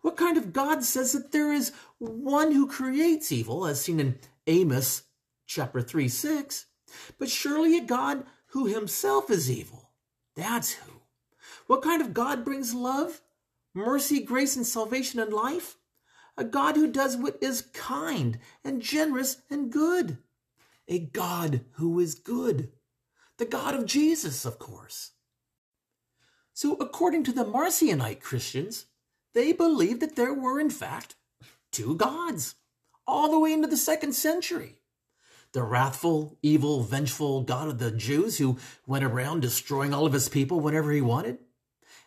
What 0.00 0.16
kind 0.16 0.38
of 0.38 0.54
God 0.54 0.82
says 0.82 1.12
that 1.12 1.32
there 1.32 1.52
is 1.52 1.72
one 1.98 2.52
who 2.52 2.66
creates 2.66 3.30
evil, 3.30 3.66
as 3.66 3.82
seen 3.82 4.00
in 4.00 4.18
Amos 4.46 5.02
chapter 5.46 5.80
3 5.80 6.08
6, 6.08 6.66
but 7.18 7.30
surely 7.30 7.76
a 7.76 7.84
God 7.84 8.24
who 8.48 8.66
himself 8.66 9.30
is 9.30 9.50
evil? 9.50 9.90
That's 10.34 10.74
who. 10.74 10.92
What 11.66 11.82
kind 11.82 12.00
of 12.02 12.14
God 12.14 12.44
brings 12.44 12.74
love, 12.74 13.22
mercy, 13.74 14.20
grace, 14.20 14.56
and 14.56 14.66
salvation 14.66 15.20
and 15.20 15.32
life? 15.32 15.76
A 16.36 16.44
God 16.44 16.76
who 16.76 16.86
does 16.86 17.16
what 17.16 17.38
is 17.40 17.62
kind 17.72 18.38
and 18.62 18.82
generous 18.82 19.38
and 19.50 19.72
good. 19.72 20.18
A 20.86 20.98
God 20.98 21.62
who 21.72 21.98
is 21.98 22.14
good. 22.14 22.70
The 23.38 23.46
God 23.46 23.74
of 23.74 23.86
Jesus, 23.86 24.44
of 24.44 24.58
course. 24.58 25.12
So, 26.52 26.74
according 26.74 27.24
to 27.24 27.32
the 27.32 27.44
Marcionite 27.44 28.20
Christians, 28.20 28.86
they 29.34 29.52
believed 29.52 30.00
that 30.00 30.16
there 30.16 30.32
were, 30.32 30.58
in 30.58 30.70
fact, 30.70 31.16
two 31.70 31.96
gods, 31.96 32.54
all 33.06 33.30
the 33.30 33.38
way 33.38 33.52
into 33.52 33.68
the 33.68 33.76
second 33.76 34.14
century. 34.14 34.76
The 35.56 35.62
wrathful, 35.62 36.36
evil, 36.42 36.82
vengeful 36.82 37.40
God 37.40 37.68
of 37.68 37.78
the 37.78 37.90
Jews 37.90 38.36
who 38.36 38.58
went 38.86 39.04
around 39.04 39.40
destroying 39.40 39.94
all 39.94 40.04
of 40.04 40.12
his 40.12 40.28
people 40.28 40.60
whenever 40.60 40.92
he 40.92 41.00
wanted. 41.00 41.38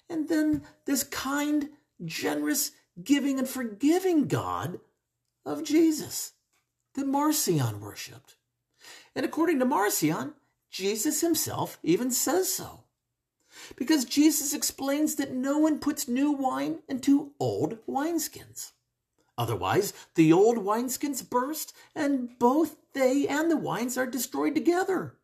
And 0.07 0.29
then 0.29 0.61
this 0.85 1.03
kind, 1.03 1.69
generous, 2.05 2.73
giving, 3.03 3.39
and 3.39 3.49
forgiving 3.49 4.27
God 4.27 4.79
of 5.47 5.63
Jesus 5.63 6.33
that 6.93 7.07
Marcion 7.07 7.81
worshipped. 7.81 8.35
And 9.15 9.25
according 9.25 9.57
to 9.57 9.65
Marcion, 9.65 10.35
Jesus 10.69 11.21
himself 11.21 11.79
even 11.81 12.11
says 12.11 12.53
so 12.53 12.83
because 13.75 14.05
Jesus 14.05 14.53
explains 14.53 15.15
that 15.15 15.33
no 15.33 15.57
one 15.57 15.79
puts 15.79 16.07
new 16.07 16.31
wine 16.31 16.83
into 16.87 17.31
old 17.39 17.79
wineskins. 17.87 18.73
Otherwise, 19.39 19.93
the 20.15 20.33
old 20.33 20.57
wineskins 20.57 21.27
burst, 21.27 21.73
and 21.95 22.37
both 22.39 22.75
they 22.91 23.25
and 23.25 23.49
the 23.49 23.55
wines 23.55 23.97
are 23.97 24.05
destroyed 24.05 24.53
together, 24.53 25.15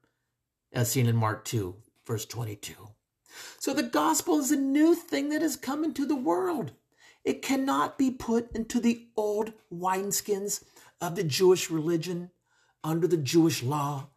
as 0.72 0.89
seen 0.89 1.05
in 1.05 1.18
Mark 1.18 1.43
2, 1.43 1.76
verse 2.07 2.26
22. 2.26 2.74
So 3.59 3.74
the 3.74 3.84
gospel 3.84 4.39
is 4.39 4.53
a 4.53 4.55
new 4.55 4.95
thing 4.95 5.28
that 5.30 5.41
has 5.41 5.57
come 5.57 5.84
into 5.84 6.05
the 6.05 6.16
world. 6.16 6.72
It 7.26 7.41
cannot 7.41 7.97
be 7.97 8.09
put 8.09 8.55
into 8.55 8.80
the 8.80 9.05
old 9.18 9.51
wineskins 9.70 10.63
of 11.01 11.16
the 11.18 11.24
Jewish 11.26 11.70
religion, 11.70 12.32
under 12.86 13.07
the 13.07 13.18
Jewish 13.18 13.63
law, 13.63 14.11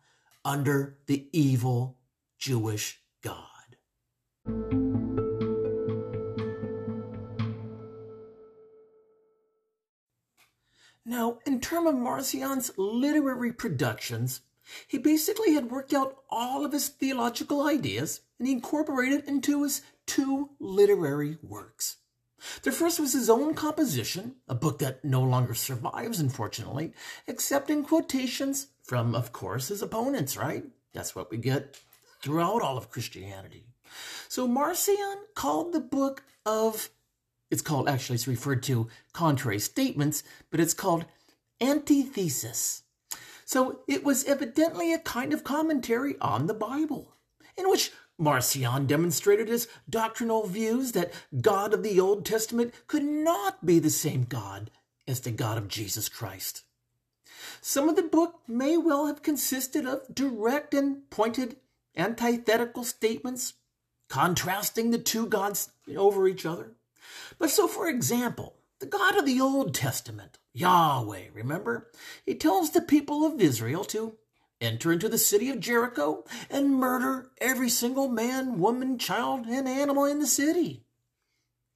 under 0.44 0.98
the 1.06 1.28
evil 1.32 1.98
Jewish 2.38 3.00
God. 3.20 4.86
Now, 11.08 11.38
in 11.46 11.60
terms 11.60 11.88
of 11.88 11.94
Marcion's 11.94 12.70
literary 12.76 13.50
productions, 13.50 14.42
he 14.86 14.98
basically 14.98 15.54
had 15.54 15.70
worked 15.70 15.94
out 15.94 16.18
all 16.28 16.66
of 16.66 16.72
his 16.72 16.88
theological 16.88 17.66
ideas 17.66 18.20
and 18.38 18.46
he 18.46 18.52
incorporated 18.52 19.24
into 19.24 19.62
his 19.62 19.80
two 20.04 20.50
literary 20.60 21.38
works. 21.42 21.96
The 22.62 22.72
first 22.72 23.00
was 23.00 23.14
his 23.14 23.30
own 23.30 23.54
composition, 23.54 24.34
a 24.48 24.54
book 24.54 24.80
that 24.80 25.02
no 25.02 25.22
longer 25.22 25.54
survives, 25.54 26.20
unfortunately, 26.20 26.92
except 27.26 27.70
in 27.70 27.84
quotations 27.84 28.66
from, 28.82 29.14
of 29.14 29.32
course, 29.32 29.68
his 29.68 29.80
opponents, 29.80 30.36
right? 30.36 30.64
That's 30.92 31.16
what 31.16 31.30
we 31.30 31.38
get 31.38 31.80
throughout 32.20 32.60
all 32.60 32.76
of 32.76 32.90
Christianity. 32.90 33.64
So 34.28 34.46
Marcion 34.46 35.24
called 35.34 35.72
the 35.72 35.80
book 35.80 36.24
of, 36.44 36.90
it's 37.50 37.62
called, 37.62 37.88
actually, 37.88 38.16
it's 38.16 38.28
referred 38.28 38.62
to 38.64 38.88
contrary 39.12 39.58
statements, 39.58 40.22
but 40.50 40.60
it's 40.60 40.74
called 40.74 41.06
antithesis. 41.60 42.82
So 43.44 43.80
it 43.88 44.04
was 44.04 44.24
evidently 44.24 44.92
a 44.92 44.98
kind 44.98 45.32
of 45.32 45.44
commentary 45.44 46.16
on 46.20 46.46
the 46.46 46.54
Bible, 46.54 47.14
in 47.56 47.70
which 47.70 47.92
Marcion 48.18 48.86
demonstrated 48.86 49.48
his 49.48 49.68
doctrinal 49.88 50.46
views 50.46 50.92
that 50.92 51.12
God 51.40 51.72
of 51.72 51.82
the 51.82 51.98
Old 51.98 52.26
Testament 52.26 52.74
could 52.86 53.04
not 53.04 53.64
be 53.64 53.78
the 53.78 53.90
same 53.90 54.24
God 54.24 54.70
as 55.06 55.20
the 55.20 55.30
God 55.30 55.56
of 55.56 55.68
Jesus 55.68 56.08
Christ. 56.08 56.64
Some 57.60 57.88
of 57.88 57.96
the 57.96 58.02
book 58.02 58.40
may 58.46 58.76
well 58.76 59.06
have 59.06 59.22
consisted 59.22 59.86
of 59.86 60.02
direct 60.12 60.74
and 60.74 61.08
pointed 61.08 61.56
antithetical 61.96 62.84
statements 62.84 63.54
contrasting 64.08 64.90
the 64.90 64.98
two 64.98 65.26
gods 65.26 65.70
over 65.96 66.26
each 66.26 66.44
other. 66.44 66.72
But 67.38 67.50
so, 67.50 67.66
for 67.66 67.88
example, 67.88 68.56
the 68.80 68.86
God 68.86 69.16
of 69.16 69.26
the 69.26 69.40
Old 69.40 69.74
Testament, 69.74 70.38
Yahweh, 70.52 71.28
remember? 71.34 71.90
He 72.24 72.34
tells 72.34 72.70
the 72.70 72.80
people 72.80 73.24
of 73.24 73.40
Israel 73.40 73.84
to 73.84 74.16
enter 74.60 74.92
into 74.92 75.08
the 75.08 75.18
city 75.18 75.50
of 75.50 75.60
Jericho 75.60 76.24
and 76.50 76.74
murder 76.74 77.30
every 77.40 77.68
single 77.68 78.08
man, 78.08 78.58
woman, 78.58 78.98
child, 78.98 79.46
and 79.46 79.68
animal 79.68 80.04
in 80.04 80.18
the 80.18 80.26
city. 80.26 80.84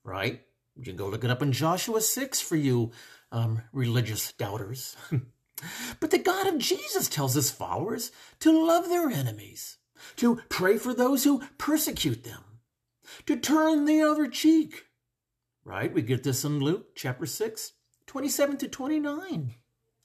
Right? 0.05 0.43
You 0.76 0.85
can 0.85 0.97
go 0.97 1.09
look 1.09 1.24
it 1.24 1.30
up 1.30 1.43
in 1.43 1.53
Joshua 1.53 2.01
6 2.01 2.41
for 2.41 2.57
you 2.57 2.91
um, 3.30 3.62
religious 3.72 4.33
doubters. 4.33 4.97
but 6.01 6.11
the 6.11 6.18
God 6.18 6.47
of 6.47 6.59
Jesus 6.59 7.09
tells 7.09 7.35
his 7.35 7.51
followers 7.51 8.11
to 8.41 8.66
love 8.66 8.89
their 8.89 9.09
enemies, 9.09 9.78
to 10.16 10.41
pray 10.49 10.78
for 10.78 10.95
those 10.95 11.24
who 11.24 11.43
persecute 11.59 12.24
them, 12.24 12.43
to 13.26 13.37
turn 13.37 13.85
the 13.85 14.03
other 14.03 14.26
cheek. 14.28 14.87
Right? 15.65 15.93
We 15.93 16.03
get 16.03 16.25
this 16.25 16.45
in 16.45 16.59
Luke 16.61 16.97
chapter 16.97 17.27
6, 17.27 17.73
27 18.07 18.57
to 18.59 18.69
29 18.69 19.55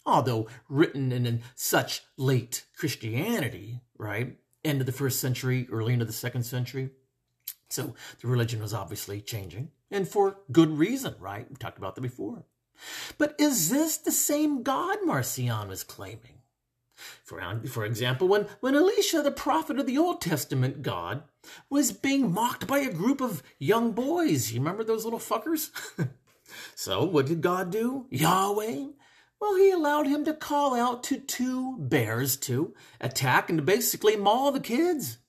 although 0.07 0.47
written 0.69 1.11
in 1.11 1.43
such 1.53 2.01
late 2.15 2.65
Christianity, 2.77 3.81
right? 3.97 4.37
End 4.63 4.79
of 4.79 4.87
the 4.87 4.93
first 4.93 5.19
century, 5.19 5.67
early 5.69 5.93
into 5.93 6.05
the 6.05 6.13
second 6.13 6.43
century. 6.43 6.91
So 7.69 7.93
the 8.21 8.27
religion 8.27 8.61
was 8.61 8.73
obviously 8.73 9.21
changing, 9.21 9.69
and 9.91 10.07
for 10.07 10.39
good 10.51 10.77
reason, 10.77 11.15
right? 11.19 11.47
We 11.47 11.57
talked 11.57 11.77
about 11.77 11.95
that 11.95 12.01
before. 12.01 12.45
But 13.17 13.35
is 13.37 13.69
this 13.69 13.97
the 13.97 14.11
same 14.11 14.63
God 14.63 14.99
Marcion 15.03 15.67
was 15.67 15.83
claiming? 15.83 16.36
For, 17.23 17.61
for 17.67 17.85
example, 17.85 18.27
when, 18.27 18.47
when 18.59 18.75
Elisha, 18.75 19.21
the 19.21 19.31
prophet 19.31 19.79
of 19.79 19.85
the 19.85 19.97
Old 19.97 20.21
Testament 20.21 20.81
God, 20.81 21.23
was 21.69 21.91
being 21.91 22.31
mocked 22.31 22.67
by 22.67 22.79
a 22.79 22.91
group 22.91 23.21
of 23.21 23.43
young 23.59 23.91
boys. 23.91 24.51
You 24.51 24.59
remember 24.59 24.83
those 24.83 25.03
little 25.05 25.19
fuckers? 25.19 25.69
so 26.75 27.03
what 27.05 27.27
did 27.27 27.41
God 27.41 27.71
do? 27.71 28.07
Yahweh 28.09 28.87
well, 29.39 29.55
he 29.55 29.71
allowed 29.71 30.07
him 30.07 30.25
to 30.25 30.33
call 30.33 30.75
out 30.75 31.03
to 31.05 31.19
two 31.19 31.77
bears 31.77 32.37
to 32.37 32.73
attack 32.99 33.49
and 33.49 33.59
to 33.59 33.63
basically 33.63 34.15
maul 34.15 34.51
the 34.51 34.59
kids. 34.59 35.19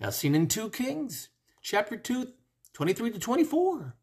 As 0.00 0.16
seen 0.16 0.34
in 0.34 0.48
2 0.48 0.70
Kings, 0.70 1.28
chapter 1.62 1.96
2, 1.96 2.28
23 2.72 3.10
to 3.12 3.18
24. 3.18 3.94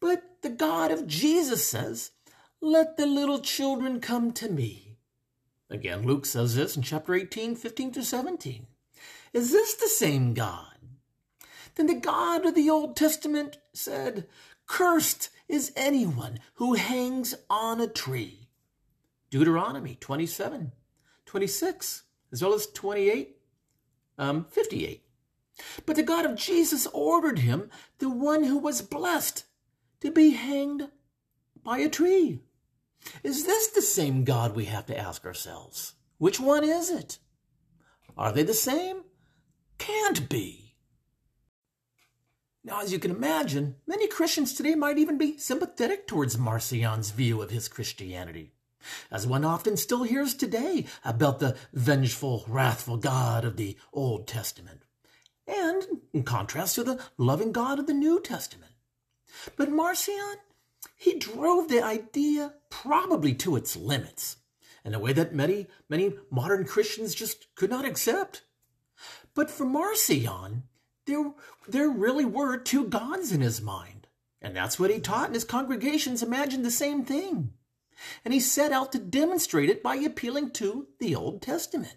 But 0.00 0.22
the 0.42 0.50
God 0.50 0.92
of 0.92 1.06
Jesus 1.06 1.66
says, 1.66 2.12
Let 2.60 2.96
the 2.96 3.06
little 3.06 3.40
children 3.40 4.00
come 4.00 4.32
to 4.32 4.48
me. 4.48 4.83
Again, 5.70 6.02
Luke 6.02 6.26
says 6.26 6.54
this 6.54 6.76
in 6.76 6.82
chapter 6.82 7.14
18, 7.14 7.56
15 7.56 7.92
to 7.92 8.02
17. 8.02 8.66
Is 9.32 9.50
this 9.50 9.74
the 9.74 9.88
same 9.88 10.34
God? 10.34 10.66
Then 11.74 11.86
the 11.86 11.94
God 11.94 12.46
of 12.46 12.54
the 12.54 12.70
Old 12.70 12.96
Testament 12.96 13.58
said, 13.72 14.26
Cursed 14.66 15.30
is 15.48 15.72
anyone 15.76 16.38
who 16.54 16.74
hangs 16.74 17.34
on 17.50 17.80
a 17.80 17.88
tree. 17.88 18.48
Deuteronomy 19.30 19.96
27, 20.00 20.72
26, 21.26 22.02
as 22.32 22.42
well 22.42 22.54
as 22.54 22.66
28, 22.68 23.36
um, 24.18 24.44
58. 24.44 25.02
But 25.86 25.96
the 25.96 26.02
God 26.02 26.24
of 26.24 26.36
Jesus 26.36 26.86
ordered 26.92 27.40
him, 27.40 27.70
the 27.98 28.10
one 28.10 28.44
who 28.44 28.58
was 28.58 28.82
blessed, 28.82 29.44
to 30.00 30.10
be 30.10 30.30
hanged 30.30 30.88
by 31.62 31.78
a 31.78 31.88
tree. 31.88 32.40
Is 33.22 33.44
this 33.44 33.68
the 33.68 33.82
same 33.82 34.24
God 34.24 34.54
we 34.54 34.66
have 34.66 34.86
to 34.86 34.98
ask 34.98 35.24
ourselves? 35.24 35.94
Which 36.18 36.40
one 36.40 36.64
is 36.64 36.90
it? 36.90 37.18
Are 38.16 38.32
they 38.32 38.42
the 38.42 38.54
same? 38.54 39.02
Can't 39.78 40.28
be. 40.28 40.74
Now, 42.62 42.80
as 42.80 42.92
you 42.92 42.98
can 42.98 43.10
imagine, 43.10 43.76
many 43.86 44.08
Christians 44.08 44.54
today 44.54 44.74
might 44.74 44.96
even 44.96 45.18
be 45.18 45.36
sympathetic 45.36 46.06
towards 46.06 46.38
Marcion's 46.38 47.10
view 47.10 47.42
of 47.42 47.50
his 47.50 47.68
Christianity 47.68 48.54
as 49.10 49.26
one 49.26 49.44
often 49.44 49.76
still 49.76 50.02
hears 50.02 50.34
today 50.34 50.86
about 51.04 51.38
the 51.38 51.56
vengeful, 51.72 52.44
wrathful 52.48 52.96
God 52.96 53.44
of 53.44 53.56
the 53.56 53.76
Old 53.92 54.26
Testament, 54.26 54.82
and 55.46 55.82
in 56.12 56.22
contrast 56.22 56.74
to 56.76 56.84
the 56.84 57.00
loving 57.16 57.52
God 57.52 57.78
of 57.78 57.86
the 57.86 57.94
New 57.94 58.20
Testament. 58.20 58.72
But 59.56 59.70
Marcion, 59.70 60.36
he 60.96 61.18
drove 61.18 61.68
the 61.68 61.82
idea 61.82 62.54
probably 62.70 63.34
to 63.34 63.56
its 63.56 63.76
limits 63.76 64.36
in 64.84 64.94
a 64.94 64.98
way 64.98 65.12
that 65.12 65.34
many, 65.34 65.66
many 65.88 66.14
modern 66.30 66.64
Christians 66.64 67.14
just 67.14 67.54
could 67.54 67.70
not 67.70 67.84
accept. 67.84 68.42
But 69.34 69.50
for 69.50 69.64
Marcion, 69.64 70.64
there, 71.06 71.32
there 71.68 71.88
really 71.88 72.24
were 72.24 72.56
two 72.56 72.86
gods 72.86 73.32
in 73.32 73.40
his 73.40 73.60
mind. 73.60 74.06
And 74.42 74.54
that's 74.54 74.78
what 74.78 74.90
he 74.90 75.00
taught, 75.00 75.26
and 75.26 75.34
his 75.34 75.44
congregations 75.44 76.22
imagined 76.22 76.64
the 76.64 76.70
same 76.70 77.04
thing 77.04 77.54
and 78.24 78.34
he 78.34 78.40
set 78.40 78.72
out 78.72 78.92
to 78.92 78.98
demonstrate 78.98 79.70
it 79.70 79.82
by 79.82 79.96
appealing 79.96 80.50
to 80.52 80.88
the 80.98 81.14
Old 81.14 81.42
Testament. 81.42 81.96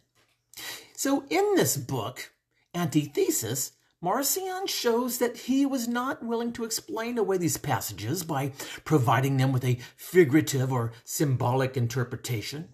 So, 0.95 1.25
in 1.29 1.55
this 1.55 1.77
book, 1.77 2.33
Antithesis, 2.73 3.73
Marcion 3.99 4.67
shows 4.67 5.17
that 5.17 5.37
he 5.37 5.65
was 5.65 5.87
not 5.87 6.23
willing 6.23 6.53
to 6.53 6.63
explain 6.63 7.17
away 7.17 7.37
these 7.37 7.57
passages 7.57 8.23
by 8.23 8.51
providing 8.85 9.37
them 9.37 9.51
with 9.51 9.65
a 9.65 9.79
figurative 9.95 10.71
or 10.71 10.93
symbolic 11.03 11.75
interpretation. 11.75 12.69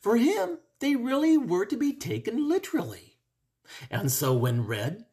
For 0.00 0.16
him, 0.16 0.58
they 0.80 0.96
really 0.96 1.38
were 1.38 1.66
to 1.66 1.76
be 1.76 1.92
taken 1.92 2.48
literally. 2.48 3.16
And 3.90 4.10
so, 4.10 4.34
when 4.34 4.66
read, 4.66 5.04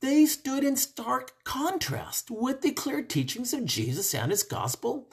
they 0.00 0.26
stood 0.26 0.62
in 0.62 0.76
stark 0.76 1.32
contrast 1.42 2.30
with 2.30 2.60
the 2.60 2.70
clear 2.70 3.02
teachings 3.02 3.52
of 3.52 3.64
Jesus 3.64 4.14
and 4.14 4.30
his 4.30 4.42
gospel, 4.42 5.10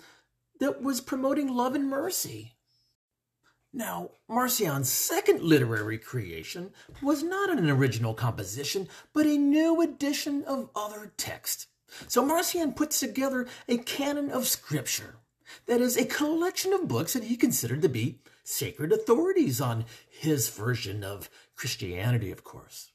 that 0.59 0.81
was 0.81 1.01
promoting 1.01 1.47
love 1.47 1.75
and 1.75 1.89
mercy. 1.89 2.54
Now, 3.75 4.11
Marcion's 4.29 4.89
second 4.89 5.41
literary 5.41 5.97
creation 5.97 6.71
was 7.01 7.23
not 7.23 7.49
an 7.49 7.69
original 7.69 8.13
composition, 8.13 8.87
but 9.11 9.25
a 9.25 9.37
new 9.37 9.81
edition 9.81 10.45
of 10.45 10.69
other 10.73 11.11
text. 11.17 11.67
So 12.07 12.25
Marcion 12.25 12.71
puts 12.71 13.01
together 13.01 13.47
a 13.67 13.79
canon 13.79 14.31
of 14.31 14.47
scripture, 14.47 15.17
that 15.65 15.81
is, 15.81 15.97
a 15.97 16.05
collection 16.05 16.71
of 16.71 16.87
books 16.87 17.13
that 17.13 17.25
he 17.25 17.35
considered 17.35 17.81
to 17.81 17.89
be 17.89 18.21
sacred 18.45 18.93
authorities 18.93 19.59
on 19.59 19.83
his 20.09 20.47
version 20.47 21.03
of 21.03 21.29
Christianity, 21.57 22.31
of 22.31 22.45
course. 22.45 22.93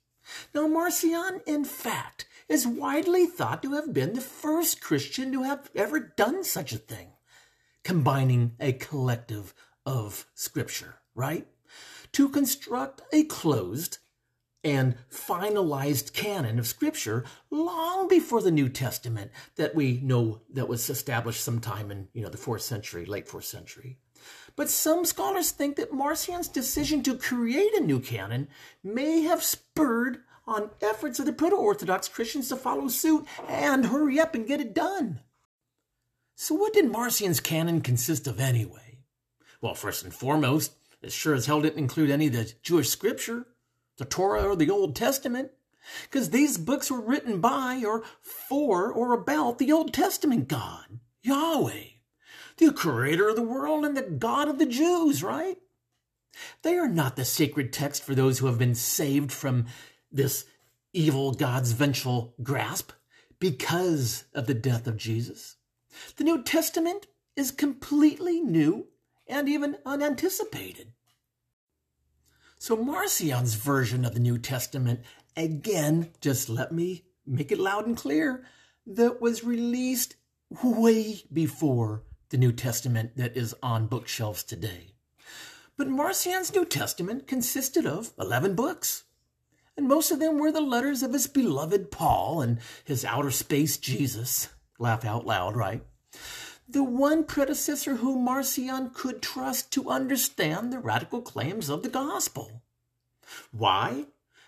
Now, 0.55 0.67
Marcion, 0.67 1.43
in 1.47 1.67
fact, 1.67 2.27
is 2.49 2.67
widely 2.67 3.27
thought 3.27 3.63
to 3.65 3.75
have 3.75 3.93
been 3.93 4.15
the 4.15 4.23
first 4.23 4.81
Christian 4.81 5.31
to 5.33 5.43
have 5.43 5.69
ever 5.75 6.01
done 6.01 6.43
such 6.43 6.73
a 6.73 6.79
thing 6.79 7.09
combining 7.85 8.53
a 8.61 8.73
collective 8.73 9.55
of 9.91 10.27
Scripture, 10.35 10.95
right? 11.17 11.49
To 12.13 12.29
construct 12.29 13.03
a 13.13 13.25
closed 13.25 13.99
and 14.63 14.95
finalized 15.11 16.13
canon 16.13 16.61
of 16.61 16.67
Scripture 16.69 17.25
long 17.51 18.07
before 18.07 18.41
the 18.41 18.53
New 18.53 18.69
Testament 18.69 19.33
that 19.57 19.75
we 19.75 19.99
know 20.01 20.43
that 20.53 20.69
was 20.69 20.89
established 20.89 21.43
sometime 21.43 21.91
in 21.91 22.07
you 22.13 22.23
know 22.23 22.29
the 22.29 22.37
fourth 22.37 22.63
century, 22.63 23.05
late 23.05 23.27
fourth 23.27 23.47
century. 23.47 23.99
But 24.55 24.71
some 24.71 25.05
scholars 25.05 25.51
think 25.51 25.75
that 25.75 25.93
Marcion's 25.93 26.49
decision 26.49 27.03
to 27.03 27.17
create 27.17 27.75
a 27.75 27.81
new 27.81 27.99
canon 27.99 28.47
may 28.85 29.23
have 29.23 29.43
spurred 29.43 30.19
on 30.47 30.71
efforts 30.81 31.19
of 31.19 31.27
the 31.27 31.33
proto-Orthodox 31.33 32.07
Christians 32.09 32.49
to 32.49 32.57
follow 32.57 32.87
suit 32.89 33.27
and 33.49 33.87
hurry 33.87 34.21
up 34.21 34.37
and 34.37 34.47
get 34.47 34.61
it 34.61 34.73
done. 34.73 35.21
So, 36.37 36.55
what 36.55 36.75
did 36.75 36.93
Marcion's 36.93 37.41
canon 37.41 37.81
consist 37.81 38.29
of 38.29 38.39
anyway? 38.39 38.90
Well, 39.61 39.75
first 39.75 40.05
and 40.05 40.15
foremost, 40.15 40.73
it 41.03 41.13
sure 41.13 41.35
as 41.35 41.47
hell 41.47 41.61
didn't 41.61 41.79
include 41.79 42.11
any 42.11 42.27
of 42.29 42.33
the 42.33 42.53
Jewish 42.63 42.89
scripture, 42.89 43.47
the 43.99 44.05
Torah 44.05 44.45
or 44.45 44.57
the 44.57 44.71
Old 44.71 44.97
Testament, 44.97 45.51
because 46.05 46.31
these 46.31 46.59
books 46.59 46.91
were 46.91 47.01
written 47.01 47.41
by 47.41 47.83
or 47.85 48.03
for 48.21 48.93
or 48.93 49.13
about 49.13 49.59
the 49.59 49.73
Old 49.73 49.93
Testament 49.93 50.49
God, 50.49 51.01
Yahweh, 51.23 51.85
the 52.57 52.73
creator 52.73 53.29
of 53.29 53.37
the 53.37 53.43
world 53.43 53.85
and 53.85 53.97
the 53.97 54.03
God 54.03 54.49
of 54.49 54.59
the 54.59 54.67
Jews, 54.67 55.23
right? 55.23 55.59
They 56.63 56.77
are 56.77 56.89
not 56.89 57.17
the 57.17 57.25
sacred 57.25 57.73
text 57.73 58.03
for 58.03 58.15
those 58.15 58.39
who 58.39 58.47
have 58.47 58.59
been 58.59 58.75
saved 58.75 59.33
from 59.33 59.67
this 60.13 60.45
evil 60.93 61.33
God's 61.33 61.73
vengeful 61.73 62.35
grasp 62.43 62.93
because 63.39 64.25
of 64.35 64.47
the 64.47 64.55
death 64.55 64.87
of 64.87 64.97
Jesus. 64.97 65.57
The 66.17 66.25
New 66.25 66.43
Testament 66.43 67.07
is 67.37 67.51
completely 67.51 68.41
new 68.41 68.87
and 69.31 69.49
even 69.49 69.79
unanticipated. 69.87 70.93
So 72.59 72.77
Marcion's 72.77 73.55
version 73.55 74.05
of 74.05 74.13
the 74.13 74.21
New 74.21 74.37
Testament 74.37 75.01
again, 75.37 76.11
just 76.21 76.49
let 76.49 76.73
me 76.73 77.05
make 77.27 77.51
it 77.53 77.59
loud 77.59 77.87
and 77.87 77.97
clear, 77.97 78.45
that 78.87 79.21
was 79.21 79.45
released 79.45 80.17
way 80.63 81.23
before 81.33 82.03
the 82.31 82.39
New 82.39 82.53
Testament 82.53 83.17
that 83.17 83.37
is 83.37 83.55
on 83.63 83.87
bookshelves 83.87 84.43
today. 84.43 84.95
But 85.77 85.89
Marcion's 85.89 86.55
New 86.55 86.65
Testament 86.65 87.27
consisted 87.27 87.87
of 87.87 88.13
11 88.19 88.55
books, 88.55 89.05
and 89.77 89.89
most 89.89 90.11
of 90.11 90.19
them 90.19 90.39
were 90.39 90.53
the 90.53 90.61
letters 90.61 91.03
of 91.03 91.13
his 91.13 91.27
beloved 91.27 91.91
Paul 91.91 92.43
and 92.43 92.59
his 92.85 93.05
outer 93.05 93.31
space 93.31 93.79
Jesus. 93.79 94.49
Laugh 94.79 95.05
out 95.05 95.27
loud, 95.27 95.57
right? 95.57 95.83
The 96.73 96.85
one 96.85 97.25
predecessor 97.25 97.97
whom 97.97 98.25
Marcion 98.25 98.91
could 98.95 99.23
trust 99.23 99.73
to 99.73 99.91
understand 99.91 100.73
the 100.73 100.79
radical 100.79 101.21
claims 101.21 101.69
of 101.69 101.83
the 101.83 101.89
gospel. 101.89 102.63
Why? 103.51 104.07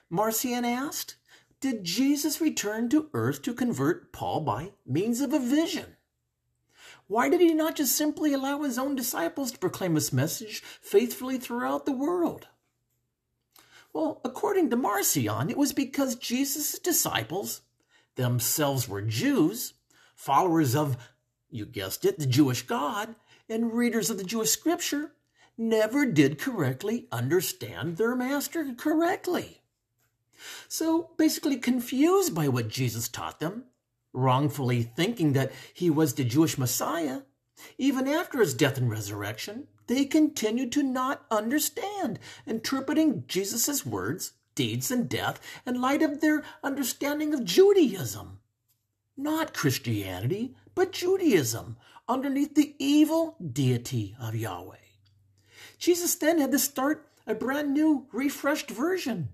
Marcion 0.08 0.64
asked. 0.64 1.16
Did 1.60 1.82
Jesus 1.82 2.40
return 2.40 2.88
to 2.90 3.10
earth 3.12 3.42
to 3.42 3.52
convert 3.52 4.12
Paul 4.12 4.42
by 4.42 4.70
means 4.86 5.20
of 5.20 5.32
a 5.32 5.40
vision? 5.40 5.96
Why 7.08 7.28
did 7.28 7.40
he 7.40 7.54
not 7.54 7.74
just 7.74 7.96
simply 7.96 8.32
allow 8.32 8.62
his 8.62 8.78
own 8.78 8.94
disciples 8.94 9.50
to 9.50 9.58
proclaim 9.58 9.96
his 9.96 10.12
message 10.12 10.62
faithfully 10.80 11.38
throughout 11.38 11.86
the 11.86 11.92
world? 11.92 12.46
Well, 13.92 14.20
according 14.24 14.70
to 14.70 14.76
Marcion, 14.76 15.50
it 15.50 15.56
was 15.56 15.72
because 15.72 16.14
Jesus' 16.14 16.78
disciples 16.78 17.62
themselves 18.14 18.88
were 18.88 19.02
Jews, 19.02 19.74
followers 20.14 20.76
of, 20.76 20.96
you 21.52 21.66
guessed 21.66 22.04
it, 22.04 22.18
the 22.18 22.26
Jewish 22.26 22.62
God, 22.62 23.14
and 23.48 23.72
readers 23.72 24.10
of 24.10 24.18
the 24.18 24.24
Jewish 24.24 24.50
scripture, 24.50 25.12
never 25.58 26.06
did 26.06 26.38
correctly 26.38 27.06
understand 27.12 27.96
their 27.96 28.16
master 28.16 28.74
correctly. 28.76 29.60
So 30.68 31.10
basically 31.16 31.56
confused 31.56 32.34
by 32.34 32.48
what 32.48 32.68
Jesus 32.68 33.08
taught 33.08 33.38
them, 33.38 33.64
wrongfully 34.12 34.82
thinking 34.82 35.34
that 35.34 35.52
he 35.72 35.90
was 35.90 36.14
the 36.14 36.24
Jewish 36.24 36.58
Messiah, 36.58 37.22
even 37.78 38.08
after 38.08 38.40
his 38.40 38.54
death 38.54 38.78
and 38.78 38.90
resurrection, 38.90 39.68
they 39.86 40.04
continued 40.04 40.72
to 40.72 40.82
not 40.82 41.24
understand, 41.30 42.18
interpreting 42.46 43.24
Jesus' 43.28 43.84
words, 43.84 44.32
deeds, 44.54 44.90
and 44.90 45.08
death 45.08 45.40
in 45.66 45.80
light 45.80 46.02
of 46.02 46.20
their 46.20 46.42
understanding 46.62 47.34
of 47.34 47.44
Judaism. 47.44 48.38
Not 49.16 49.54
Christianity, 49.54 50.54
but 50.74 50.92
Judaism, 50.92 51.76
underneath 52.08 52.54
the 52.54 52.74
evil 52.78 53.36
deity 53.52 54.14
of 54.20 54.34
Yahweh. 54.34 54.76
Jesus 55.78 56.14
then 56.14 56.38
had 56.38 56.52
to 56.52 56.58
start 56.58 57.08
a 57.26 57.34
brand 57.34 57.72
new, 57.72 58.06
refreshed 58.12 58.70
version. 58.70 59.30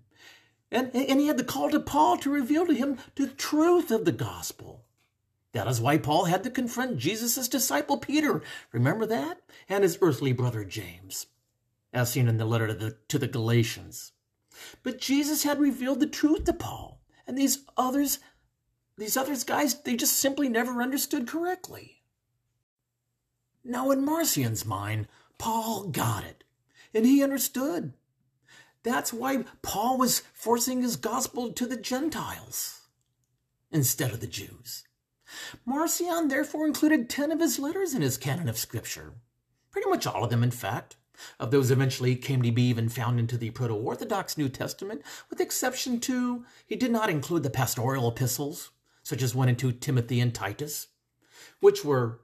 And, 0.70 0.94
and 0.94 1.20
he 1.20 1.26
had 1.26 1.38
to 1.38 1.44
call 1.44 1.70
to 1.70 1.80
Paul 1.80 2.18
to 2.18 2.30
reveal 2.30 2.66
to 2.66 2.74
him 2.74 2.98
the 3.14 3.26
truth 3.26 3.90
of 3.90 4.04
the 4.04 4.12
gospel. 4.12 4.84
That 5.52 5.66
is 5.66 5.80
why 5.80 5.96
Paul 5.98 6.26
had 6.26 6.44
to 6.44 6.50
confront 6.50 6.98
Jesus' 6.98 7.48
disciple 7.48 7.96
Peter, 7.96 8.42
remember 8.72 9.06
that? 9.06 9.40
And 9.68 9.82
his 9.82 9.98
earthly 10.02 10.32
brother 10.32 10.64
James, 10.64 11.26
as 11.92 12.12
seen 12.12 12.28
in 12.28 12.36
the 12.36 12.44
letter 12.44 12.66
to 12.66 12.74
the, 12.74 12.96
to 13.08 13.18
the 13.18 13.28
Galatians. 13.28 14.12
But 14.82 15.00
Jesus 15.00 15.44
had 15.44 15.58
revealed 15.58 16.00
the 16.00 16.06
truth 16.06 16.44
to 16.44 16.52
Paul, 16.52 17.00
and 17.26 17.36
these 17.36 17.64
others, 17.76 18.18
these 18.98 19.16
other 19.16 19.36
guys, 19.46 19.80
they 19.82 19.96
just 19.96 20.14
simply 20.14 20.48
never 20.48 20.82
understood 20.82 21.26
correctly. 21.28 22.02
Now, 23.64 23.90
in 23.90 24.04
Marcion's 24.04 24.66
mind, 24.66 25.08
Paul 25.38 25.88
got 25.88 26.24
it, 26.24 26.44
and 26.92 27.06
he 27.06 27.22
understood. 27.22 27.92
That's 28.82 29.12
why 29.12 29.44
Paul 29.62 29.98
was 29.98 30.22
forcing 30.32 30.82
his 30.82 30.96
gospel 30.96 31.52
to 31.52 31.66
the 31.66 31.76
Gentiles 31.76 32.80
instead 33.70 34.12
of 34.12 34.20
the 34.20 34.26
Jews. 34.26 34.84
Marcion 35.66 36.28
therefore 36.28 36.66
included 36.66 37.08
10 37.08 37.30
of 37.32 37.40
his 37.40 37.58
letters 37.58 37.94
in 37.94 38.02
his 38.02 38.16
canon 38.16 38.48
of 38.48 38.58
Scripture. 38.58 39.14
Pretty 39.70 39.88
much 39.88 40.06
all 40.06 40.24
of 40.24 40.30
them, 40.30 40.42
in 40.42 40.50
fact. 40.50 40.96
Of 41.38 41.50
those 41.50 41.70
eventually 41.70 42.16
came 42.16 42.42
to 42.42 42.52
be 42.52 42.62
even 42.62 42.88
found 42.88 43.18
into 43.18 43.36
the 43.36 43.50
Proto 43.50 43.74
Orthodox 43.74 44.38
New 44.38 44.48
Testament, 44.48 45.02
with 45.28 45.40
exception 45.40 46.00
to 46.00 46.44
he 46.66 46.76
did 46.76 46.90
not 46.90 47.10
include 47.10 47.42
the 47.42 47.50
pastoral 47.50 48.08
epistles, 48.08 48.70
such 49.08 49.22
as 49.22 49.34
1 49.34 49.48
and 49.48 49.58
2 49.58 49.72
Timothy 49.72 50.20
and 50.20 50.34
Titus, 50.34 50.88
which 51.60 51.82
were 51.82 52.20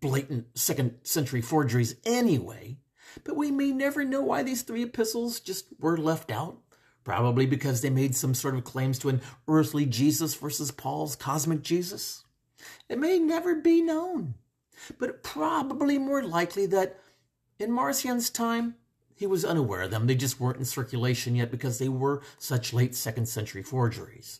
blatant 0.00 0.46
second 0.56 0.94
century 1.02 1.40
forgeries 1.40 1.96
anyway, 2.04 2.78
but 3.24 3.34
we 3.34 3.50
may 3.50 3.72
never 3.72 4.04
know 4.04 4.22
why 4.22 4.44
these 4.44 4.62
three 4.62 4.84
epistles 4.84 5.40
just 5.40 5.66
were 5.80 5.98
left 5.98 6.30
out. 6.30 6.58
Probably 7.02 7.44
because 7.44 7.80
they 7.80 7.90
made 7.90 8.14
some 8.14 8.34
sort 8.34 8.54
of 8.54 8.62
claims 8.62 9.00
to 9.00 9.08
an 9.08 9.20
earthly 9.48 9.84
Jesus 9.84 10.36
versus 10.36 10.70
Paul's 10.70 11.16
cosmic 11.16 11.62
Jesus. 11.62 12.24
It 12.88 13.00
may 13.00 13.18
never 13.18 13.56
be 13.56 13.82
known, 13.82 14.34
but 14.96 15.24
probably 15.24 15.98
more 15.98 16.22
likely 16.22 16.66
that 16.66 17.00
in 17.58 17.72
Marcion's 17.72 18.30
time, 18.30 18.76
he 19.16 19.26
was 19.26 19.44
unaware 19.44 19.82
of 19.82 19.90
them. 19.90 20.06
They 20.06 20.14
just 20.14 20.38
weren't 20.38 20.58
in 20.58 20.64
circulation 20.64 21.34
yet 21.34 21.50
because 21.50 21.78
they 21.78 21.88
were 21.88 22.22
such 22.38 22.72
late 22.72 22.94
second 22.94 23.26
century 23.26 23.64
forgeries. 23.64 24.38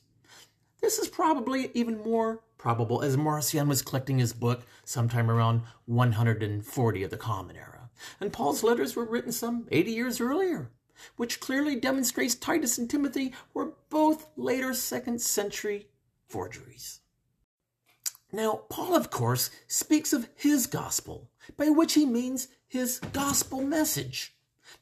This 0.81 0.99
is 0.99 1.09
probably 1.09 1.71
even 1.75 2.03
more 2.03 2.41
probable 2.57 3.03
as 3.03 3.17
Marcion 3.17 3.69
was 3.69 3.83
collecting 3.83 4.19
his 4.19 4.33
book 4.33 4.63
sometime 4.85 5.31
around 5.31 5.63
140 5.87 7.03
of 7.03 7.11
the 7.11 7.17
Common 7.17 7.57
Era 7.57 7.79
and 8.21 8.33
Paul's 8.33 8.63
letters 8.63 8.97
were 8.97 9.05
written 9.05 9.33
some 9.33 9.67
80 9.71 9.91
years 9.91 10.21
earlier, 10.21 10.71
which 11.17 11.41
clearly 11.41 11.77
demonstrates 11.77 12.35
Titus 12.35 12.79
and 12.79 12.89
Timothy 12.89 13.35
were 13.55 13.75
both 13.91 14.29
later 14.37 14.75
second 14.75 15.21
century 15.21 15.89
forgeries. 16.27 17.01
Now, 18.31 18.63
Paul, 18.69 18.95
of 18.95 19.11
course, 19.11 19.51
speaks 19.67 20.13
of 20.13 20.29
his 20.35 20.67
gospel, 20.67 21.31
by 21.57 21.71
which 21.71 21.95
he 21.95 22.05
means 22.05 22.49
his 22.67 22.99
gospel 23.13 23.63
message. 23.63 24.35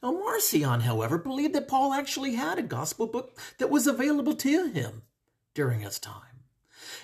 Now, 0.03 0.11
Marcion, 0.11 0.81
however, 0.81 1.17
believed 1.17 1.55
that 1.55 1.69
Paul 1.69 1.93
actually 1.93 2.35
had 2.35 2.59
a 2.59 2.63
gospel 2.63 3.07
book 3.07 3.39
that 3.59 3.71
was 3.71 3.87
available 3.87 4.35
to 4.35 4.67
him 4.67 5.03
during 5.57 5.81
his 5.81 5.99
time. 5.99 6.45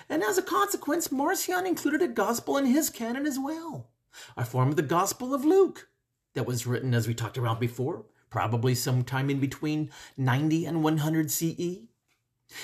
And 0.07 0.23
as 0.23 0.37
a 0.37 0.43
consequence, 0.43 1.11
Marcion 1.11 1.65
included 1.65 2.01
a 2.01 2.07
gospel 2.07 2.55
in 2.57 2.65
his 2.65 2.89
canon 2.89 3.25
as 3.25 3.37
well, 3.37 3.89
a 4.37 4.45
form 4.45 4.69
of 4.69 4.75
the 4.77 4.81
Gospel 4.81 5.33
of 5.33 5.43
Luke, 5.43 5.89
that 6.35 6.45
was 6.45 6.67
written, 6.67 6.93
as 6.93 7.07
we 7.07 7.13
talked 7.13 7.37
about 7.37 7.59
before, 7.59 8.05
probably 8.29 8.75
sometime 8.75 9.29
in 9.29 9.39
between 9.39 9.89
90 10.17 10.65
and 10.65 10.83
100 10.83 11.31
CE. 11.31 11.87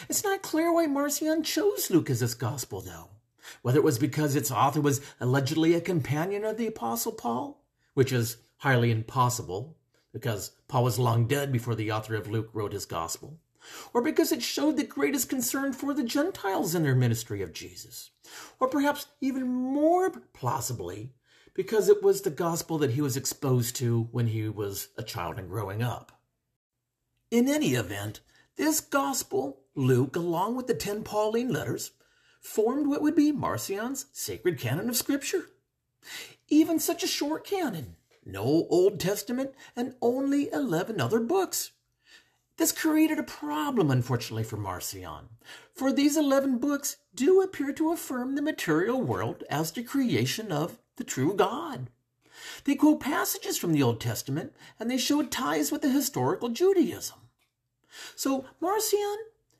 It's 0.07 0.23
not 0.23 0.43
clear 0.43 0.71
why 0.71 0.85
Marcion 0.85 1.43
chose 1.43 1.89
Luke 1.89 2.09
as 2.09 2.19
his 2.19 2.35
gospel, 2.35 2.81
though. 2.81 3.09
Whether 3.61 3.79
it 3.79 3.83
was 3.83 3.97
because 3.97 4.35
its 4.35 4.51
author 4.51 4.81
was 4.81 5.01
allegedly 5.19 5.73
a 5.73 5.81
companion 5.81 6.45
of 6.45 6.57
the 6.57 6.67
Apostle 6.67 7.11
Paul, 7.11 7.63
which 7.95 8.13
is 8.13 8.37
highly 8.57 8.91
impossible, 8.91 9.75
because 10.13 10.51
Paul 10.67 10.83
was 10.83 10.99
long 10.99 11.27
dead 11.27 11.51
before 11.51 11.75
the 11.75 11.91
author 11.91 12.15
of 12.15 12.29
Luke 12.29 12.49
wrote 12.53 12.73
his 12.73 12.85
gospel, 12.85 13.39
or 13.93 14.01
because 14.01 14.31
it 14.31 14.41
showed 14.41 14.77
the 14.77 14.83
greatest 14.83 15.29
concern 15.29 15.73
for 15.73 15.93
the 15.93 16.03
Gentiles 16.03 16.75
in 16.75 16.83
their 16.83 16.95
ministry 16.95 17.41
of 17.41 17.53
Jesus, 17.53 18.11
or 18.59 18.67
perhaps 18.67 19.07
even 19.21 19.47
more 19.47 20.11
plausibly, 20.33 21.13
because 21.53 21.89
it 21.89 22.01
was 22.03 22.21
the 22.21 22.29
gospel 22.29 22.77
that 22.77 22.91
he 22.91 23.01
was 23.01 23.17
exposed 23.17 23.75
to 23.77 24.07
when 24.11 24.27
he 24.27 24.47
was 24.47 24.89
a 24.97 25.03
child 25.03 25.37
and 25.37 25.49
growing 25.49 25.81
up. 25.81 26.11
In 27.31 27.47
any 27.47 27.73
event, 27.73 28.21
this 28.55 28.79
gospel, 28.81 29.61
Luke, 29.75 30.15
along 30.15 30.55
with 30.55 30.67
the 30.67 30.73
ten 30.73 31.03
Pauline 31.03 31.51
letters, 31.53 31.91
formed 32.41 32.87
what 32.87 33.01
would 33.01 33.15
be 33.15 33.31
Marcion's 33.31 34.05
sacred 34.11 34.59
canon 34.59 34.89
of 34.89 34.95
Scripture. 34.95 35.45
Even 36.47 36.79
such 36.79 37.03
a 37.03 37.07
short 37.07 37.45
canon, 37.45 37.95
no 38.25 38.67
Old 38.69 38.99
Testament, 38.99 39.53
and 39.75 39.95
only 40.01 40.51
11 40.51 40.99
other 40.99 41.19
books. 41.19 41.71
This 42.59 42.73
created 42.73 43.17
a 43.17 43.23
problem, 43.23 43.89
unfortunately, 43.89 44.43
for 44.43 44.57
Marcion, 44.57 45.29
for 45.73 45.93
these 45.93 46.17
11 46.17 46.57
books 46.57 46.97
do 47.15 47.41
appear 47.41 47.71
to 47.71 47.93
affirm 47.93 48.35
the 48.35 48.41
material 48.41 49.01
world 49.01 49.45
as 49.49 49.71
the 49.71 49.81
creation 49.81 50.51
of 50.51 50.77
the 50.97 51.05
true 51.05 51.33
God. 51.33 51.89
They 52.65 52.75
quote 52.75 52.99
passages 52.99 53.57
from 53.57 53.71
the 53.71 53.81
Old 53.81 54.01
Testament 54.01 54.53
and 54.77 54.91
they 54.91 54.97
show 54.97 55.23
ties 55.23 55.71
with 55.71 55.83
the 55.83 55.89
historical 55.89 56.49
Judaism. 56.49 57.15
So 58.17 58.43
Marcion 58.59 59.17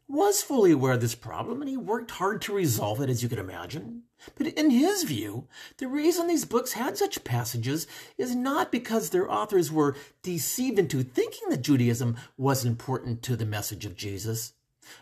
was 0.10 0.42
fully 0.42 0.74
aware 0.74 0.92
of 0.92 1.02
this 1.02 1.16
problem 1.16 1.62
and 1.62 1.70
he 1.70 1.78
worked 1.78 2.12
hard 2.12 2.42
to 2.44 2.54
resolve 2.54 3.00
it, 3.00 3.10
as 3.10 3.24
you 3.24 3.30
can 3.30 3.40
imagine. 3.40 4.04
But 4.36 4.48
in 4.48 4.70
his 4.70 5.04
view, 5.04 5.48
the 5.78 5.88
reason 5.88 6.28
these 6.28 6.46
books 6.46 6.74
had 6.74 6.98
such 6.98 7.24
passages 7.24 7.88
is 8.18 8.36
not 8.36 8.72
because 8.72 9.10
their 9.10 9.32
authors 9.32 9.72
were 9.72 9.96
deceived 10.24 10.78
into 10.78 11.04
thinking 11.04 11.50
that 11.50 11.62
Judaism 11.62 12.18
was 12.38 12.66
important 12.66 13.22
to 13.24 13.36
the 13.36 13.46
message 13.46 13.86
of 13.86 13.96
Jesus. 13.96 14.54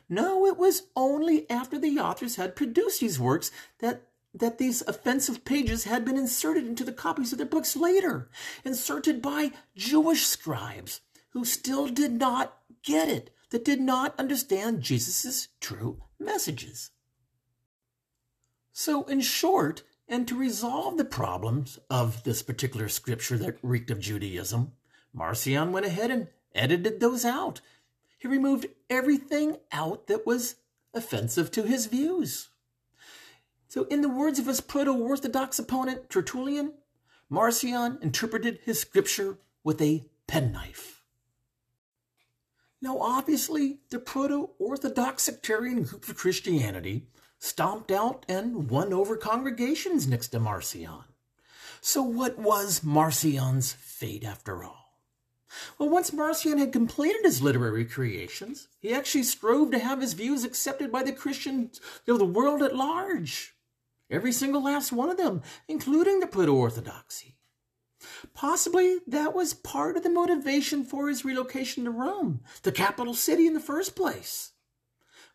No, 0.09 0.45
it 0.45 0.57
was 0.57 0.83
only 0.95 1.49
after 1.49 1.79
the 1.79 1.99
authors 1.99 2.35
had 2.35 2.55
produced 2.55 2.99
these 2.99 3.19
works 3.19 3.51
that 3.79 4.03
that 4.33 4.59
these 4.59 4.83
offensive 4.83 5.43
pages 5.45 5.85
had 5.85 6.05
been 6.05 6.17
inserted 6.17 6.67
into 6.67 6.83
the 6.83 6.91
copies 6.91 7.31
of 7.31 7.39
their 7.39 7.47
books 7.47 7.75
later, 7.75 8.29
inserted 8.63 9.19
by 9.19 9.51
Jewish 9.75 10.27
scribes 10.27 11.01
who 11.29 11.43
still 11.43 11.87
did 11.87 12.11
not 12.11 12.57
get 12.83 13.09
it, 13.09 13.31
that 13.49 13.65
did 13.65 13.79
not 13.79 14.19
understand 14.19 14.81
Jesus' 14.81 15.47
true 15.59 16.03
messages. 16.19 16.91
So, 18.79 19.05
in 19.05 19.21
short, 19.21 19.81
and 20.07 20.27
to 20.27 20.37
resolve 20.37 20.97
the 20.97 21.03
problems 21.03 21.79
of 21.89 22.23
this 22.23 22.43
particular 22.43 22.89
scripture 22.89 23.35
that 23.39 23.57
reeked 23.63 23.89
of 23.89 23.99
Judaism, 23.99 24.73
Marcion 25.11 25.71
went 25.71 25.87
ahead 25.87 26.11
and 26.11 26.27
edited 26.53 26.99
those 26.99 27.25
out. 27.25 27.59
He 28.19 28.27
removed 28.27 28.67
everything 28.87 29.57
out 29.71 30.05
that 30.05 30.27
was 30.27 30.57
offensive 30.93 31.49
to 31.51 31.63
his 31.63 31.87
views. 31.87 32.49
So, 33.67 33.85
in 33.85 34.01
the 34.01 34.09
words 34.09 34.37
of 34.37 34.45
his 34.45 34.61
proto 34.61 34.91
Orthodox 34.91 35.57
opponent, 35.57 36.11
Tertullian, 36.11 36.73
Marcion 37.31 37.97
interpreted 38.03 38.59
his 38.63 38.79
scripture 38.79 39.39
with 39.63 39.81
a 39.81 40.05
penknife. 40.27 41.01
Now, 42.79 42.99
obviously, 42.99 43.79
the 43.89 43.97
proto 43.97 44.51
Orthodox 44.59 45.23
sectarian 45.23 45.81
group 45.81 46.07
of 46.07 46.15
Christianity 46.15 47.07
stomped 47.39 47.91
out 47.91 48.25
and 48.27 48.69
won 48.69 48.93
over 48.93 49.15
congregations 49.15 50.07
next 50.07 50.29
to 50.29 50.39
Marcion. 50.39 51.03
So, 51.81 52.01
what 52.01 52.37
was 52.37 52.83
Marcion's 52.83 53.73
fate 53.73 54.23
after 54.23 54.63
all? 54.63 54.87
Well, 55.77 55.89
once 55.89 56.11
Marcion 56.11 56.57
had 56.57 56.73
completed 56.73 57.21
his 57.23 57.41
literary 57.41 57.85
creations, 57.85 58.67
he 58.79 58.93
actually 58.93 59.23
strove 59.23 59.71
to 59.71 59.79
have 59.79 60.01
his 60.01 60.13
views 60.13 60.43
accepted 60.43 60.91
by 60.91 61.03
the 61.03 61.13
Christians 61.13 61.79
of 62.07 62.19
the 62.19 62.25
world 62.25 62.61
at 62.61 62.75
large. 62.75 63.55
Every 64.09 64.31
single 64.31 64.63
last 64.63 64.91
one 64.91 65.09
of 65.09 65.17
them, 65.17 65.41
including 65.67 66.19
the 66.19 66.27
proto 66.27 66.53
Orthodoxy. 66.53 67.37
Possibly 68.33 68.99
that 69.07 69.33
was 69.33 69.53
part 69.53 69.97
of 69.97 70.03
the 70.03 70.09
motivation 70.09 70.83
for 70.83 71.09
his 71.09 71.25
relocation 71.25 71.85
to 71.85 71.91
Rome, 71.91 72.41
the 72.63 72.71
capital 72.71 73.13
city 73.13 73.47
in 73.47 73.53
the 73.53 73.59
first 73.59 73.95
place. 73.95 74.51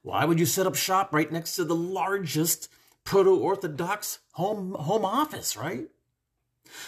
Why 0.03 0.25
would 0.25 0.41
you 0.41 0.47
set 0.47 0.67
up 0.67 0.75
shop 0.75 1.15
right 1.15 1.31
next 1.31 1.55
to 1.57 1.65
the 1.65 1.77
largest 1.77 2.69
proto 3.05 3.37
Orthodox 3.37 4.19
home, 4.33 4.75
home 4.75 5.05
office, 5.05 5.57
right? 5.57 5.89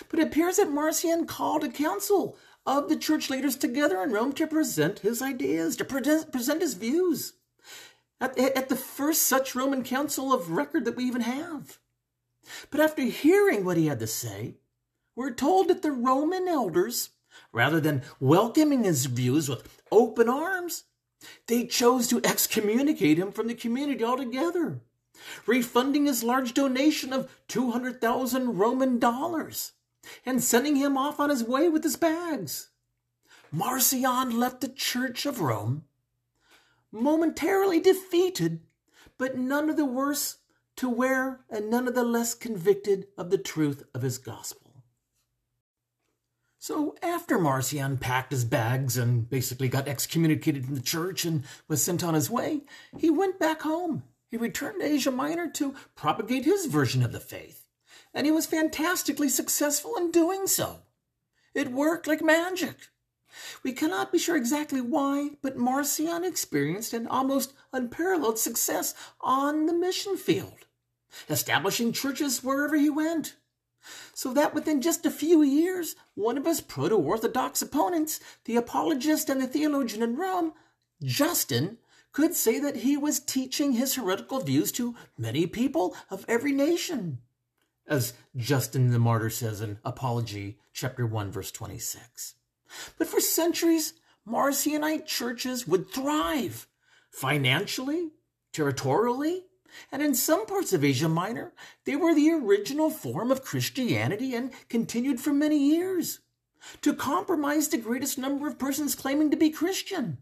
But 0.08 0.20
it 0.20 0.26
appears 0.26 0.56
that 0.56 0.70
Marcion 0.70 1.26
called 1.26 1.64
a 1.64 1.68
council 1.68 2.36
of 2.66 2.88
the 2.88 2.96
church 2.96 3.30
leaders 3.30 3.56
together 3.56 4.02
in 4.02 4.10
Rome 4.10 4.32
to 4.34 4.46
present 4.46 5.00
his 5.00 5.22
ideas, 5.22 5.76
to 5.76 5.84
present, 5.84 6.32
present 6.32 6.60
his 6.60 6.74
views. 6.74 7.34
At, 8.20 8.38
at 8.38 8.68
the 8.68 8.76
first 8.76 9.22
such 9.22 9.54
Roman 9.54 9.84
council 9.84 10.32
of 10.32 10.50
record 10.50 10.84
that 10.84 10.96
we 10.96 11.04
even 11.04 11.22
have. 11.22 11.78
But 12.70 12.80
after 12.80 13.02
hearing 13.02 13.64
what 13.64 13.76
he 13.76 13.86
had 13.86 14.00
to 14.00 14.06
say, 14.06 14.56
we're 15.14 15.32
told 15.32 15.68
that 15.68 15.82
the 15.82 15.92
Roman 15.92 16.48
elders, 16.48 17.10
rather 17.52 17.80
than 17.80 18.02
welcoming 18.18 18.84
his 18.84 19.06
views 19.06 19.48
with 19.48 19.82
open 19.92 20.28
arms, 20.28 20.84
they 21.46 21.66
chose 21.66 22.08
to 22.08 22.20
excommunicate 22.24 23.18
him 23.18 23.32
from 23.32 23.46
the 23.46 23.54
community 23.54 24.04
altogether, 24.04 24.80
refunding 25.46 26.06
his 26.06 26.24
large 26.24 26.54
donation 26.54 27.12
of 27.12 27.30
200,000 27.48 28.58
Roman 28.58 28.98
dollars 28.98 29.72
and 30.26 30.42
sending 30.42 30.76
him 30.76 30.96
off 30.96 31.18
on 31.20 31.30
his 31.30 31.44
way 31.44 31.68
with 31.68 31.82
his 31.82 31.96
bags. 31.96 32.70
Marcion 33.52 34.38
left 34.38 34.60
the 34.60 34.68
Church 34.68 35.26
of 35.26 35.40
Rome, 35.40 35.84
momentarily 36.90 37.80
defeated, 37.80 38.60
but 39.16 39.38
none 39.38 39.70
of 39.70 39.76
the 39.76 39.84
worse 39.84 40.38
to 40.76 40.88
wear 40.88 41.44
and 41.48 41.70
none 41.70 41.86
of 41.86 41.94
the 41.94 42.04
less 42.04 42.34
convicted 42.34 43.06
of 43.16 43.30
the 43.30 43.38
truth 43.38 43.84
of 43.94 44.02
his 44.02 44.18
gospel. 44.18 44.63
So 46.66 46.94
after 47.02 47.38
Marcion 47.38 47.98
packed 47.98 48.32
his 48.32 48.46
bags 48.46 48.96
and 48.96 49.28
basically 49.28 49.68
got 49.68 49.86
excommunicated 49.86 50.64
from 50.64 50.76
the 50.76 50.80
church 50.80 51.26
and 51.26 51.44
was 51.68 51.82
sent 51.82 52.02
on 52.02 52.14
his 52.14 52.30
way, 52.30 52.62
he 52.96 53.10
went 53.10 53.38
back 53.38 53.60
home. 53.60 54.04
He 54.30 54.38
returned 54.38 54.80
to 54.80 54.86
Asia 54.86 55.10
Minor 55.10 55.50
to 55.56 55.74
propagate 55.94 56.46
his 56.46 56.64
version 56.64 57.02
of 57.02 57.12
the 57.12 57.20
faith, 57.20 57.66
and 58.14 58.24
he 58.24 58.32
was 58.32 58.46
fantastically 58.46 59.28
successful 59.28 59.94
in 59.96 60.10
doing 60.10 60.46
so. 60.46 60.78
It 61.54 61.70
worked 61.70 62.06
like 62.06 62.22
magic. 62.22 62.76
We 63.62 63.72
cannot 63.72 64.10
be 64.10 64.18
sure 64.18 64.34
exactly 64.34 64.80
why, 64.80 65.32
but 65.42 65.58
Marcion 65.58 66.24
experienced 66.24 66.94
an 66.94 67.06
almost 67.06 67.52
unparalleled 67.74 68.38
success 68.38 68.94
on 69.20 69.66
the 69.66 69.74
mission 69.74 70.16
field, 70.16 70.64
establishing 71.28 71.92
churches 71.92 72.42
wherever 72.42 72.74
he 72.74 72.88
went 72.88 73.36
so 74.12 74.32
that 74.32 74.54
within 74.54 74.80
just 74.80 75.06
a 75.06 75.10
few 75.10 75.42
years, 75.42 75.96
one 76.14 76.38
of 76.38 76.46
his 76.46 76.60
proto 76.60 76.96
Orthodox 76.96 77.62
opponents, 77.62 78.20
the 78.44 78.56
apologist 78.56 79.28
and 79.28 79.40
the 79.40 79.46
theologian 79.46 80.02
in 80.02 80.16
Rome, 80.16 80.52
Justin, 81.02 81.78
could 82.12 82.34
say 82.34 82.60
that 82.60 82.76
he 82.76 82.96
was 82.96 83.18
teaching 83.20 83.72
his 83.72 83.96
heretical 83.96 84.40
views 84.40 84.70
to 84.72 84.94
many 85.18 85.46
people 85.46 85.96
of 86.10 86.24
every 86.28 86.52
nation. 86.52 87.18
As 87.86 88.14
Justin 88.36 88.90
the 88.90 88.98
Martyr 88.98 89.30
says 89.30 89.60
in 89.60 89.78
Apology, 89.84 90.58
chapter 90.72 91.06
1, 91.06 91.30
verse 91.30 91.50
26. 91.50 92.34
But 92.98 93.08
for 93.08 93.20
centuries, 93.20 93.94
Marcionite 94.26 95.06
churches 95.06 95.66
would 95.66 95.90
thrive 95.90 96.66
financially, 97.10 98.10
territorially, 98.52 99.42
and 99.90 100.02
in 100.02 100.14
some 100.14 100.46
parts 100.46 100.72
of 100.72 100.84
Asia 100.84 101.08
Minor, 101.08 101.52
they 101.84 101.96
were 101.96 102.14
the 102.14 102.30
original 102.30 102.90
form 102.90 103.30
of 103.30 103.44
Christianity 103.44 104.34
and 104.34 104.52
continued 104.68 105.20
for 105.20 105.32
many 105.32 105.58
years, 105.58 106.20
to 106.82 106.94
compromise 106.94 107.68
the 107.68 107.78
greatest 107.78 108.18
number 108.18 108.46
of 108.46 108.58
persons 108.58 108.94
claiming 108.94 109.30
to 109.30 109.36
be 109.36 109.50
Christian. 109.50 110.18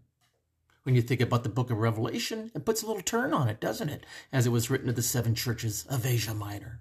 When 0.83 0.97
you 0.97 1.03
think 1.03 1.21
about 1.21 1.45
the 1.45 1.49
book 1.49 1.71
of 1.71 1.79
Revelation, 1.79 2.51
it 2.55 2.65
puts 2.65 2.83
a 2.83 2.87
little 2.87 3.03
turn 3.03 3.33
on 3.33 3.49
it, 3.49 3.61
doesn't 3.61 3.89
it? 3.89 4.05
As 4.33 4.47
it 4.47 4.51
was 4.51 4.69
written 4.69 4.89
to 4.89 4.93
the 4.93 5.03
seven 5.03 5.35
churches 5.35 5.87
of 5.89 6.05
Asia 6.05 6.35
Minor. 6.35 6.81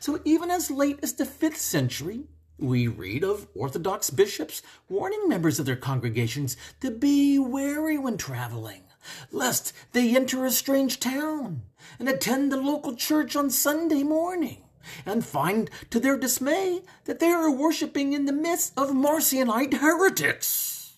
So 0.00 0.20
even 0.24 0.50
as 0.50 0.70
late 0.70 0.98
as 1.02 1.12
the 1.12 1.24
5th 1.24 1.56
century, 1.56 2.24
we 2.58 2.88
read 2.88 3.22
of 3.22 3.46
Orthodox 3.54 4.10
bishops 4.10 4.62
warning 4.88 5.28
members 5.28 5.60
of 5.60 5.66
their 5.66 5.76
congregations 5.76 6.56
to 6.80 6.90
be 6.90 7.38
wary 7.38 7.98
when 7.98 8.16
traveling 8.16 8.82
lest 9.30 9.72
they 9.92 10.14
enter 10.14 10.44
a 10.44 10.50
strange 10.50 11.00
town 11.00 11.62
and 11.98 12.08
attend 12.08 12.50
the 12.50 12.56
local 12.56 12.94
church 12.94 13.36
on 13.36 13.50
Sunday 13.50 14.02
morning 14.02 14.64
and 15.04 15.24
find 15.24 15.70
to 15.90 16.00
their 16.00 16.16
dismay 16.16 16.82
that 17.04 17.20
they 17.20 17.30
are 17.30 17.50
worshiping 17.50 18.12
in 18.12 18.26
the 18.26 18.32
midst 18.32 18.72
of 18.76 18.90
Marcionite 18.90 19.74
heretics. 19.74 20.96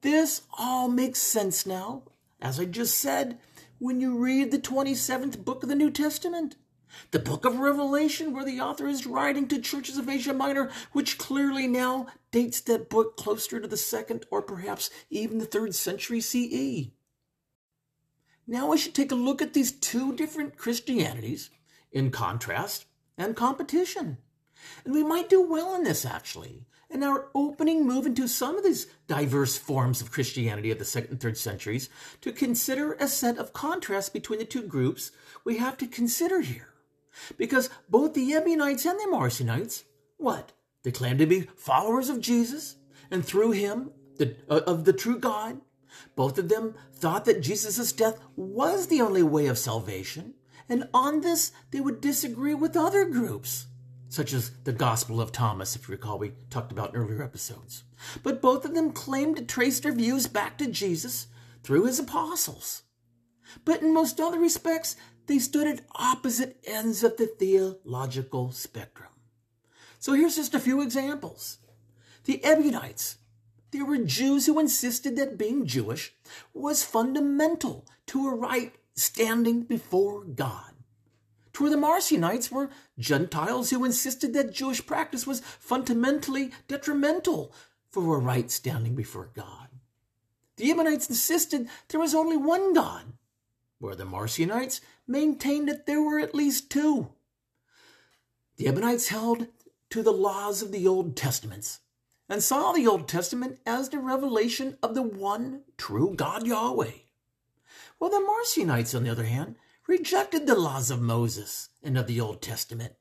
This 0.00 0.42
all 0.58 0.88
makes 0.88 1.18
sense 1.18 1.66
now, 1.66 2.02
as 2.40 2.60
I 2.60 2.66
just 2.66 2.98
said, 2.98 3.38
when 3.78 4.00
you 4.00 4.16
read 4.18 4.50
the 4.50 4.58
27th 4.58 5.44
book 5.44 5.62
of 5.62 5.68
the 5.68 5.74
New 5.74 5.90
Testament. 5.90 6.56
The 7.10 7.18
book 7.18 7.44
of 7.44 7.58
Revelation, 7.58 8.32
where 8.32 8.44
the 8.44 8.60
author 8.60 8.86
is 8.86 9.06
writing 9.06 9.48
to 9.48 9.60
churches 9.60 9.96
of 9.96 10.08
Asia 10.08 10.34
Minor, 10.34 10.70
which 10.92 11.18
clearly 11.18 11.66
now 11.66 12.06
dates 12.30 12.60
that 12.62 12.90
book 12.90 13.16
closer 13.16 13.60
to 13.60 13.68
the 13.68 13.76
second 13.76 14.26
or 14.30 14.42
perhaps 14.42 14.90
even 15.10 15.38
the 15.38 15.46
third 15.46 15.74
century 15.74 16.20
CE. 16.20 16.90
Now 18.46 18.72
I 18.72 18.76
should 18.76 18.94
take 18.94 19.12
a 19.12 19.16
look 19.16 19.40
at 19.40 19.54
these 19.54 19.72
two 19.72 20.14
different 20.14 20.56
Christianities 20.56 21.50
in 21.92 22.10
contrast 22.10 22.86
and 23.16 23.36
competition. 23.36 24.18
And 24.84 24.94
we 24.94 25.02
might 25.02 25.28
do 25.28 25.40
well 25.40 25.74
in 25.74 25.84
this 25.84 26.04
actually, 26.04 26.66
in 26.90 27.02
our 27.02 27.28
opening 27.34 27.86
move 27.86 28.06
into 28.06 28.28
some 28.28 28.56
of 28.56 28.64
these 28.64 28.86
diverse 29.06 29.56
forms 29.56 30.00
of 30.00 30.10
Christianity 30.10 30.70
of 30.70 30.78
the 30.78 30.84
second 30.84 31.12
and 31.12 31.20
third 31.20 31.38
centuries 31.38 31.88
to 32.20 32.32
consider 32.32 32.92
a 32.94 33.08
set 33.08 33.38
of 33.38 33.52
contrasts 33.52 34.10
between 34.10 34.38
the 34.38 34.44
two 34.44 34.62
groups 34.62 35.10
we 35.44 35.58
have 35.58 35.76
to 35.78 35.86
consider 35.86 36.40
here. 36.40 36.73
Because 37.36 37.70
both 37.88 38.14
the 38.14 38.32
Ebionites 38.34 38.84
and 38.84 38.98
the 38.98 39.08
Marcionites, 39.10 39.84
what? 40.16 40.52
They 40.82 40.90
claim 40.90 41.18
to 41.18 41.26
be 41.26 41.48
followers 41.56 42.08
of 42.08 42.20
Jesus, 42.20 42.76
and 43.10 43.24
through 43.24 43.52
him, 43.52 43.90
the, 44.16 44.36
uh, 44.48 44.60
of 44.66 44.84
the 44.84 44.92
true 44.92 45.18
God. 45.18 45.60
Both 46.16 46.38
of 46.38 46.48
them 46.48 46.74
thought 46.92 47.24
that 47.24 47.40
Jesus' 47.40 47.92
death 47.92 48.18
was 48.36 48.88
the 48.88 49.00
only 49.00 49.22
way 49.22 49.46
of 49.46 49.58
salvation, 49.58 50.34
and 50.68 50.88
on 50.92 51.20
this 51.20 51.52
they 51.70 51.80
would 51.80 52.00
disagree 52.00 52.54
with 52.54 52.76
other 52.76 53.04
groups, 53.04 53.66
such 54.08 54.32
as 54.32 54.50
the 54.64 54.72
Gospel 54.72 55.20
of 55.20 55.32
Thomas, 55.32 55.76
if 55.76 55.88
you 55.88 55.92
recall, 55.92 56.18
we 56.18 56.32
talked 56.50 56.72
about 56.72 56.94
in 56.94 57.00
earlier 57.00 57.22
episodes. 57.22 57.84
But 58.22 58.42
both 58.42 58.64
of 58.64 58.74
them 58.74 58.92
claimed 58.92 59.36
to 59.36 59.44
trace 59.44 59.80
their 59.80 59.92
views 59.92 60.26
back 60.26 60.58
to 60.58 60.66
Jesus 60.66 61.28
through 61.62 61.86
his 61.86 61.98
apostles. 61.98 62.82
But 63.64 63.82
in 63.82 63.94
most 63.94 64.20
other 64.20 64.38
respects, 64.38 64.96
they 65.26 65.38
stood 65.38 65.66
at 65.66 65.84
opposite 65.94 66.58
ends 66.64 67.02
of 67.02 67.16
the 67.16 67.26
theological 67.26 68.52
spectrum. 68.52 69.10
So 69.98 70.12
here's 70.12 70.36
just 70.36 70.54
a 70.54 70.60
few 70.60 70.82
examples. 70.82 71.58
The 72.24 72.40
Ebionites, 72.44 73.16
they 73.70 73.82
were 73.82 73.98
Jews 73.98 74.46
who 74.46 74.58
insisted 74.58 75.16
that 75.16 75.38
being 75.38 75.66
Jewish 75.66 76.14
was 76.52 76.84
fundamental 76.84 77.86
to 78.06 78.28
a 78.28 78.34
right 78.34 78.74
standing 78.94 79.62
before 79.62 80.24
God. 80.24 80.72
To 81.54 81.70
the 81.70 81.76
Marcionites 81.76 82.50
were 82.50 82.70
Gentiles 82.98 83.70
who 83.70 83.84
insisted 83.84 84.34
that 84.34 84.52
Jewish 84.52 84.84
practice 84.84 85.26
was 85.26 85.40
fundamentally 85.40 86.50
detrimental 86.68 87.52
for 87.90 88.16
a 88.16 88.18
right 88.18 88.50
standing 88.50 88.94
before 88.94 89.30
God. 89.34 89.68
The 90.56 90.70
Ebionites 90.70 91.08
insisted 91.08 91.68
there 91.88 92.00
was 92.00 92.14
only 92.14 92.36
one 92.36 92.74
God, 92.74 93.12
where 93.78 93.94
the 93.94 94.04
Marcionites 94.04 94.80
maintained 95.06 95.68
that 95.68 95.86
there 95.86 96.02
were 96.02 96.18
at 96.18 96.34
least 96.34 96.70
two. 96.70 97.12
The 98.56 98.66
Ebionites 98.68 99.08
held 99.08 99.48
to 99.90 100.02
the 100.02 100.12
laws 100.12 100.62
of 100.62 100.72
the 100.72 100.86
Old 100.86 101.16
Testaments 101.16 101.80
and 102.28 102.42
saw 102.42 102.72
the 102.72 102.86
Old 102.86 103.08
Testament 103.08 103.58
as 103.66 103.88
the 103.88 103.98
revelation 103.98 104.78
of 104.82 104.94
the 104.94 105.02
one 105.02 105.62
true 105.76 106.14
God 106.16 106.46
Yahweh. 106.46 106.92
While 107.98 108.10
the 108.10 108.20
Marcionites, 108.20 108.94
on 108.94 109.04
the 109.04 109.10
other 109.10 109.24
hand, 109.24 109.56
rejected 109.86 110.46
the 110.46 110.54
laws 110.54 110.90
of 110.90 111.00
Moses 111.00 111.68
and 111.82 111.98
of 111.98 112.06
the 112.06 112.20
Old 112.20 112.40
Testament 112.40 112.94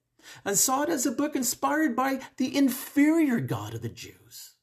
and 0.45 0.58
saw 0.58 0.84
it 0.84 0.89
as 0.89 1.06
a 1.06 1.12
book 1.12 1.36
inspired 1.36 1.95
by 1.95 2.20
the 2.38 2.56
inferior 2.56 3.39
God 3.39 3.74
of 3.74 3.82
the 3.82 3.89
Jews. 3.89 4.56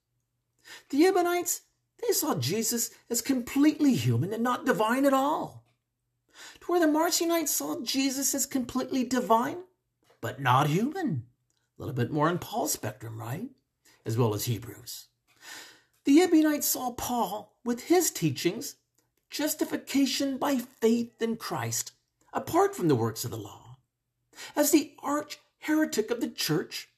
The 0.91 1.05
Ebionites, 1.05 1.63
they 2.01 2.13
saw 2.13 2.35
Jesus 2.35 2.91
as 3.09 3.23
completely 3.23 3.95
human 3.95 4.33
and 4.33 4.43
not 4.43 4.67
divine 4.67 5.05
at 5.05 5.13
all. 5.13 5.60
Where 6.71 6.79
the 6.79 6.87
Marcionites 6.87 7.49
saw 7.49 7.81
Jesus 7.83 8.33
as 8.33 8.47
completely 8.47 9.03
divine, 9.03 9.65
but 10.21 10.41
not 10.41 10.69
human. 10.69 11.25
A 11.77 11.83
little 11.83 11.97
bit 11.97 12.13
more 12.13 12.31
in 12.31 12.39
Paul's 12.39 12.71
spectrum, 12.71 13.19
right? 13.19 13.51
As 14.07 14.17
well 14.17 14.35
as 14.35 14.45
Hebrews. 14.45 15.09
The 16.05 16.21
Ebionites 16.21 16.69
saw 16.69 16.93
Paul 16.93 17.57
with 17.65 17.89
his 17.89 18.13
teachings, 18.13 18.77
justification 19.31 20.39
by 20.39 20.59
faith 20.59 21.21
in 21.21 21.39
Christ, 21.39 21.91
apart 22.33 22.77
from 22.77 22.87
the 22.87 22.95
works 22.95 23.25
of 23.25 23.33
the 23.33 23.37
law, 23.37 23.79
as 24.55 24.71
the 24.71 24.95
arch 25.03 25.41
heretic 25.59 26.13
of 26.13 26.21
the 26.21 26.31
church. 26.31 26.91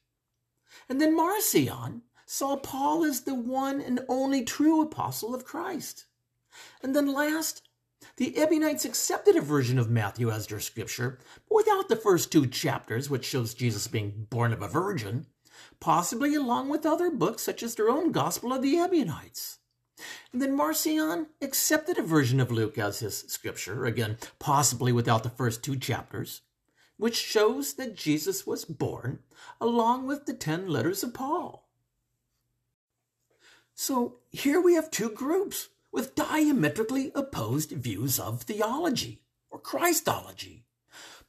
And 0.87 1.01
then 1.01 1.15
Marcion 1.15 2.03
saw 2.27 2.57
Paul 2.57 3.03
as 3.05 3.21
the 3.21 3.33
one 3.33 3.81
and 3.81 4.01
only 4.07 4.43
true 4.43 4.83
apostle 4.83 5.33
of 5.33 5.45
Christ. 5.45 6.05
And 6.83 6.95
then 6.95 7.11
last, 7.11 7.63
the 8.17 8.37
Ebionites 8.37 8.85
accepted 8.85 9.35
a 9.35 9.41
version 9.41 9.79
of 9.79 9.89
Matthew 9.89 10.29
as 10.29 10.47
their 10.47 10.59
scripture, 10.59 11.19
but 11.49 11.55
without 11.55 11.89
the 11.89 11.95
first 11.95 12.31
two 12.31 12.45
chapters, 12.45 13.09
which 13.09 13.25
shows 13.25 13.53
Jesus 13.53 13.87
being 13.87 14.27
born 14.29 14.53
of 14.53 14.61
a 14.61 14.67
virgin, 14.67 15.25
possibly 15.79 16.35
along 16.35 16.69
with 16.69 16.85
other 16.85 17.09
books 17.09 17.41
such 17.41 17.63
as 17.63 17.75
their 17.75 17.89
own 17.89 18.11
Gospel 18.11 18.53
of 18.53 18.61
the 18.61 18.77
Ebionites. 18.77 19.57
And 20.31 20.41
then 20.41 20.55
Marcion 20.55 21.27
accepted 21.41 21.97
a 21.97 22.03
version 22.03 22.39
of 22.39 22.51
Luke 22.51 22.77
as 22.77 22.99
his 22.99 23.19
scripture, 23.27 23.85
again, 23.85 24.17
possibly 24.39 24.91
without 24.91 25.23
the 25.23 25.29
first 25.29 25.63
two 25.63 25.75
chapters, 25.75 26.41
which 26.97 27.15
shows 27.15 27.73
that 27.75 27.95
Jesus 27.95 28.45
was 28.45 28.65
born 28.65 29.19
along 29.59 30.05
with 30.05 30.25
the 30.25 30.33
ten 30.33 30.67
letters 30.67 31.03
of 31.03 31.13
Paul. 31.13 31.67
So 33.75 34.19
here 34.29 34.61
we 34.61 34.75
have 34.75 34.91
two 34.91 35.09
groups 35.09 35.69
with 35.93 36.15
diametrically 36.15 37.11
opposed 37.13 37.71
views 37.71 38.19
of 38.19 38.41
theology 38.41 39.21
or 39.51 39.59
Christology, 39.59 40.65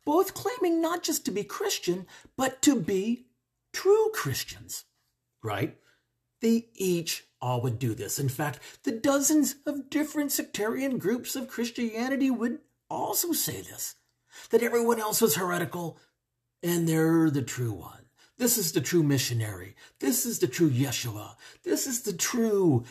both 0.04 0.34
claiming 0.34 0.80
not 0.80 1.02
just 1.02 1.24
to 1.26 1.30
be 1.30 1.44
Christian, 1.44 2.06
but 2.36 2.62
to 2.62 2.80
be 2.80 3.26
true 3.72 4.10
Christians, 4.14 4.84
right? 5.42 5.76
They 6.40 6.68
each 6.74 7.26
all 7.40 7.60
would 7.60 7.78
do 7.78 7.94
this. 7.94 8.18
In 8.18 8.30
fact, 8.30 8.58
the 8.84 8.92
dozens 8.92 9.56
of 9.66 9.90
different 9.90 10.32
sectarian 10.32 10.98
groups 10.98 11.36
of 11.36 11.48
Christianity 11.48 12.30
would 12.30 12.58
also 12.88 13.32
say 13.32 13.60
this 13.60 13.96
that 14.50 14.62
everyone 14.62 14.98
else 14.98 15.20
was 15.20 15.36
heretical 15.36 15.98
and 16.62 16.88
they're 16.88 17.30
the 17.30 17.42
true 17.42 17.72
one. 17.72 18.06
This 18.36 18.58
is 18.58 18.72
the 18.72 18.80
true 18.80 19.04
missionary. 19.04 19.76
This 20.00 20.26
is 20.26 20.40
the 20.40 20.48
true 20.48 20.68
Yeshua. 20.68 21.36
This 21.62 21.86
is 21.86 22.02
the 22.02 22.12
true 22.12 22.84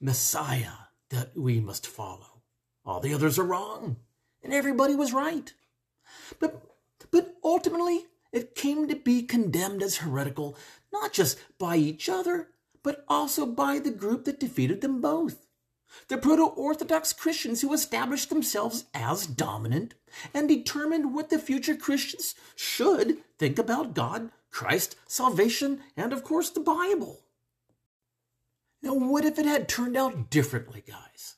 Messiah 0.00 0.85
that 1.10 1.36
we 1.36 1.60
must 1.60 1.86
follow. 1.86 2.42
All 2.84 3.00
the 3.00 3.14
others 3.14 3.38
are 3.38 3.44
wrong, 3.44 3.96
and 4.42 4.52
everybody 4.52 4.94
was 4.94 5.12
right. 5.12 5.52
But, 6.38 6.62
but 7.10 7.36
ultimately, 7.42 8.06
it 8.32 8.54
came 8.54 8.88
to 8.88 8.96
be 8.96 9.22
condemned 9.22 9.82
as 9.82 9.96
heretical, 9.96 10.56
not 10.92 11.12
just 11.12 11.38
by 11.58 11.76
each 11.76 12.08
other, 12.08 12.48
but 12.82 13.04
also 13.08 13.46
by 13.46 13.78
the 13.78 13.90
group 13.90 14.24
that 14.24 14.40
defeated 14.40 14.80
them 14.80 15.00
both 15.00 15.46
the 16.08 16.18
proto 16.18 16.44
Orthodox 16.44 17.12
Christians 17.12 17.60
who 17.60 17.72
established 17.72 18.28
themselves 18.28 18.84
as 18.94 19.26
dominant 19.26 19.94
and 20.34 20.48
determined 20.48 21.14
what 21.14 21.30
the 21.30 21.38
future 21.38 21.76
Christians 21.76 22.34
should 22.54 23.18
think 23.38 23.58
about 23.58 23.94
God, 23.94 24.30
Christ, 24.50 24.96
salvation, 25.06 25.80
and 25.96 26.12
of 26.12 26.24
course 26.24 26.50
the 26.50 26.60
Bible. 26.60 27.20
Now, 28.86 28.94
what 28.94 29.24
if 29.24 29.36
it 29.36 29.46
had 29.46 29.68
turned 29.68 29.96
out 29.96 30.30
differently, 30.30 30.80
guys? 30.86 31.34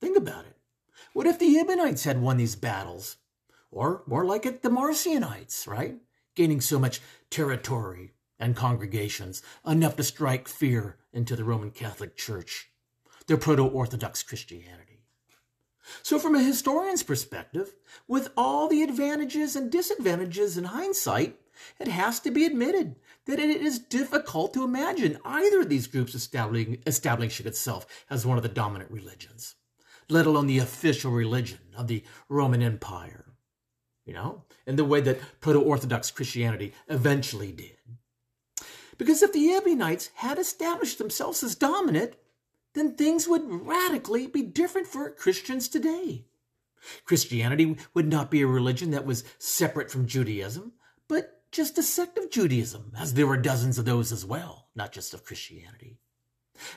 Think 0.00 0.16
about 0.16 0.46
it. 0.46 0.56
What 1.12 1.28
if 1.28 1.38
the 1.38 1.56
Ebionites 1.56 2.02
had 2.02 2.20
won 2.20 2.38
these 2.38 2.56
battles? 2.56 3.18
Or, 3.70 4.02
more 4.08 4.24
like 4.24 4.44
it, 4.46 4.62
the 4.62 4.68
Marcionites, 4.68 5.68
right? 5.68 5.98
Gaining 6.34 6.60
so 6.60 6.80
much 6.80 7.00
territory 7.30 8.14
and 8.36 8.56
congregations, 8.56 9.44
enough 9.64 9.94
to 9.94 10.02
strike 10.02 10.48
fear 10.48 10.96
into 11.12 11.36
the 11.36 11.44
Roman 11.44 11.70
Catholic 11.70 12.16
Church 12.16 12.68
their 13.28 13.36
proto 13.36 13.64
Orthodox 13.64 14.24
Christianity. 14.24 15.04
So, 16.02 16.18
from 16.18 16.34
a 16.34 16.42
historian's 16.42 17.04
perspective, 17.04 17.76
with 18.08 18.30
all 18.36 18.66
the 18.66 18.82
advantages 18.82 19.54
and 19.54 19.70
disadvantages 19.70 20.58
in 20.58 20.64
hindsight, 20.64 21.38
it 21.78 21.86
has 21.86 22.18
to 22.20 22.32
be 22.32 22.44
admitted 22.44 22.96
that 23.26 23.38
it 23.38 23.62
is 23.62 23.78
difficult 23.78 24.52
to 24.54 24.64
imagine 24.64 25.18
either 25.24 25.60
of 25.60 25.68
these 25.68 25.86
groups 25.86 26.14
establishing, 26.14 26.82
establishing 26.86 27.46
itself 27.46 27.86
as 28.10 28.26
one 28.26 28.36
of 28.36 28.42
the 28.42 28.48
dominant 28.48 28.90
religions, 28.90 29.54
let 30.08 30.26
alone 30.26 30.46
the 30.46 30.58
official 30.58 31.12
religion 31.12 31.60
of 31.76 31.86
the 31.86 32.02
Roman 32.28 32.62
Empire, 32.62 33.26
you 34.04 34.12
know, 34.12 34.44
in 34.66 34.76
the 34.76 34.84
way 34.84 35.00
that 35.00 35.20
proto 35.40 35.60
Orthodox 35.60 36.10
Christianity 36.10 36.74
eventually 36.88 37.52
did. 37.52 37.76
Because 38.98 39.22
if 39.22 39.32
the 39.32 39.52
Ebionites 39.52 40.10
had 40.16 40.38
established 40.38 40.98
themselves 40.98 41.42
as 41.42 41.54
dominant, 41.54 42.14
then 42.74 42.94
things 42.94 43.28
would 43.28 43.42
radically 43.46 44.26
be 44.26 44.42
different 44.42 44.86
for 44.86 45.10
Christians 45.10 45.68
today. 45.68 46.26
Christianity 47.04 47.76
would 47.94 48.08
not 48.08 48.30
be 48.30 48.42
a 48.42 48.46
religion 48.46 48.90
that 48.90 49.06
was 49.06 49.24
separate 49.38 49.90
from 49.90 50.06
Judaism, 50.06 50.72
but 51.08 51.41
just 51.52 51.78
a 51.78 51.82
sect 51.82 52.18
of 52.18 52.30
Judaism, 52.30 52.92
as 52.98 53.14
there 53.14 53.26
were 53.26 53.36
dozens 53.36 53.78
of 53.78 53.84
those 53.84 54.10
as 54.10 54.24
well, 54.24 54.68
not 54.74 54.90
just 54.90 55.14
of 55.14 55.24
Christianity. 55.24 55.98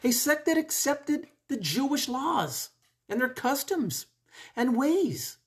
A 0.03 0.11
sect 0.11 0.45
that 0.45 0.57
accepted 0.57 1.27
the 1.47 1.57
Jewish 1.57 2.07
laws 2.07 2.69
and 3.07 3.19
their 3.19 3.29
customs 3.29 4.07
and 4.55 4.77
ways. 4.77 5.37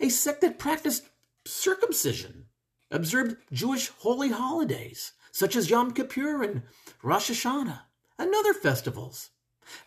A 0.00 0.08
sect 0.08 0.40
that 0.42 0.58
practiced 0.58 1.08
circumcision, 1.44 2.46
observed 2.90 3.36
Jewish 3.52 3.88
holy 3.88 4.30
holidays, 4.30 5.12
such 5.32 5.56
as 5.56 5.68
Yom 5.68 5.92
Kippur 5.92 6.42
and 6.42 6.62
Rosh 7.02 7.30
Hashanah, 7.30 7.80
and 8.18 8.34
other 8.34 8.54
festivals 8.54 9.30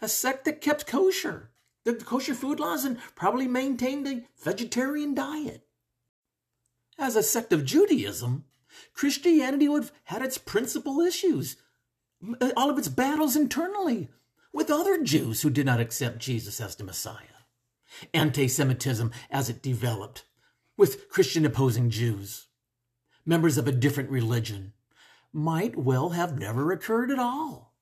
a 0.01 0.09
sect 0.09 0.45
that 0.45 0.61
kept 0.61 0.85
kosher, 0.85 1.51
the 1.85 1.93
kosher 1.93 2.33
food 2.35 2.59
laws, 2.59 2.83
and 2.83 2.99
probably 3.15 3.47
maintained 3.47 4.07
a 4.07 4.25
vegetarian 4.43 5.13
diet. 5.13 5.65
As 6.97 7.15
a 7.15 7.23
sect 7.23 7.53
of 7.53 7.63
Judaism, 7.63 8.43
Christianity 8.93 9.67
would 9.67 9.83
have 9.83 9.91
had 10.05 10.21
its 10.21 10.37
principal 10.37 10.99
issues, 11.01 11.57
uh, 12.41 12.51
all 12.55 12.69
of 12.69 12.77
its 12.77 12.87
battles 12.87 13.35
internally 13.35 14.09
with 14.53 14.71
other 14.71 15.01
Jews 15.03 15.41
who 15.41 15.49
did 15.49 15.65
not 15.65 15.79
accept 15.79 16.19
Jesus 16.19 16.59
as 16.59 16.75
the 16.75 16.83
Messiah. 16.83 17.15
Anti 18.13 18.47
Semitism 18.47 19.11
as 19.29 19.49
it 19.49 19.61
developed, 19.61 20.25
with 20.77 21.09
Christian 21.09 21.45
opposing 21.45 21.89
Jews, 21.89 22.47
members 23.25 23.57
of 23.57 23.67
a 23.67 23.71
different 23.71 24.09
religion, 24.09 24.73
might 25.33 25.75
well 25.75 26.09
have 26.09 26.39
never 26.39 26.71
occurred 26.71 27.11
at 27.11 27.19
all. 27.19 27.75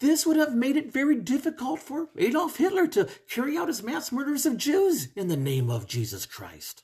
This 0.00 0.26
would 0.26 0.36
have 0.36 0.54
made 0.54 0.76
it 0.76 0.92
very 0.92 1.16
difficult 1.16 1.80
for 1.80 2.08
Adolf 2.16 2.56
Hitler 2.56 2.88
to 2.88 3.08
carry 3.28 3.56
out 3.56 3.68
his 3.68 3.84
mass 3.84 4.10
murders 4.10 4.44
of 4.44 4.56
Jews 4.56 5.08
in 5.14 5.28
the 5.28 5.36
name 5.36 5.70
of 5.70 5.86
Jesus 5.86 6.26
Christ. 6.26 6.82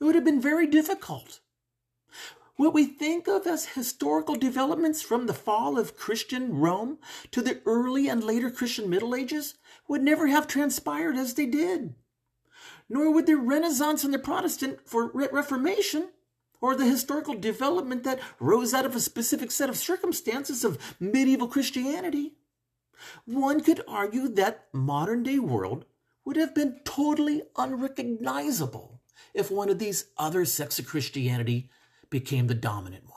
It 0.00 0.04
would 0.04 0.14
have 0.14 0.24
been 0.24 0.40
very 0.40 0.66
difficult. 0.66 1.40
What 2.56 2.72
we 2.72 2.86
think 2.86 3.28
of 3.28 3.46
as 3.46 3.66
historical 3.66 4.34
developments 4.34 5.02
from 5.02 5.26
the 5.26 5.34
fall 5.34 5.78
of 5.78 5.96
Christian 5.96 6.58
Rome 6.58 6.98
to 7.30 7.42
the 7.42 7.60
early 7.66 8.08
and 8.08 8.24
later 8.24 8.50
Christian 8.50 8.88
Middle 8.88 9.14
Ages 9.14 9.54
would 9.88 10.02
never 10.02 10.26
have 10.28 10.46
transpired 10.46 11.16
as 11.16 11.34
they 11.34 11.44
did. 11.44 11.94
Nor 12.88 13.12
would 13.12 13.26
the 13.26 13.36
Renaissance 13.36 14.04
and 14.04 14.14
the 14.14 14.18
Protestant 14.18 14.88
for 14.88 15.10
Reformation 15.12 16.08
or 16.60 16.74
the 16.74 16.86
historical 16.86 17.34
development 17.34 18.04
that 18.04 18.20
rose 18.40 18.72
out 18.72 18.86
of 18.86 18.96
a 18.96 19.00
specific 19.00 19.50
set 19.50 19.68
of 19.68 19.76
circumstances 19.76 20.64
of 20.64 20.78
medieval 20.98 21.48
Christianity. 21.48 22.36
One 23.26 23.60
could 23.60 23.82
argue 23.86 24.28
that 24.28 24.68
modern 24.72 25.22
day 25.22 25.38
world 25.38 25.84
would 26.24 26.36
have 26.36 26.54
been 26.54 26.80
totally 26.84 27.42
unrecognizable 27.56 29.00
if 29.34 29.50
one 29.50 29.68
of 29.68 29.78
these 29.78 30.06
other 30.16 30.46
sects 30.46 30.78
of 30.78 30.86
Christianity 30.86 31.68
became 32.10 32.46
the 32.46 32.54
dominant 32.54 33.04
one. 33.04 33.12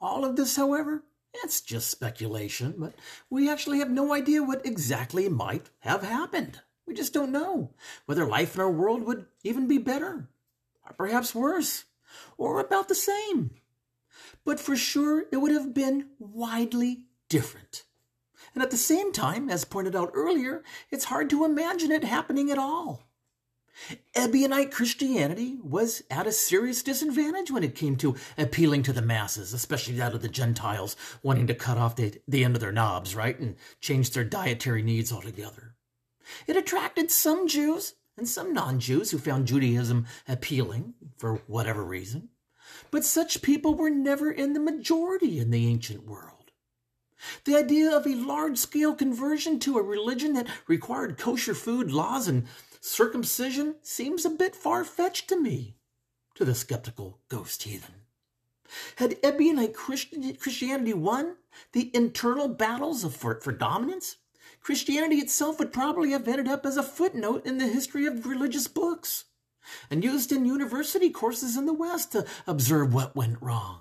All 0.00 0.24
of 0.24 0.36
this, 0.36 0.56
however, 0.56 1.04
It's 1.34 1.60
just 1.60 1.90
speculation, 1.90 2.74
but 2.78 2.94
we 3.30 3.50
actually 3.50 3.78
have 3.78 3.90
no 3.90 4.12
idea 4.12 4.42
what 4.42 4.64
exactly 4.64 5.28
might 5.28 5.70
have 5.80 6.02
happened. 6.02 6.60
We 6.86 6.94
just 6.94 7.12
don't 7.12 7.32
know 7.32 7.74
whether 8.06 8.24
life 8.24 8.54
in 8.54 8.60
our 8.60 8.70
world 8.70 9.02
would 9.02 9.26
even 9.44 9.68
be 9.68 9.78
better, 9.78 10.28
or 10.84 10.92
perhaps 10.94 11.34
worse, 11.34 11.84
or 12.38 12.58
about 12.60 12.88
the 12.88 12.94
same. 12.94 13.50
But 14.44 14.58
for 14.58 14.74
sure, 14.74 15.26
it 15.30 15.36
would 15.36 15.52
have 15.52 15.74
been 15.74 16.08
widely 16.18 17.04
different. 17.28 17.84
And 18.54 18.62
at 18.62 18.70
the 18.70 18.78
same 18.78 19.12
time, 19.12 19.50
as 19.50 19.64
pointed 19.64 19.94
out 19.94 20.10
earlier, 20.14 20.64
it's 20.90 21.04
hard 21.04 21.28
to 21.30 21.44
imagine 21.44 21.92
it 21.92 22.04
happening 22.04 22.50
at 22.50 22.58
all. 22.58 23.07
Ebionite 24.14 24.70
Christianity 24.70 25.58
was 25.62 26.02
at 26.10 26.26
a 26.26 26.32
serious 26.32 26.82
disadvantage 26.82 27.50
when 27.50 27.64
it 27.64 27.74
came 27.74 27.96
to 27.96 28.16
appealing 28.36 28.82
to 28.84 28.92
the 28.92 29.02
masses, 29.02 29.52
especially 29.52 29.94
that 29.94 30.14
of 30.14 30.22
the 30.22 30.28
Gentiles 30.28 30.96
wanting 31.22 31.46
to 31.46 31.54
cut 31.54 31.78
off 31.78 31.96
the, 31.96 32.20
the 32.26 32.44
end 32.44 32.54
of 32.54 32.60
their 32.60 32.72
knobs, 32.72 33.14
right, 33.14 33.38
and 33.38 33.56
change 33.80 34.10
their 34.10 34.24
dietary 34.24 34.82
needs 34.82 35.12
altogether. 35.12 35.74
It 36.46 36.56
attracted 36.56 37.10
some 37.10 37.48
Jews 37.48 37.94
and 38.16 38.28
some 38.28 38.52
non 38.52 38.80
Jews 38.80 39.10
who 39.10 39.18
found 39.18 39.46
Judaism 39.46 40.06
appealing 40.26 40.94
for 41.16 41.36
whatever 41.46 41.84
reason, 41.84 42.30
but 42.90 43.04
such 43.04 43.42
people 43.42 43.74
were 43.74 43.90
never 43.90 44.30
in 44.30 44.52
the 44.52 44.60
majority 44.60 45.38
in 45.38 45.50
the 45.50 45.66
ancient 45.68 46.04
world. 46.04 46.34
The 47.44 47.56
idea 47.56 47.96
of 47.96 48.06
a 48.06 48.14
large 48.14 48.58
scale 48.58 48.94
conversion 48.94 49.58
to 49.60 49.78
a 49.78 49.82
religion 49.82 50.34
that 50.34 50.46
required 50.66 51.18
kosher 51.18 51.54
food 51.54 51.90
laws 51.90 52.28
and 52.28 52.46
circumcision 52.80 53.76
seems 53.82 54.24
a 54.24 54.30
bit 54.30 54.54
far 54.54 54.84
fetched 54.84 55.28
to 55.28 55.40
me, 55.40 55.76
to 56.34 56.44
the 56.44 56.54
skeptical 56.54 57.18
ghost 57.28 57.62
heathen. 57.64 57.94
Had 58.96 59.20
Ebionite 59.22 59.74
Christianity 59.74 60.92
won 60.92 61.36
the 61.72 61.90
internal 61.94 62.48
battles 62.48 63.04
of, 63.04 63.16
for, 63.16 63.40
for 63.40 63.52
dominance, 63.52 64.16
Christianity 64.60 65.16
itself 65.16 65.58
would 65.58 65.72
probably 65.72 66.10
have 66.10 66.28
ended 66.28 66.48
up 66.48 66.66
as 66.66 66.76
a 66.76 66.82
footnote 66.82 67.46
in 67.46 67.58
the 67.58 67.66
history 67.66 68.06
of 68.06 68.26
religious 68.26 68.68
books 68.68 69.24
and 69.90 70.04
used 70.04 70.32
in 70.32 70.44
university 70.44 71.10
courses 71.10 71.56
in 71.56 71.66
the 71.66 71.72
West 71.72 72.12
to 72.12 72.26
observe 72.46 72.92
what 72.92 73.16
went 73.16 73.40
wrong. 73.40 73.80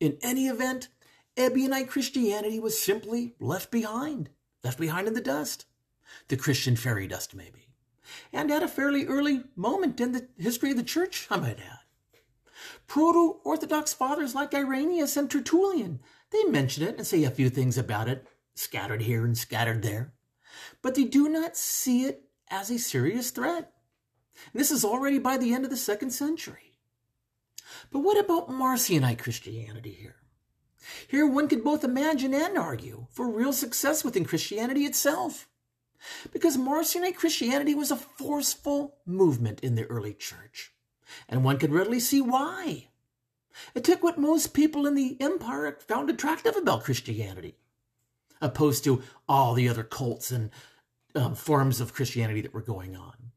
In 0.00 0.16
any 0.22 0.46
event, 0.46 0.88
Ebionite 1.36 1.88
Christianity 1.88 2.58
was 2.58 2.80
simply 2.80 3.34
left 3.40 3.70
behind, 3.70 4.30
left 4.62 4.78
behind 4.78 5.08
in 5.08 5.14
the 5.14 5.20
dust. 5.20 5.66
The 6.28 6.36
Christian 6.36 6.76
fairy 6.76 7.06
dust, 7.06 7.34
maybe. 7.34 7.68
And 8.32 8.50
at 8.50 8.62
a 8.62 8.68
fairly 8.68 9.06
early 9.06 9.44
moment 9.56 10.00
in 10.00 10.12
the 10.12 10.28
history 10.38 10.70
of 10.70 10.76
the 10.76 10.82
church, 10.82 11.26
I 11.30 11.36
might 11.36 11.58
add. 11.58 11.80
Proto 12.86 13.40
Orthodox 13.44 13.92
fathers 13.92 14.34
like 14.34 14.54
Irenaeus 14.54 15.16
and 15.16 15.30
Tertullian, 15.30 16.00
they 16.30 16.44
mention 16.44 16.82
it 16.82 16.96
and 16.96 17.06
say 17.06 17.24
a 17.24 17.30
few 17.30 17.50
things 17.50 17.78
about 17.78 18.08
it, 18.08 18.26
scattered 18.54 19.02
here 19.02 19.24
and 19.24 19.36
scattered 19.36 19.82
there. 19.82 20.14
But 20.82 20.94
they 20.94 21.04
do 21.04 21.28
not 21.28 21.56
see 21.56 22.04
it 22.04 22.24
as 22.50 22.70
a 22.70 22.78
serious 22.78 23.30
threat. 23.30 23.72
And 24.52 24.60
this 24.60 24.70
is 24.70 24.84
already 24.84 25.18
by 25.18 25.36
the 25.36 25.52
end 25.52 25.64
of 25.64 25.70
the 25.70 25.76
second 25.76 26.10
century. 26.10 26.74
But 27.90 28.00
what 28.00 28.18
about 28.18 28.48
Marcionite 28.48 29.18
Christianity 29.18 29.92
here? 29.92 30.16
Here 31.06 31.26
one 31.26 31.48
could 31.48 31.64
both 31.64 31.84
imagine 31.84 32.32
and 32.32 32.56
argue 32.56 33.06
for 33.10 33.28
real 33.30 33.52
success 33.52 34.04
within 34.04 34.24
Christianity 34.24 34.84
itself. 34.84 35.48
Because 36.32 36.56
Marcionite 36.56 37.16
Christianity 37.16 37.74
was 37.74 37.90
a 37.90 37.96
forceful 37.96 38.96
movement 39.04 39.60
in 39.60 39.74
the 39.74 39.84
early 39.86 40.14
church, 40.14 40.72
and 41.28 41.44
one 41.44 41.58
could 41.58 41.72
readily 41.72 42.00
see 42.00 42.20
why. 42.20 42.88
It 43.74 43.84
took 43.84 44.02
what 44.02 44.18
most 44.18 44.54
people 44.54 44.86
in 44.86 44.94
the 44.94 45.16
empire 45.20 45.76
found 45.80 46.10
attractive 46.10 46.56
about 46.56 46.84
Christianity, 46.84 47.56
opposed 48.40 48.84
to 48.84 49.02
all 49.28 49.54
the 49.54 49.68
other 49.68 49.82
cults 49.82 50.30
and 50.30 50.50
um, 51.14 51.34
forms 51.34 51.80
of 51.80 51.94
Christianity 51.94 52.40
that 52.42 52.54
were 52.54 52.62
going 52.62 52.96
on. 52.96 53.32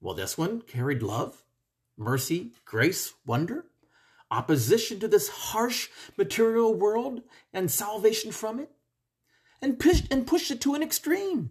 Well, 0.00 0.14
this 0.14 0.38
one 0.38 0.62
carried 0.62 1.02
love, 1.02 1.44
mercy, 1.96 2.52
grace, 2.64 3.12
wonder, 3.26 3.66
opposition 4.30 5.00
to 5.00 5.08
this 5.08 5.28
harsh 5.28 5.88
material 6.16 6.74
world 6.74 7.22
and 7.52 7.70
salvation 7.70 8.32
from 8.32 8.60
it, 8.60 8.70
and 9.60 9.78
pushed, 9.78 10.10
and 10.10 10.26
pushed 10.26 10.50
it 10.50 10.60
to 10.62 10.74
an 10.74 10.82
extreme, 10.82 11.50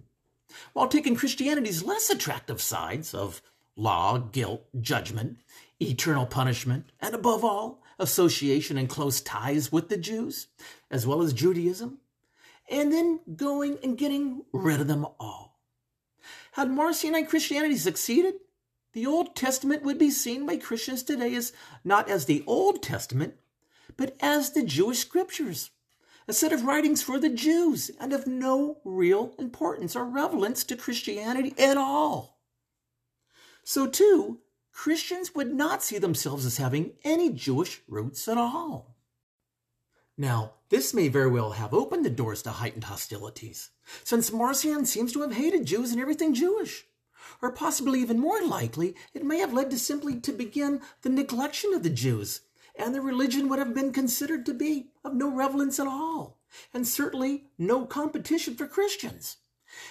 while 0.73 0.87
taking 0.87 1.15
Christianity's 1.15 1.83
less 1.83 2.09
attractive 2.09 2.61
sides 2.61 3.13
of 3.13 3.41
law, 3.75 4.17
guilt, 4.17 4.65
judgment, 4.81 5.37
eternal 5.79 6.25
punishment, 6.25 6.91
and 6.99 7.15
above 7.15 7.43
all, 7.43 7.81
association 7.97 8.77
and 8.77 8.89
close 8.89 9.21
ties 9.21 9.71
with 9.71 9.89
the 9.89 9.97
Jews, 9.97 10.47
as 10.89 11.05
well 11.05 11.21
as 11.21 11.33
Judaism, 11.33 11.99
and 12.69 12.91
then 12.91 13.19
going 13.35 13.77
and 13.83 13.97
getting 13.97 14.43
rid 14.53 14.79
of 14.81 14.87
them 14.87 15.05
all. 15.19 15.59
Had 16.53 16.69
Marcionite 16.69 17.29
Christianity 17.29 17.77
succeeded, 17.77 18.35
the 18.93 19.05
Old 19.05 19.35
Testament 19.35 19.83
would 19.83 19.97
be 19.97 20.09
seen 20.09 20.45
by 20.45 20.57
Christians 20.57 21.03
today 21.03 21.35
as 21.35 21.53
not 21.83 22.09
as 22.09 22.25
the 22.25 22.43
Old 22.47 22.81
Testament, 22.81 23.35
but 23.97 24.15
as 24.19 24.51
the 24.51 24.63
Jewish 24.63 24.99
scriptures, 24.99 25.71
a 26.29 26.33
set 26.33 26.53
of 26.53 26.63
writings 26.63 27.01
for 27.01 27.19
the 27.19 27.29
Jews 27.29 27.89
and 27.99 28.13
of 28.13 28.27
no 28.27 28.77
real 28.85 29.33
importance 29.39 29.95
or 29.95 30.05
relevance 30.05 30.63
to 30.65 30.75
Christianity 30.75 31.53
at 31.57 31.77
all. 31.77 32.39
So, 33.63 33.87
too, 33.87 34.39
Christians 34.71 35.33
would 35.33 35.53
not 35.53 35.83
see 35.83 35.97
themselves 35.97 36.45
as 36.45 36.57
having 36.57 36.93
any 37.03 37.31
Jewish 37.31 37.81
roots 37.87 38.27
at 38.27 38.37
all. 38.37 38.95
Now, 40.17 40.53
this 40.69 40.93
may 40.93 41.07
very 41.07 41.29
well 41.29 41.51
have 41.51 41.73
opened 41.73 42.05
the 42.05 42.09
doors 42.09 42.43
to 42.43 42.51
heightened 42.51 42.83
hostilities, 42.85 43.71
since 44.03 44.31
Marcion 44.31 44.85
seems 44.85 45.11
to 45.13 45.21
have 45.21 45.33
hated 45.33 45.65
Jews 45.65 45.91
and 45.91 45.99
everything 45.99 46.33
Jewish 46.33 46.85
or 47.41 47.51
possibly 47.51 48.01
even 48.01 48.19
more 48.19 48.41
likely, 48.41 48.95
it 49.13 49.23
may 49.23 49.39
have 49.39 49.53
led 49.53 49.69
to 49.71 49.79
simply 49.79 50.19
to 50.19 50.31
begin 50.31 50.81
the 51.01 51.09
neglection 51.09 51.73
of 51.75 51.83
the 51.83 51.89
Jews, 51.89 52.41
and 52.79 52.95
the 52.95 53.01
religion 53.01 53.49
would 53.49 53.59
have 53.59 53.75
been 53.75 53.91
considered 53.91 54.45
to 54.45 54.53
be 54.53 54.87
of 55.03 55.13
no 55.13 55.29
relevance 55.29 55.79
at 55.79 55.87
all, 55.87 56.39
and 56.73 56.87
certainly 56.87 57.43
no 57.57 57.85
competition 57.85 58.55
for 58.55 58.65
Christians. 58.65 59.37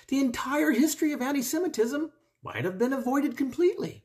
The 0.08 0.18
entire 0.18 0.72
history 0.72 1.12
of 1.12 1.22
anti 1.22 1.42
Semitism 1.42 2.10
might 2.42 2.64
have 2.64 2.78
been 2.78 2.92
avoided 2.92 3.36
completely, 3.36 4.04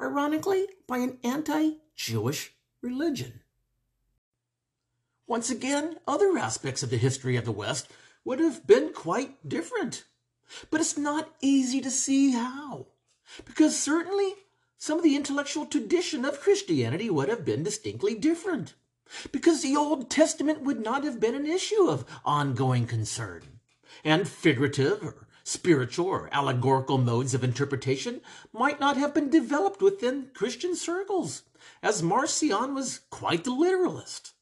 ironically, 0.00 0.66
by 0.86 0.98
an 0.98 1.18
anti 1.22 1.74
Jewish 1.94 2.54
religion. 2.80 3.40
Once 5.26 5.50
again, 5.50 5.96
other 6.06 6.38
aspects 6.38 6.82
of 6.82 6.90
the 6.90 6.96
history 6.96 7.36
of 7.36 7.44
the 7.44 7.52
West 7.52 7.88
would 8.24 8.40
have 8.40 8.66
been 8.66 8.92
quite 8.92 9.48
different. 9.48 10.04
But 10.70 10.80
it's 10.80 10.96
not 10.96 11.34
easy 11.40 11.80
to 11.80 11.90
see 11.90 12.32
how. 12.32 12.86
Because 13.44 13.76
certainly 13.76 14.34
some 14.78 14.98
of 14.98 15.04
the 15.04 15.16
intellectual 15.16 15.66
tradition 15.66 16.24
of 16.24 16.40
Christianity 16.40 17.10
would 17.10 17.28
have 17.28 17.44
been 17.44 17.62
distinctly 17.62 18.14
different. 18.14 18.74
Because 19.30 19.62
the 19.62 19.76
Old 19.76 20.10
Testament 20.10 20.62
would 20.62 20.80
not 20.80 21.04
have 21.04 21.20
been 21.20 21.34
an 21.34 21.46
issue 21.46 21.88
of 21.88 22.04
ongoing 22.24 22.86
concern. 22.86 23.60
And 24.04 24.28
figurative 24.28 25.02
or 25.02 25.28
spiritual 25.44 26.06
or 26.06 26.28
allegorical 26.32 26.98
modes 26.98 27.32
of 27.32 27.44
interpretation 27.44 28.20
might 28.52 28.80
not 28.80 28.96
have 28.96 29.14
been 29.14 29.30
developed 29.30 29.80
within 29.80 30.30
Christian 30.34 30.74
circles, 30.74 31.44
as 31.82 32.02
Marcion 32.02 32.74
was 32.74 33.00
quite 33.10 33.44
the 33.44 33.52
literalist 33.52 34.32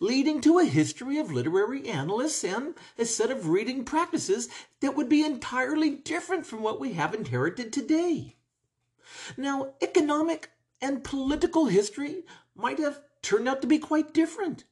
leading 0.00 0.40
to 0.40 0.58
a 0.58 0.64
history 0.64 1.18
of 1.18 1.32
literary 1.32 1.88
analysts 1.88 2.44
and 2.44 2.74
a 2.98 3.04
set 3.04 3.30
of 3.30 3.48
reading 3.48 3.84
practices 3.84 4.48
that 4.80 4.96
would 4.96 5.08
be 5.08 5.24
entirely 5.24 5.90
different 5.90 6.46
from 6.46 6.62
what 6.62 6.80
we 6.80 6.94
have 6.94 7.14
inherited 7.14 7.72
today. 7.72 8.36
Now, 9.36 9.74
economic 9.80 10.50
and 10.80 11.04
political 11.04 11.66
history 11.66 12.24
might 12.54 12.78
have 12.78 13.00
turned 13.22 13.48
out 13.48 13.60
to 13.62 13.66
be 13.66 13.78
quite 13.78 14.14
different, 14.14 14.64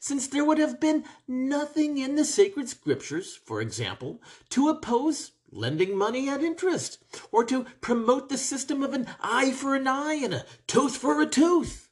since 0.00 0.26
there 0.26 0.44
would 0.44 0.58
have 0.58 0.80
been 0.80 1.04
nothing 1.26 1.98
in 1.98 2.14
the 2.14 2.24
sacred 2.24 2.68
scriptures, 2.68 3.38
for 3.44 3.60
example, 3.60 4.22
to 4.50 4.68
oppose 4.68 5.32
lending 5.50 5.96
money 5.96 6.28
at 6.28 6.42
interest, 6.42 6.98
or 7.30 7.44
to 7.44 7.64
promote 7.80 8.28
the 8.28 8.38
system 8.38 8.82
of 8.82 8.92
an 8.92 9.06
eye 9.20 9.52
for 9.52 9.74
an 9.74 9.86
eye 9.86 10.14
and 10.14 10.34
a 10.34 10.44
tooth 10.66 10.96
for 10.96 11.20
a 11.20 11.26
tooth. 11.26 11.88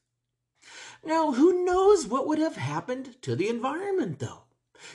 Now, 1.05 1.33
who 1.33 1.65
knows 1.65 2.07
what 2.07 2.27
would 2.27 2.39
have 2.39 2.57
happened 2.57 3.21
to 3.23 3.37
the 3.37 3.49
environment, 3.49 4.19
though, 4.19 4.45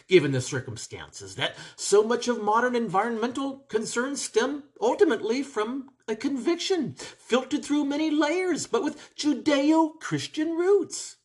given 0.07 0.31
the 0.31 0.41
circumstances 0.41 1.35
that 1.35 1.55
so 1.75 2.03
much 2.03 2.27
of 2.27 2.43
modern 2.43 2.75
environmental 2.75 3.59
concerns 3.69 4.21
stem 4.21 4.63
ultimately 4.81 5.43
from 5.43 5.89
a 6.09 6.15
conviction 6.15 6.95
filtered 6.95 7.63
through 7.63 7.85
many 7.85 8.09
layers, 8.09 8.67
but 8.67 8.83
with 8.83 9.15
Judeo 9.15 9.99
Christian 9.99 10.51
roots. 10.55 11.17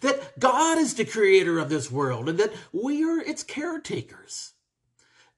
That 0.00 0.40
God 0.40 0.76
is 0.76 0.94
the 0.94 1.04
creator 1.04 1.58
of 1.58 1.68
this 1.68 1.90
world 1.90 2.28
and 2.28 2.38
that 2.38 2.52
we 2.72 3.04
are 3.04 3.20
its 3.20 3.44
caretakers. 3.44 4.54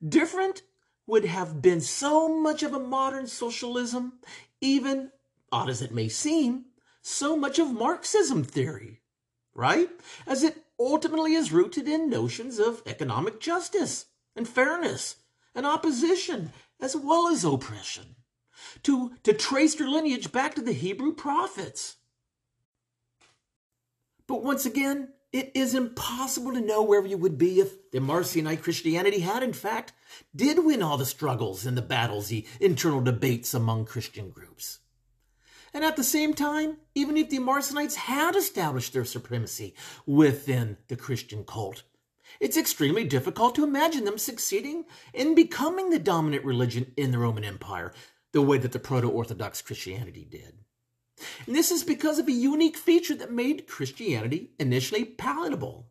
Different 0.06 0.62
would 1.06 1.26
have 1.26 1.60
been 1.60 1.82
so 1.82 2.40
much 2.40 2.62
of 2.62 2.72
a 2.72 2.78
modern 2.78 3.26
socialism, 3.26 4.14
even, 4.62 5.10
odd 5.52 5.68
as 5.68 5.82
it 5.82 5.92
may 5.92 6.08
seem, 6.08 6.64
so 7.02 7.36
much 7.36 7.58
of 7.58 7.72
Marxism 7.72 8.44
theory, 8.44 9.02
right? 9.54 9.90
As 10.26 10.42
it 10.42 10.64
ultimately 10.78 11.34
is 11.34 11.52
rooted 11.52 11.86
in 11.86 12.08
notions 12.08 12.58
of 12.58 12.82
economic 12.86 13.40
justice 13.40 14.06
and 14.34 14.48
fairness 14.48 15.16
and 15.54 15.66
opposition 15.66 16.52
as 16.80 16.96
well 16.96 17.28
as 17.28 17.44
oppression. 17.44 18.16
To, 18.84 19.12
to 19.24 19.32
trace 19.32 19.74
their 19.74 19.88
lineage 19.88 20.32
back 20.32 20.54
to 20.54 20.62
the 20.62 20.72
Hebrew 20.72 21.14
prophets. 21.14 21.96
But 24.26 24.44
once 24.44 24.64
again, 24.64 25.08
it 25.32 25.52
is 25.54 25.74
impossible 25.74 26.52
to 26.52 26.60
know 26.60 26.82
where 26.82 27.04
you 27.06 27.16
would 27.16 27.38
be 27.38 27.60
if 27.60 27.90
the 27.92 27.98
Marcionite 27.98 28.62
Christianity 28.62 29.20
had, 29.20 29.42
in 29.42 29.52
fact, 29.52 29.92
did 30.34 30.64
win 30.64 30.82
all 30.82 30.96
the 30.96 31.06
struggles 31.06 31.66
and 31.66 31.76
the 31.76 31.82
battles, 31.82 32.28
the 32.28 32.46
internal 32.60 33.00
debates 33.00 33.54
among 33.54 33.84
Christian 33.84 34.30
groups. 34.30 34.80
And 35.72 35.84
at 35.84 35.96
the 35.96 36.02
same 36.02 36.34
time, 36.34 36.78
even 36.96 37.16
if 37.16 37.30
the 37.30 37.38
Marcionites 37.38 37.94
had 37.94 38.34
established 38.34 38.92
their 38.92 39.04
supremacy 39.04 39.74
within 40.04 40.78
the 40.88 40.96
Christian 40.96 41.44
cult, 41.44 41.84
it's 42.40 42.56
extremely 42.56 43.04
difficult 43.04 43.54
to 43.54 43.64
imagine 43.64 44.04
them 44.04 44.18
succeeding 44.18 44.84
in 45.12 45.34
becoming 45.34 45.90
the 45.90 45.98
dominant 45.98 46.44
religion 46.44 46.92
in 46.96 47.12
the 47.12 47.18
Roman 47.18 47.44
Empire, 47.44 47.92
the 48.32 48.42
way 48.42 48.58
that 48.58 48.72
the 48.72 48.78
Proto 48.78 49.08
Orthodox 49.08 49.62
Christianity 49.62 50.26
did. 50.28 50.54
And 51.46 51.54
this 51.54 51.70
is 51.70 51.84
because 51.84 52.18
of 52.18 52.28
a 52.28 52.32
unique 52.32 52.76
feature 52.76 53.14
that 53.14 53.32
made 53.32 53.66
Christianity 53.66 54.50
initially 54.58 55.04
palatable, 55.04 55.88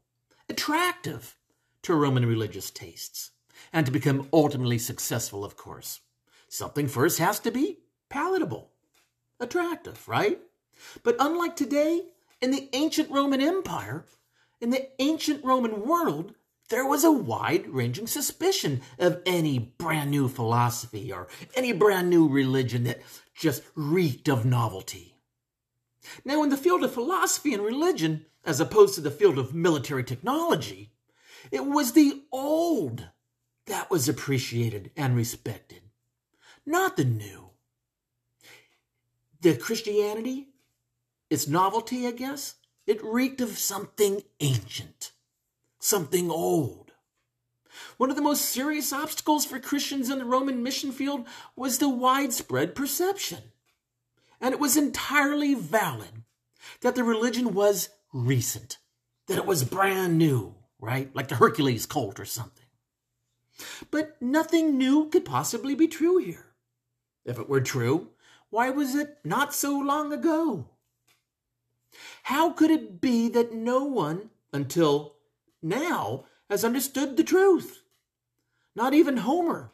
attractive 0.47 1.35
to 1.83 1.93
Roman 1.93 2.25
religious 2.25 2.71
tastes, 2.71 3.31
and 3.71 3.85
to 3.85 3.91
become 3.91 4.27
ultimately 4.33 4.77
successful, 4.77 5.45
of 5.45 5.55
course. 5.55 6.01
Something 6.47 6.87
first 6.87 7.19
has 7.19 7.39
to 7.41 7.51
be 7.51 7.79
palatable, 8.09 8.71
attractive, 9.39 10.07
right? 10.07 10.39
But 11.03 11.15
unlike 11.19 11.55
today, 11.55 12.01
in 12.41 12.51
the 12.51 12.69
ancient 12.73 13.11
Roman 13.11 13.41
Empire, 13.41 14.05
in 14.61 14.71
the 14.71 14.89
ancient 14.99 15.43
Roman 15.43 15.85
world, 15.85 16.33
there 16.69 16.85
was 16.85 17.03
a 17.03 17.11
wide 17.11 17.67
ranging 17.67 18.07
suspicion 18.07 18.81
of 18.97 19.21
any 19.25 19.59
brand 19.59 20.11
new 20.11 20.27
philosophy 20.27 21.11
or 21.11 21.27
any 21.55 21.73
brand 21.73 22.09
new 22.09 22.27
religion 22.27 22.83
that 22.85 23.01
just 23.35 23.63
reeked 23.75 24.27
of 24.29 24.45
novelty. 24.45 25.15
Now, 26.23 26.43
in 26.43 26.49
the 26.49 26.57
field 26.57 26.83
of 26.83 26.93
philosophy 26.93 27.53
and 27.53 27.63
religion, 27.63 28.25
as 28.45 28.59
opposed 28.59 28.95
to 28.95 29.01
the 29.01 29.11
field 29.11 29.37
of 29.37 29.53
military 29.53 30.03
technology, 30.03 30.91
it 31.51 31.65
was 31.65 31.93
the 31.93 32.23
old 32.31 33.09
that 33.65 33.89
was 33.91 34.09
appreciated 34.09 34.91
and 34.95 35.15
respected, 35.15 35.81
not 36.65 36.97
the 36.97 37.05
new. 37.05 37.51
The 39.41 39.55
Christianity, 39.55 40.49
its 41.29 41.47
novelty, 41.47 42.07
I 42.07 42.11
guess, 42.11 42.55
it 42.85 43.03
reeked 43.03 43.41
of 43.41 43.57
something 43.57 44.23
ancient, 44.39 45.11
something 45.79 46.29
old. 46.29 46.91
One 47.97 48.09
of 48.09 48.15
the 48.15 48.21
most 48.21 48.45
serious 48.45 48.91
obstacles 48.93 49.45
for 49.45 49.59
Christians 49.59 50.09
in 50.09 50.19
the 50.19 50.25
Roman 50.25 50.61
mission 50.63 50.91
field 50.91 51.25
was 51.55 51.77
the 51.77 51.89
widespread 51.89 52.75
perception 52.75 53.51
and 54.41 54.53
it 54.53 54.59
was 54.59 54.77
entirely 54.77 55.53
valid 55.53 56.23
that 56.81 56.95
the 56.95 57.03
religion 57.03 57.53
was 57.53 57.89
recent, 58.13 58.77
that 59.27 59.37
it 59.37 59.45
was 59.45 59.63
brand 59.63 60.17
new, 60.17 60.55
right? 60.79 61.13
Like 61.15 61.27
the 61.27 61.35
Hercules 61.35 61.85
cult 61.85 62.19
or 62.19 62.25
something. 62.25 62.65
But 63.91 64.21
nothing 64.21 64.77
new 64.77 65.09
could 65.09 65.25
possibly 65.25 65.75
be 65.75 65.87
true 65.87 66.17
here. 66.17 66.53
If 67.25 67.37
it 67.37 67.49
were 67.49 67.61
true, 67.61 68.09
why 68.49 68.69
was 68.69 68.95
it 68.95 69.17
not 69.23 69.53
so 69.53 69.77
long 69.77 70.13
ago? 70.13 70.69
How 72.23 72.51
could 72.51 72.71
it 72.71 73.01
be 73.01 73.29
that 73.29 73.53
no 73.53 73.83
one, 73.83 74.29
until 74.53 75.15
now, 75.61 76.25
has 76.49 76.63
understood 76.63 77.17
the 77.17 77.23
truth? 77.23 77.83
Not 78.75 78.93
even 78.93 79.17
Homer 79.17 79.71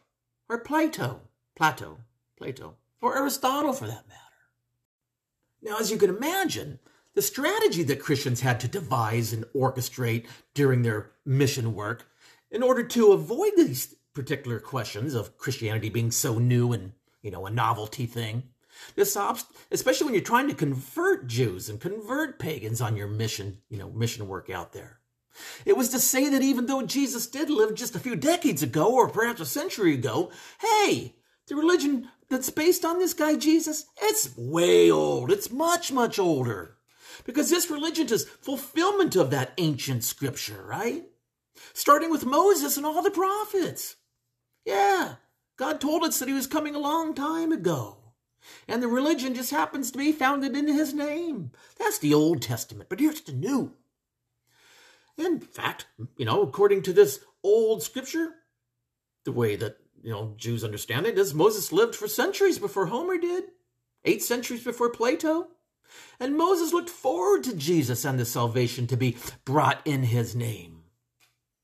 or 0.49 0.59
Plato, 0.59 1.21
Plato, 1.55 1.99
Plato, 2.37 2.75
or 3.01 3.17
Aristotle 3.17 3.73
for 3.73 3.87
that 3.87 4.07
matter. 4.07 4.21
Now, 5.61 5.77
as 5.79 5.91
you 5.91 5.97
can 5.97 6.09
imagine, 6.09 6.79
the 7.13 7.21
strategy 7.21 7.83
that 7.83 8.01
Christians 8.01 8.41
had 8.41 8.59
to 8.59 8.67
devise 8.67 9.31
and 9.31 9.45
orchestrate 9.55 10.27
during 10.53 10.81
their 10.81 11.11
mission 11.25 11.73
work 11.73 12.07
in 12.51 12.61
order 12.61 12.83
to 12.83 13.11
avoid 13.13 13.53
these 13.55 13.95
particular 14.13 14.59
questions 14.59 15.13
of 15.13 15.37
Christianity 15.37 15.89
being 15.89 16.11
so 16.11 16.37
new 16.37 16.73
and, 16.73 16.91
you 17.21 17.31
know, 17.31 17.45
a 17.45 17.49
novelty 17.49 18.05
thing. 18.05 18.43
This 18.95 19.15
obst- 19.15 19.51
especially 19.71 20.05
when 20.05 20.13
you're 20.13 20.23
trying 20.23 20.47
to 20.49 20.53
convert 20.53 21.27
Jews 21.27 21.69
and 21.69 21.79
convert 21.79 22.39
pagans 22.39 22.81
on 22.81 22.97
your 22.97 23.07
mission, 23.07 23.59
you 23.69 23.77
know, 23.77 23.89
mission 23.89 24.27
work 24.27 24.49
out 24.49 24.73
there. 24.73 24.99
It 25.65 25.77
was 25.77 25.89
to 25.89 25.99
say 25.99 26.29
that 26.29 26.41
even 26.41 26.65
though 26.65 26.81
Jesus 26.81 27.27
did 27.27 27.49
live 27.49 27.75
just 27.75 27.95
a 27.95 27.99
few 27.99 28.15
decades 28.15 28.63
ago 28.63 28.93
or 28.93 29.09
perhaps 29.09 29.41
a 29.41 29.45
century 29.45 29.93
ago, 29.93 30.31
hey, 30.61 31.15
the 31.47 31.55
religion 31.55 32.09
that's 32.29 32.49
based 32.49 32.85
on 32.85 32.99
this 32.99 33.13
guy 33.13 33.35
Jesus, 33.35 33.85
it's 34.01 34.35
way 34.37 34.89
old. 34.89 35.31
It's 35.31 35.51
much, 35.51 35.91
much 35.91 36.17
older. 36.17 36.77
Because 37.25 37.49
this 37.49 37.69
religion 37.69 38.07
is 38.07 38.25
fulfillment 38.41 39.15
of 39.15 39.31
that 39.31 39.53
ancient 39.57 40.03
scripture, 40.03 40.63
right? 40.65 41.05
Starting 41.73 42.11
with 42.11 42.25
Moses 42.25 42.77
and 42.77 42.85
all 42.85 43.01
the 43.01 43.11
prophets. 43.11 43.95
Yeah, 44.65 45.15
God 45.57 45.79
told 45.79 46.03
us 46.03 46.19
that 46.19 46.27
he 46.27 46.33
was 46.33 46.47
coming 46.47 46.75
a 46.75 46.79
long 46.79 47.13
time 47.13 47.51
ago. 47.51 47.97
And 48.67 48.81
the 48.81 48.87
religion 48.87 49.33
just 49.33 49.51
happens 49.51 49.91
to 49.91 49.97
be 49.97 50.11
founded 50.11 50.55
in 50.55 50.67
his 50.67 50.93
name. 50.93 51.51
That's 51.79 51.97
the 51.97 52.13
Old 52.13 52.41
Testament, 52.41 52.89
but 52.89 52.99
here's 52.99 53.21
the 53.21 53.31
New. 53.31 53.73
In 55.17 55.39
fact, 55.39 55.85
you 56.17 56.25
know, 56.25 56.41
according 56.41 56.83
to 56.83 56.93
this 56.93 57.21
old 57.43 57.83
scripture, 57.83 58.31
the 59.23 59.31
way 59.31 59.55
that 59.55 59.77
you 60.03 60.11
know, 60.11 60.35
Jews 60.37 60.63
understand 60.63 61.07
it, 61.07 61.17
is 61.17 61.33
Moses 61.33 61.71
lived 61.71 61.95
for 61.95 62.07
centuries 62.07 62.59
before 62.59 62.87
Homer 62.87 63.17
did, 63.17 63.45
eight 64.03 64.21
centuries 64.21 64.63
before 64.63 64.91
Plato. 64.91 65.47
And 66.19 66.37
Moses 66.37 66.73
looked 66.73 66.89
forward 66.89 67.43
to 67.45 67.55
Jesus 67.55 68.05
and 68.05 68.19
the 68.19 68.25
salvation 68.25 68.85
to 68.87 68.97
be 68.97 69.17
brought 69.45 69.81
in 69.85 70.03
his 70.03 70.35
name. 70.35 70.83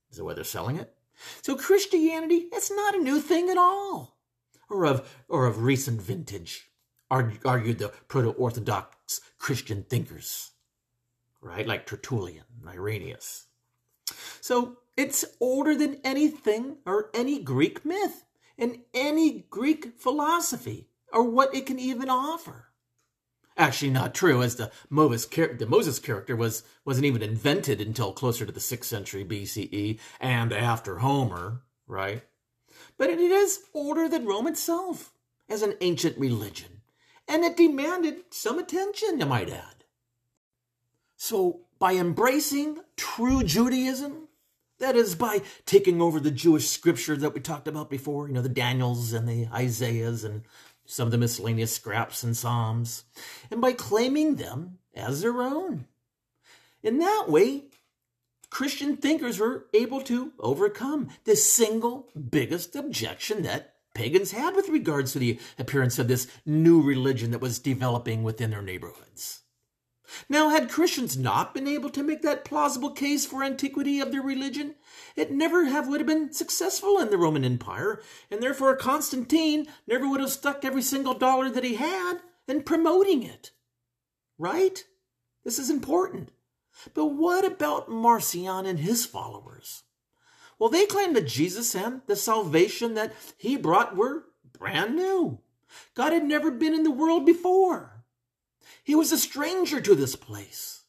Is 0.10 0.18
that 0.18 0.26
why 0.26 0.34
they're 0.34 0.44
selling 0.44 0.78
it? 0.78 0.94
So 1.42 1.56
Christianity, 1.56 2.48
it's 2.52 2.72
not 2.72 2.96
a 2.96 3.02
new 3.02 3.20
thing 3.20 3.50
at 3.50 3.58
all, 3.58 4.18
or 4.70 4.86
of 4.86 5.24
or 5.28 5.46
of 5.46 5.64
recent 5.64 6.02
vintage, 6.02 6.70
argued 7.10 7.78
the 7.78 7.92
proto-orthodox 8.08 9.22
Christian 9.38 9.84
thinkers, 9.84 10.51
right? 11.42 11.68
Like 11.68 11.86
Tertullian, 11.86 12.46
Irenaeus. 12.68 13.48
So 14.40 14.78
it's 14.98 15.26
older 15.40 15.76
than 15.76 16.00
anything 16.04 16.78
or 16.86 17.10
any 17.14 17.40
Greek 17.40 17.86
myth 17.86 18.24
and 18.58 18.80
any 18.94 19.48
Greek 19.50 20.00
philosophy 20.00 20.90
or 21.12 21.24
what 21.24 21.54
it 21.56 21.66
can 21.66 21.80
even 21.80 22.10
offer. 22.10 22.68
Actually, 23.58 23.92
not 23.92 24.16
true, 24.16 24.42
as 24.42 24.56
the 24.56 24.72
Moses, 24.90 25.26
the 25.26 25.68
Moses 25.68 26.00
character 26.00 26.36
was, 26.36 26.64
wasn't 26.86 27.06
even 27.06 27.22
invented 27.22 27.82
until 27.82 28.14
closer 28.14 28.46
to 28.46 28.52
the 28.52 28.60
6th 28.60 28.86
century 28.86 29.26
BCE 29.26 30.00
and 30.20 30.54
after 30.54 31.00
Homer, 31.00 31.62
right? 31.86 32.24
But 32.98 33.10
it 33.10 33.20
is 33.20 33.64
older 33.74 34.08
than 34.08 34.26
Rome 34.26 34.48
itself 34.48 35.12
as 35.50 35.62
an 35.62 35.76
ancient 35.82 36.18
religion, 36.18 36.82
and 37.28 37.44
it 37.44 37.58
demanded 37.58 38.24
some 38.32 38.58
attention, 38.58 39.20
you 39.20 39.26
might 39.26 39.50
add. 39.50 39.81
So, 41.24 41.60
by 41.78 41.94
embracing 41.94 42.80
true 42.98 43.44
Judaism, 43.44 44.28
that 44.80 44.96
is 44.96 45.14
by 45.14 45.44
taking 45.68 46.02
over 46.02 46.20
the 46.20 46.32
Jewish 46.32 46.68
scripture 46.68 47.16
that 47.16 47.36
we 47.36 47.40
talked 47.42 47.68
about 47.68 47.92
before, 47.92 48.28
you 48.28 48.34
know, 48.34 48.42
the 48.42 48.50
Daniels 48.50 49.14
and 49.14 49.30
the 49.30 49.48
Isaiahs 49.54 50.24
and 50.24 50.42
some 50.84 51.08
of 51.08 51.12
the 51.12 51.20
miscellaneous 51.20 51.76
scraps 51.76 52.24
and 52.24 52.36
Psalms, 52.36 53.04
and 53.52 53.62
by 53.62 53.72
claiming 53.74 54.38
them 54.38 54.80
as 54.96 55.22
their 55.22 55.44
own. 55.44 55.86
In 56.82 56.98
that 56.98 57.26
way, 57.28 57.66
Christian 58.50 58.98
thinkers 58.98 59.38
were 59.38 59.68
able 59.76 60.02
to 60.02 60.34
overcome 60.40 61.10
the 61.26 61.36
single 61.36 62.10
biggest 62.32 62.76
objection 62.76 63.44
that 63.44 63.76
pagans 63.94 64.32
had 64.32 64.56
with 64.56 64.70
regards 64.70 65.14
to 65.14 65.20
the 65.20 65.40
appearance 65.60 66.00
of 66.00 66.08
this 66.08 66.26
new 66.48 66.82
religion 66.82 67.30
that 67.30 67.42
was 67.42 67.60
developing 67.60 68.24
within 68.24 68.50
their 68.50 68.64
neighborhoods. 68.64 69.41
Now, 70.28 70.50
had 70.50 70.70
Christians 70.70 71.18
not 71.18 71.54
been 71.54 71.68
able 71.68 71.90
to 71.92 72.04
make 72.04 72.22
that 72.22 72.46
plausible 72.46 72.92
case 72.92 73.26
for 73.26 73.44
antiquity 73.44 74.00
of 74.00 74.12
their 74.12 74.22
religion, 74.22 74.76
it 75.16 75.32
never 75.32 75.66
have 75.66 75.88
would 75.88 76.00
have 76.00 76.08
been 76.08 76.34
successful 76.34 77.00
in 77.00 77.10
the 77.10 77.18
Roman 77.18 77.46
Empire, 77.46 78.02
and 78.30 78.42
therefore 78.42 78.76
Constantine 78.76 79.68
never 79.88 80.08
would 80.08 80.20
have 80.20 80.32
stuck 80.32 80.66
every 80.66 80.82
single 80.82 81.14
dollar 81.14 81.50
that 81.50 81.64
he 81.64 81.76
had 81.76 82.20
in 82.48 82.64
promoting 82.64 83.24
it. 83.24 83.52
Right? 84.38 84.84
This 85.44 85.60
is 85.60 85.70
important. 85.70 86.32
But 86.94 87.08
what 87.08 87.46
about 87.46 87.90
Marcion 87.90 88.66
and 88.66 88.80
his 88.80 89.06
followers? 89.06 89.84
Well, 90.58 90.70
they 90.70 90.86
claimed 90.86 91.16
that 91.16 91.28
Jesus 91.28 91.76
and 91.76 92.02
the 92.08 92.16
salvation 92.16 92.94
that 92.94 93.14
he 93.38 93.58
brought 93.58 93.96
were 93.96 94.26
brand 94.54 94.96
new. 94.96 95.40
God 95.96 96.14
had 96.14 96.24
never 96.24 96.52
been 96.52 96.74
in 96.74 96.84
the 96.84 96.92
world 96.92 97.26
before. 97.26 98.01
He 98.84 98.96
was 98.96 99.12
a 99.12 99.18
stranger 99.18 99.80
to 99.82 99.96
this 99.96 100.16
place. 100.16 100.84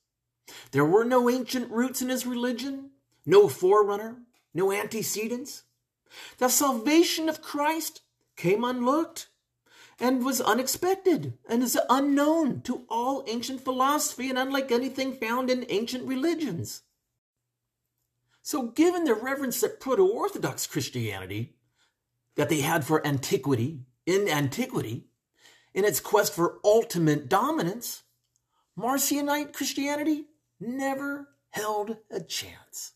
There 0.70 0.85
were 0.85 1.05
no 1.05 1.28
ancient 1.28 1.70
roots 1.70 2.02
in 2.02 2.09
his 2.09 2.27
religion, 2.27 2.90
no 3.27 3.48
forerunner, 3.48 4.23
no 4.55 4.73
antecedents. 4.73 5.64
The 6.39 6.48
salvation 6.48 7.28
of 7.28 7.43
Christ 7.43 8.02
came 8.36 8.64
unlooked 8.64 9.28
and 10.01 10.24
was 10.24 10.40
unexpected 10.40 11.39
and 11.48 11.62
is 11.62 11.78
unknown 11.89 12.62
to 12.62 12.85
all 12.89 13.24
ancient 13.28 13.60
philosophy 13.60 14.28
and 14.28 14.39
unlike 14.39 14.73
anything 14.73 15.12
found 15.12 15.51
in 15.51 15.66
ancient 15.69 16.05
religions. 16.05 16.82
So, 18.43 18.69
given 18.69 19.05
the 19.05 19.14
reverence 19.14 19.60
that 19.60 19.78
Proto 19.78 20.05
Orthodox 20.05 20.66
Christianity 20.66 21.55
that 22.35 22.48
they 22.48 22.62
had 22.62 22.85
for 22.85 23.06
antiquity, 23.06 23.82
in 24.05 24.28
antiquity, 24.28 25.05
in 25.74 25.85
its 25.85 26.01
quest 26.01 26.35
for 26.35 26.59
ultimate 26.65 27.28
dominance, 27.28 28.03
Marcionite 28.78 29.53
Christianity 29.53 30.27
never 30.61 31.28
held 31.51 31.97
a 32.11 32.20
chance. 32.20 32.93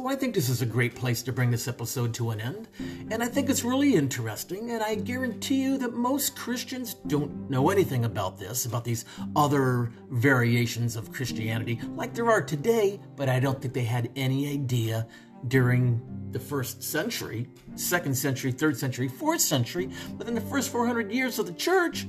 So 0.00 0.08
I 0.08 0.16
think 0.16 0.34
this 0.34 0.48
is 0.48 0.62
a 0.62 0.66
great 0.66 0.94
place 0.94 1.20
to 1.24 1.30
bring 1.30 1.50
this 1.50 1.68
episode 1.68 2.14
to 2.14 2.30
an 2.30 2.40
end. 2.40 2.68
And 3.10 3.22
I 3.22 3.26
think 3.26 3.50
it's 3.50 3.64
really 3.64 3.96
interesting. 3.96 4.70
And 4.70 4.82
I 4.82 4.94
guarantee 4.94 5.60
you 5.60 5.76
that 5.76 5.92
most 5.92 6.34
Christians 6.34 6.94
don't 7.06 7.50
know 7.50 7.68
anything 7.68 8.06
about 8.06 8.38
this, 8.38 8.64
about 8.64 8.82
these 8.82 9.04
other 9.36 9.92
variations 10.08 10.96
of 10.96 11.12
Christianity 11.12 11.78
like 11.96 12.14
there 12.14 12.30
are 12.30 12.40
today. 12.40 12.98
But 13.14 13.28
I 13.28 13.40
don't 13.40 13.60
think 13.60 13.74
they 13.74 13.84
had 13.84 14.10
any 14.16 14.50
idea 14.50 15.06
during 15.48 16.00
the 16.32 16.40
first 16.40 16.82
century, 16.82 17.46
second 17.74 18.16
century, 18.16 18.52
third 18.52 18.78
century, 18.78 19.06
fourth 19.06 19.42
century, 19.42 19.90
within 20.16 20.34
the 20.34 20.40
first 20.40 20.72
400 20.72 21.12
years 21.12 21.38
of 21.38 21.44
the 21.44 21.52
church, 21.52 22.06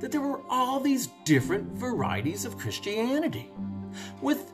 that 0.00 0.12
there 0.12 0.20
were 0.20 0.42
all 0.50 0.78
these 0.78 1.08
different 1.24 1.72
varieties 1.72 2.44
of 2.44 2.58
Christianity 2.58 3.50
with 4.20 4.52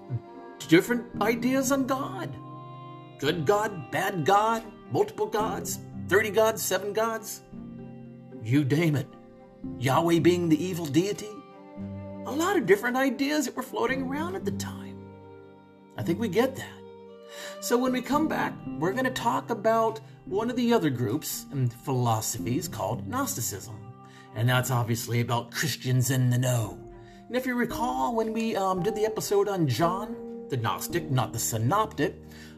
different 0.69 1.05
ideas 1.21 1.73
on 1.73 1.85
God 1.89 2.33
Good 3.19 3.47
God, 3.47 3.91
bad 3.91 4.27
God, 4.27 4.63
multiple 4.93 5.27
gods, 5.27 5.79
30 6.09 6.31
gods, 6.31 6.63
seven 6.63 6.93
gods. 6.93 7.43
You 8.43 8.65
name 8.65 8.95
it. 8.95 9.09
Yahweh 9.79 10.19
being 10.19 10.49
the 10.49 10.63
evil 10.63 10.87
deity. 10.87 11.31
A 12.27 12.31
lot 12.33 12.57
of 12.57 12.67
different 12.67 12.97
ideas 12.97 13.47
that 13.47 13.57
were 13.57 13.63
floating 13.63 14.03
around 14.03 14.37
at 14.37 14.45
the 14.45 14.53
time. 14.53 14.99
I 15.97 16.03
think 16.03 16.21
we 16.21 16.29
get 16.29 16.57
that. 16.57 16.77
So 17.61 17.79
when 17.79 17.93
we 17.93 18.03
come 18.03 18.29
back, 18.29 18.55
we're 18.79 18.93
going 18.93 19.05
to 19.05 19.11
talk 19.11 19.51
about 19.51 20.01
one 20.27 20.51
of 20.51 20.57
the 20.57 20.73
other 20.73 20.91
groups 20.91 21.47
and 21.53 21.73
philosophies 21.73 22.69
called 22.69 23.09
Gnosticism. 23.09 23.77
And 24.35 24.49
that's 24.49 24.71
obviously 24.71 25.21
about 25.21 25.51
Christians 25.51 26.11
in 26.11 26.29
the 26.29 26.39
know. 26.39 26.79
And 27.29 27.37
if 27.37 27.47
you 27.47 27.55
recall, 27.55 28.15
when 28.15 28.33
we 28.33 28.55
um, 28.57 28.83
did 28.83 28.95
the 28.95 29.07
episode 29.07 29.49
on 29.49 29.67
John, 29.67 30.47
the 30.49 30.57
Gnostic, 30.57 31.11
not 31.11 31.33
the 31.33 31.39
Synoptic, 31.39 32.15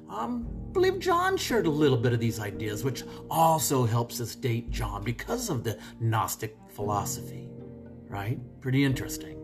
um, 0.09 0.47
I 0.68 0.72
believe 0.72 0.98
John 0.98 1.36
shared 1.36 1.66
a 1.66 1.70
little 1.70 1.97
bit 1.97 2.12
of 2.12 2.20
these 2.20 2.40
ideas, 2.40 2.85
which 2.85 3.05
also 3.30 3.85
helps 3.85 4.20
us 4.20 4.35
date 4.35 4.70
John 4.70 5.02
because 5.02 5.51
of 5.51 5.64
the 5.64 5.78
Gnostic 6.01 6.56
philosophy. 6.70 7.48
Right? 8.09 8.39
Pretty 8.60 8.85
interesting. 8.85 9.39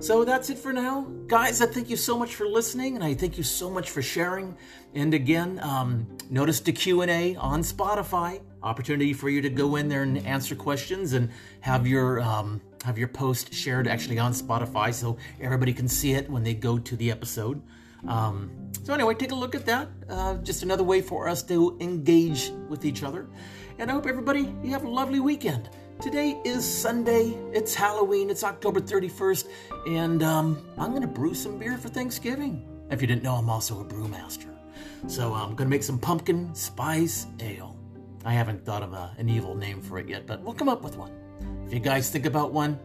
So 0.00 0.24
that's 0.24 0.48
it 0.48 0.58
for 0.58 0.72
now. 0.72 1.02
Guys, 1.26 1.60
I 1.60 1.66
thank 1.66 1.90
you 1.90 1.96
so 1.96 2.16
much 2.16 2.36
for 2.36 2.46
listening, 2.46 2.94
and 2.94 3.04
I 3.04 3.14
thank 3.14 3.36
you 3.36 3.42
so 3.42 3.68
much 3.68 3.90
for 3.90 4.00
sharing. 4.00 4.56
And 4.94 5.12
again, 5.12 5.58
um, 5.60 6.06
notice 6.30 6.60
the 6.60 6.72
Q&A 6.72 7.34
on 7.34 7.62
Spotify. 7.62 8.40
Opportunity 8.62 9.12
for 9.12 9.28
you 9.28 9.42
to 9.42 9.50
go 9.50 9.76
in 9.76 9.88
there 9.88 10.04
and 10.04 10.24
answer 10.24 10.54
questions 10.54 11.14
and 11.14 11.30
have 11.60 11.86
your 11.86 12.20
um, 12.20 12.60
have 12.84 12.96
your 12.96 13.08
post 13.08 13.52
shared 13.52 13.88
actually 13.88 14.18
on 14.18 14.32
Spotify 14.32 14.94
so 14.94 15.16
everybody 15.40 15.72
can 15.72 15.88
see 15.88 16.12
it 16.12 16.30
when 16.30 16.44
they 16.44 16.54
go 16.54 16.78
to 16.78 16.96
the 16.96 17.10
episode. 17.10 17.60
Um, 18.06 18.50
so, 18.84 18.94
anyway, 18.94 19.14
take 19.14 19.32
a 19.32 19.34
look 19.34 19.54
at 19.54 19.66
that. 19.66 19.88
Uh, 20.08 20.34
just 20.36 20.62
another 20.62 20.84
way 20.84 21.00
for 21.00 21.28
us 21.28 21.42
to 21.44 21.76
engage 21.80 22.50
with 22.68 22.84
each 22.84 23.02
other. 23.02 23.26
And 23.78 23.90
I 23.90 23.94
hope 23.94 24.06
everybody, 24.06 24.54
you 24.62 24.70
have 24.70 24.84
a 24.84 24.88
lovely 24.88 25.20
weekend. 25.20 25.68
Today 26.00 26.40
is 26.44 26.64
Sunday. 26.64 27.36
It's 27.52 27.74
Halloween. 27.74 28.30
It's 28.30 28.44
October 28.44 28.80
31st. 28.80 29.48
And 29.88 30.22
um, 30.22 30.64
I'm 30.78 30.90
going 30.90 31.02
to 31.02 31.08
brew 31.08 31.34
some 31.34 31.58
beer 31.58 31.76
for 31.76 31.88
Thanksgiving. 31.88 32.64
If 32.90 33.00
you 33.00 33.06
didn't 33.06 33.24
know, 33.24 33.34
I'm 33.34 33.50
also 33.50 33.80
a 33.80 33.84
brewmaster. 33.84 34.54
So 35.06 35.34
I'm 35.34 35.56
going 35.56 35.66
to 35.68 35.70
make 35.70 35.82
some 35.82 35.98
pumpkin 35.98 36.54
spice 36.54 37.26
ale. 37.40 37.76
I 38.24 38.32
haven't 38.32 38.64
thought 38.64 38.82
of 38.82 38.92
a, 38.92 39.14
an 39.18 39.28
evil 39.28 39.54
name 39.54 39.80
for 39.80 39.98
it 39.98 40.08
yet, 40.08 40.26
but 40.26 40.40
we'll 40.40 40.54
come 40.54 40.68
up 40.68 40.82
with 40.82 40.96
one. 40.96 41.12
If 41.66 41.72
you 41.72 41.80
guys 41.80 42.10
think 42.10 42.26
about 42.26 42.52
one, 42.52 42.78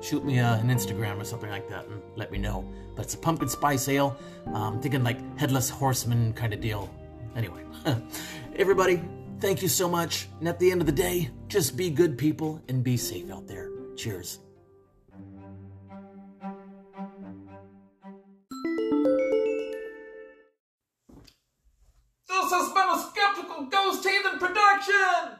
shoot 0.00 0.24
me 0.24 0.38
uh, 0.38 0.58
an 0.58 0.68
Instagram 0.68 1.20
or 1.20 1.24
something 1.24 1.50
like 1.50 1.68
that 1.68 1.86
and 1.86 2.00
let 2.16 2.30
me 2.30 2.38
know. 2.38 2.70
But 2.98 3.04
it's 3.04 3.14
a 3.14 3.18
pumpkin 3.18 3.48
spice 3.48 3.88
ale. 3.88 4.16
Um, 4.52 4.80
thinking 4.80 5.04
like 5.04 5.38
headless 5.38 5.70
horseman 5.70 6.32
kind 6.32 6.52
of 6.52 6.60
deal. 6.60 6.92
Anyway, 7.36 7.62
everybody, 8.56 9.00
thank 9.38 9.62
you 9.62 9.68
so 9.68 9.88
much. 9.88 10.26
And 10.40 10.48
at 10.48 10.58
the 10.58 10.72
end 10.72 10.80
of 10.80 10.86
the 10.88 10.92
day, 10.92 11.30
just 11.46 11.76
be 11.76 11.90
good 11.90 12.18
people 12.18 12.60
and 12.68 12.82
be 12.82 12.96
safe 12.96 13.30
out 13.30 13.46
there. 13.46 13.70
Cheers. 13.94 14.40
This 22.26 22.50
has 22.50 22.68
been 22.72 22.88
a 22.88 22.98
Skeptical 22.98 23.66
Ghost 23.66 24.04
Heathen 24.08 24.40
production! 24.40 25.38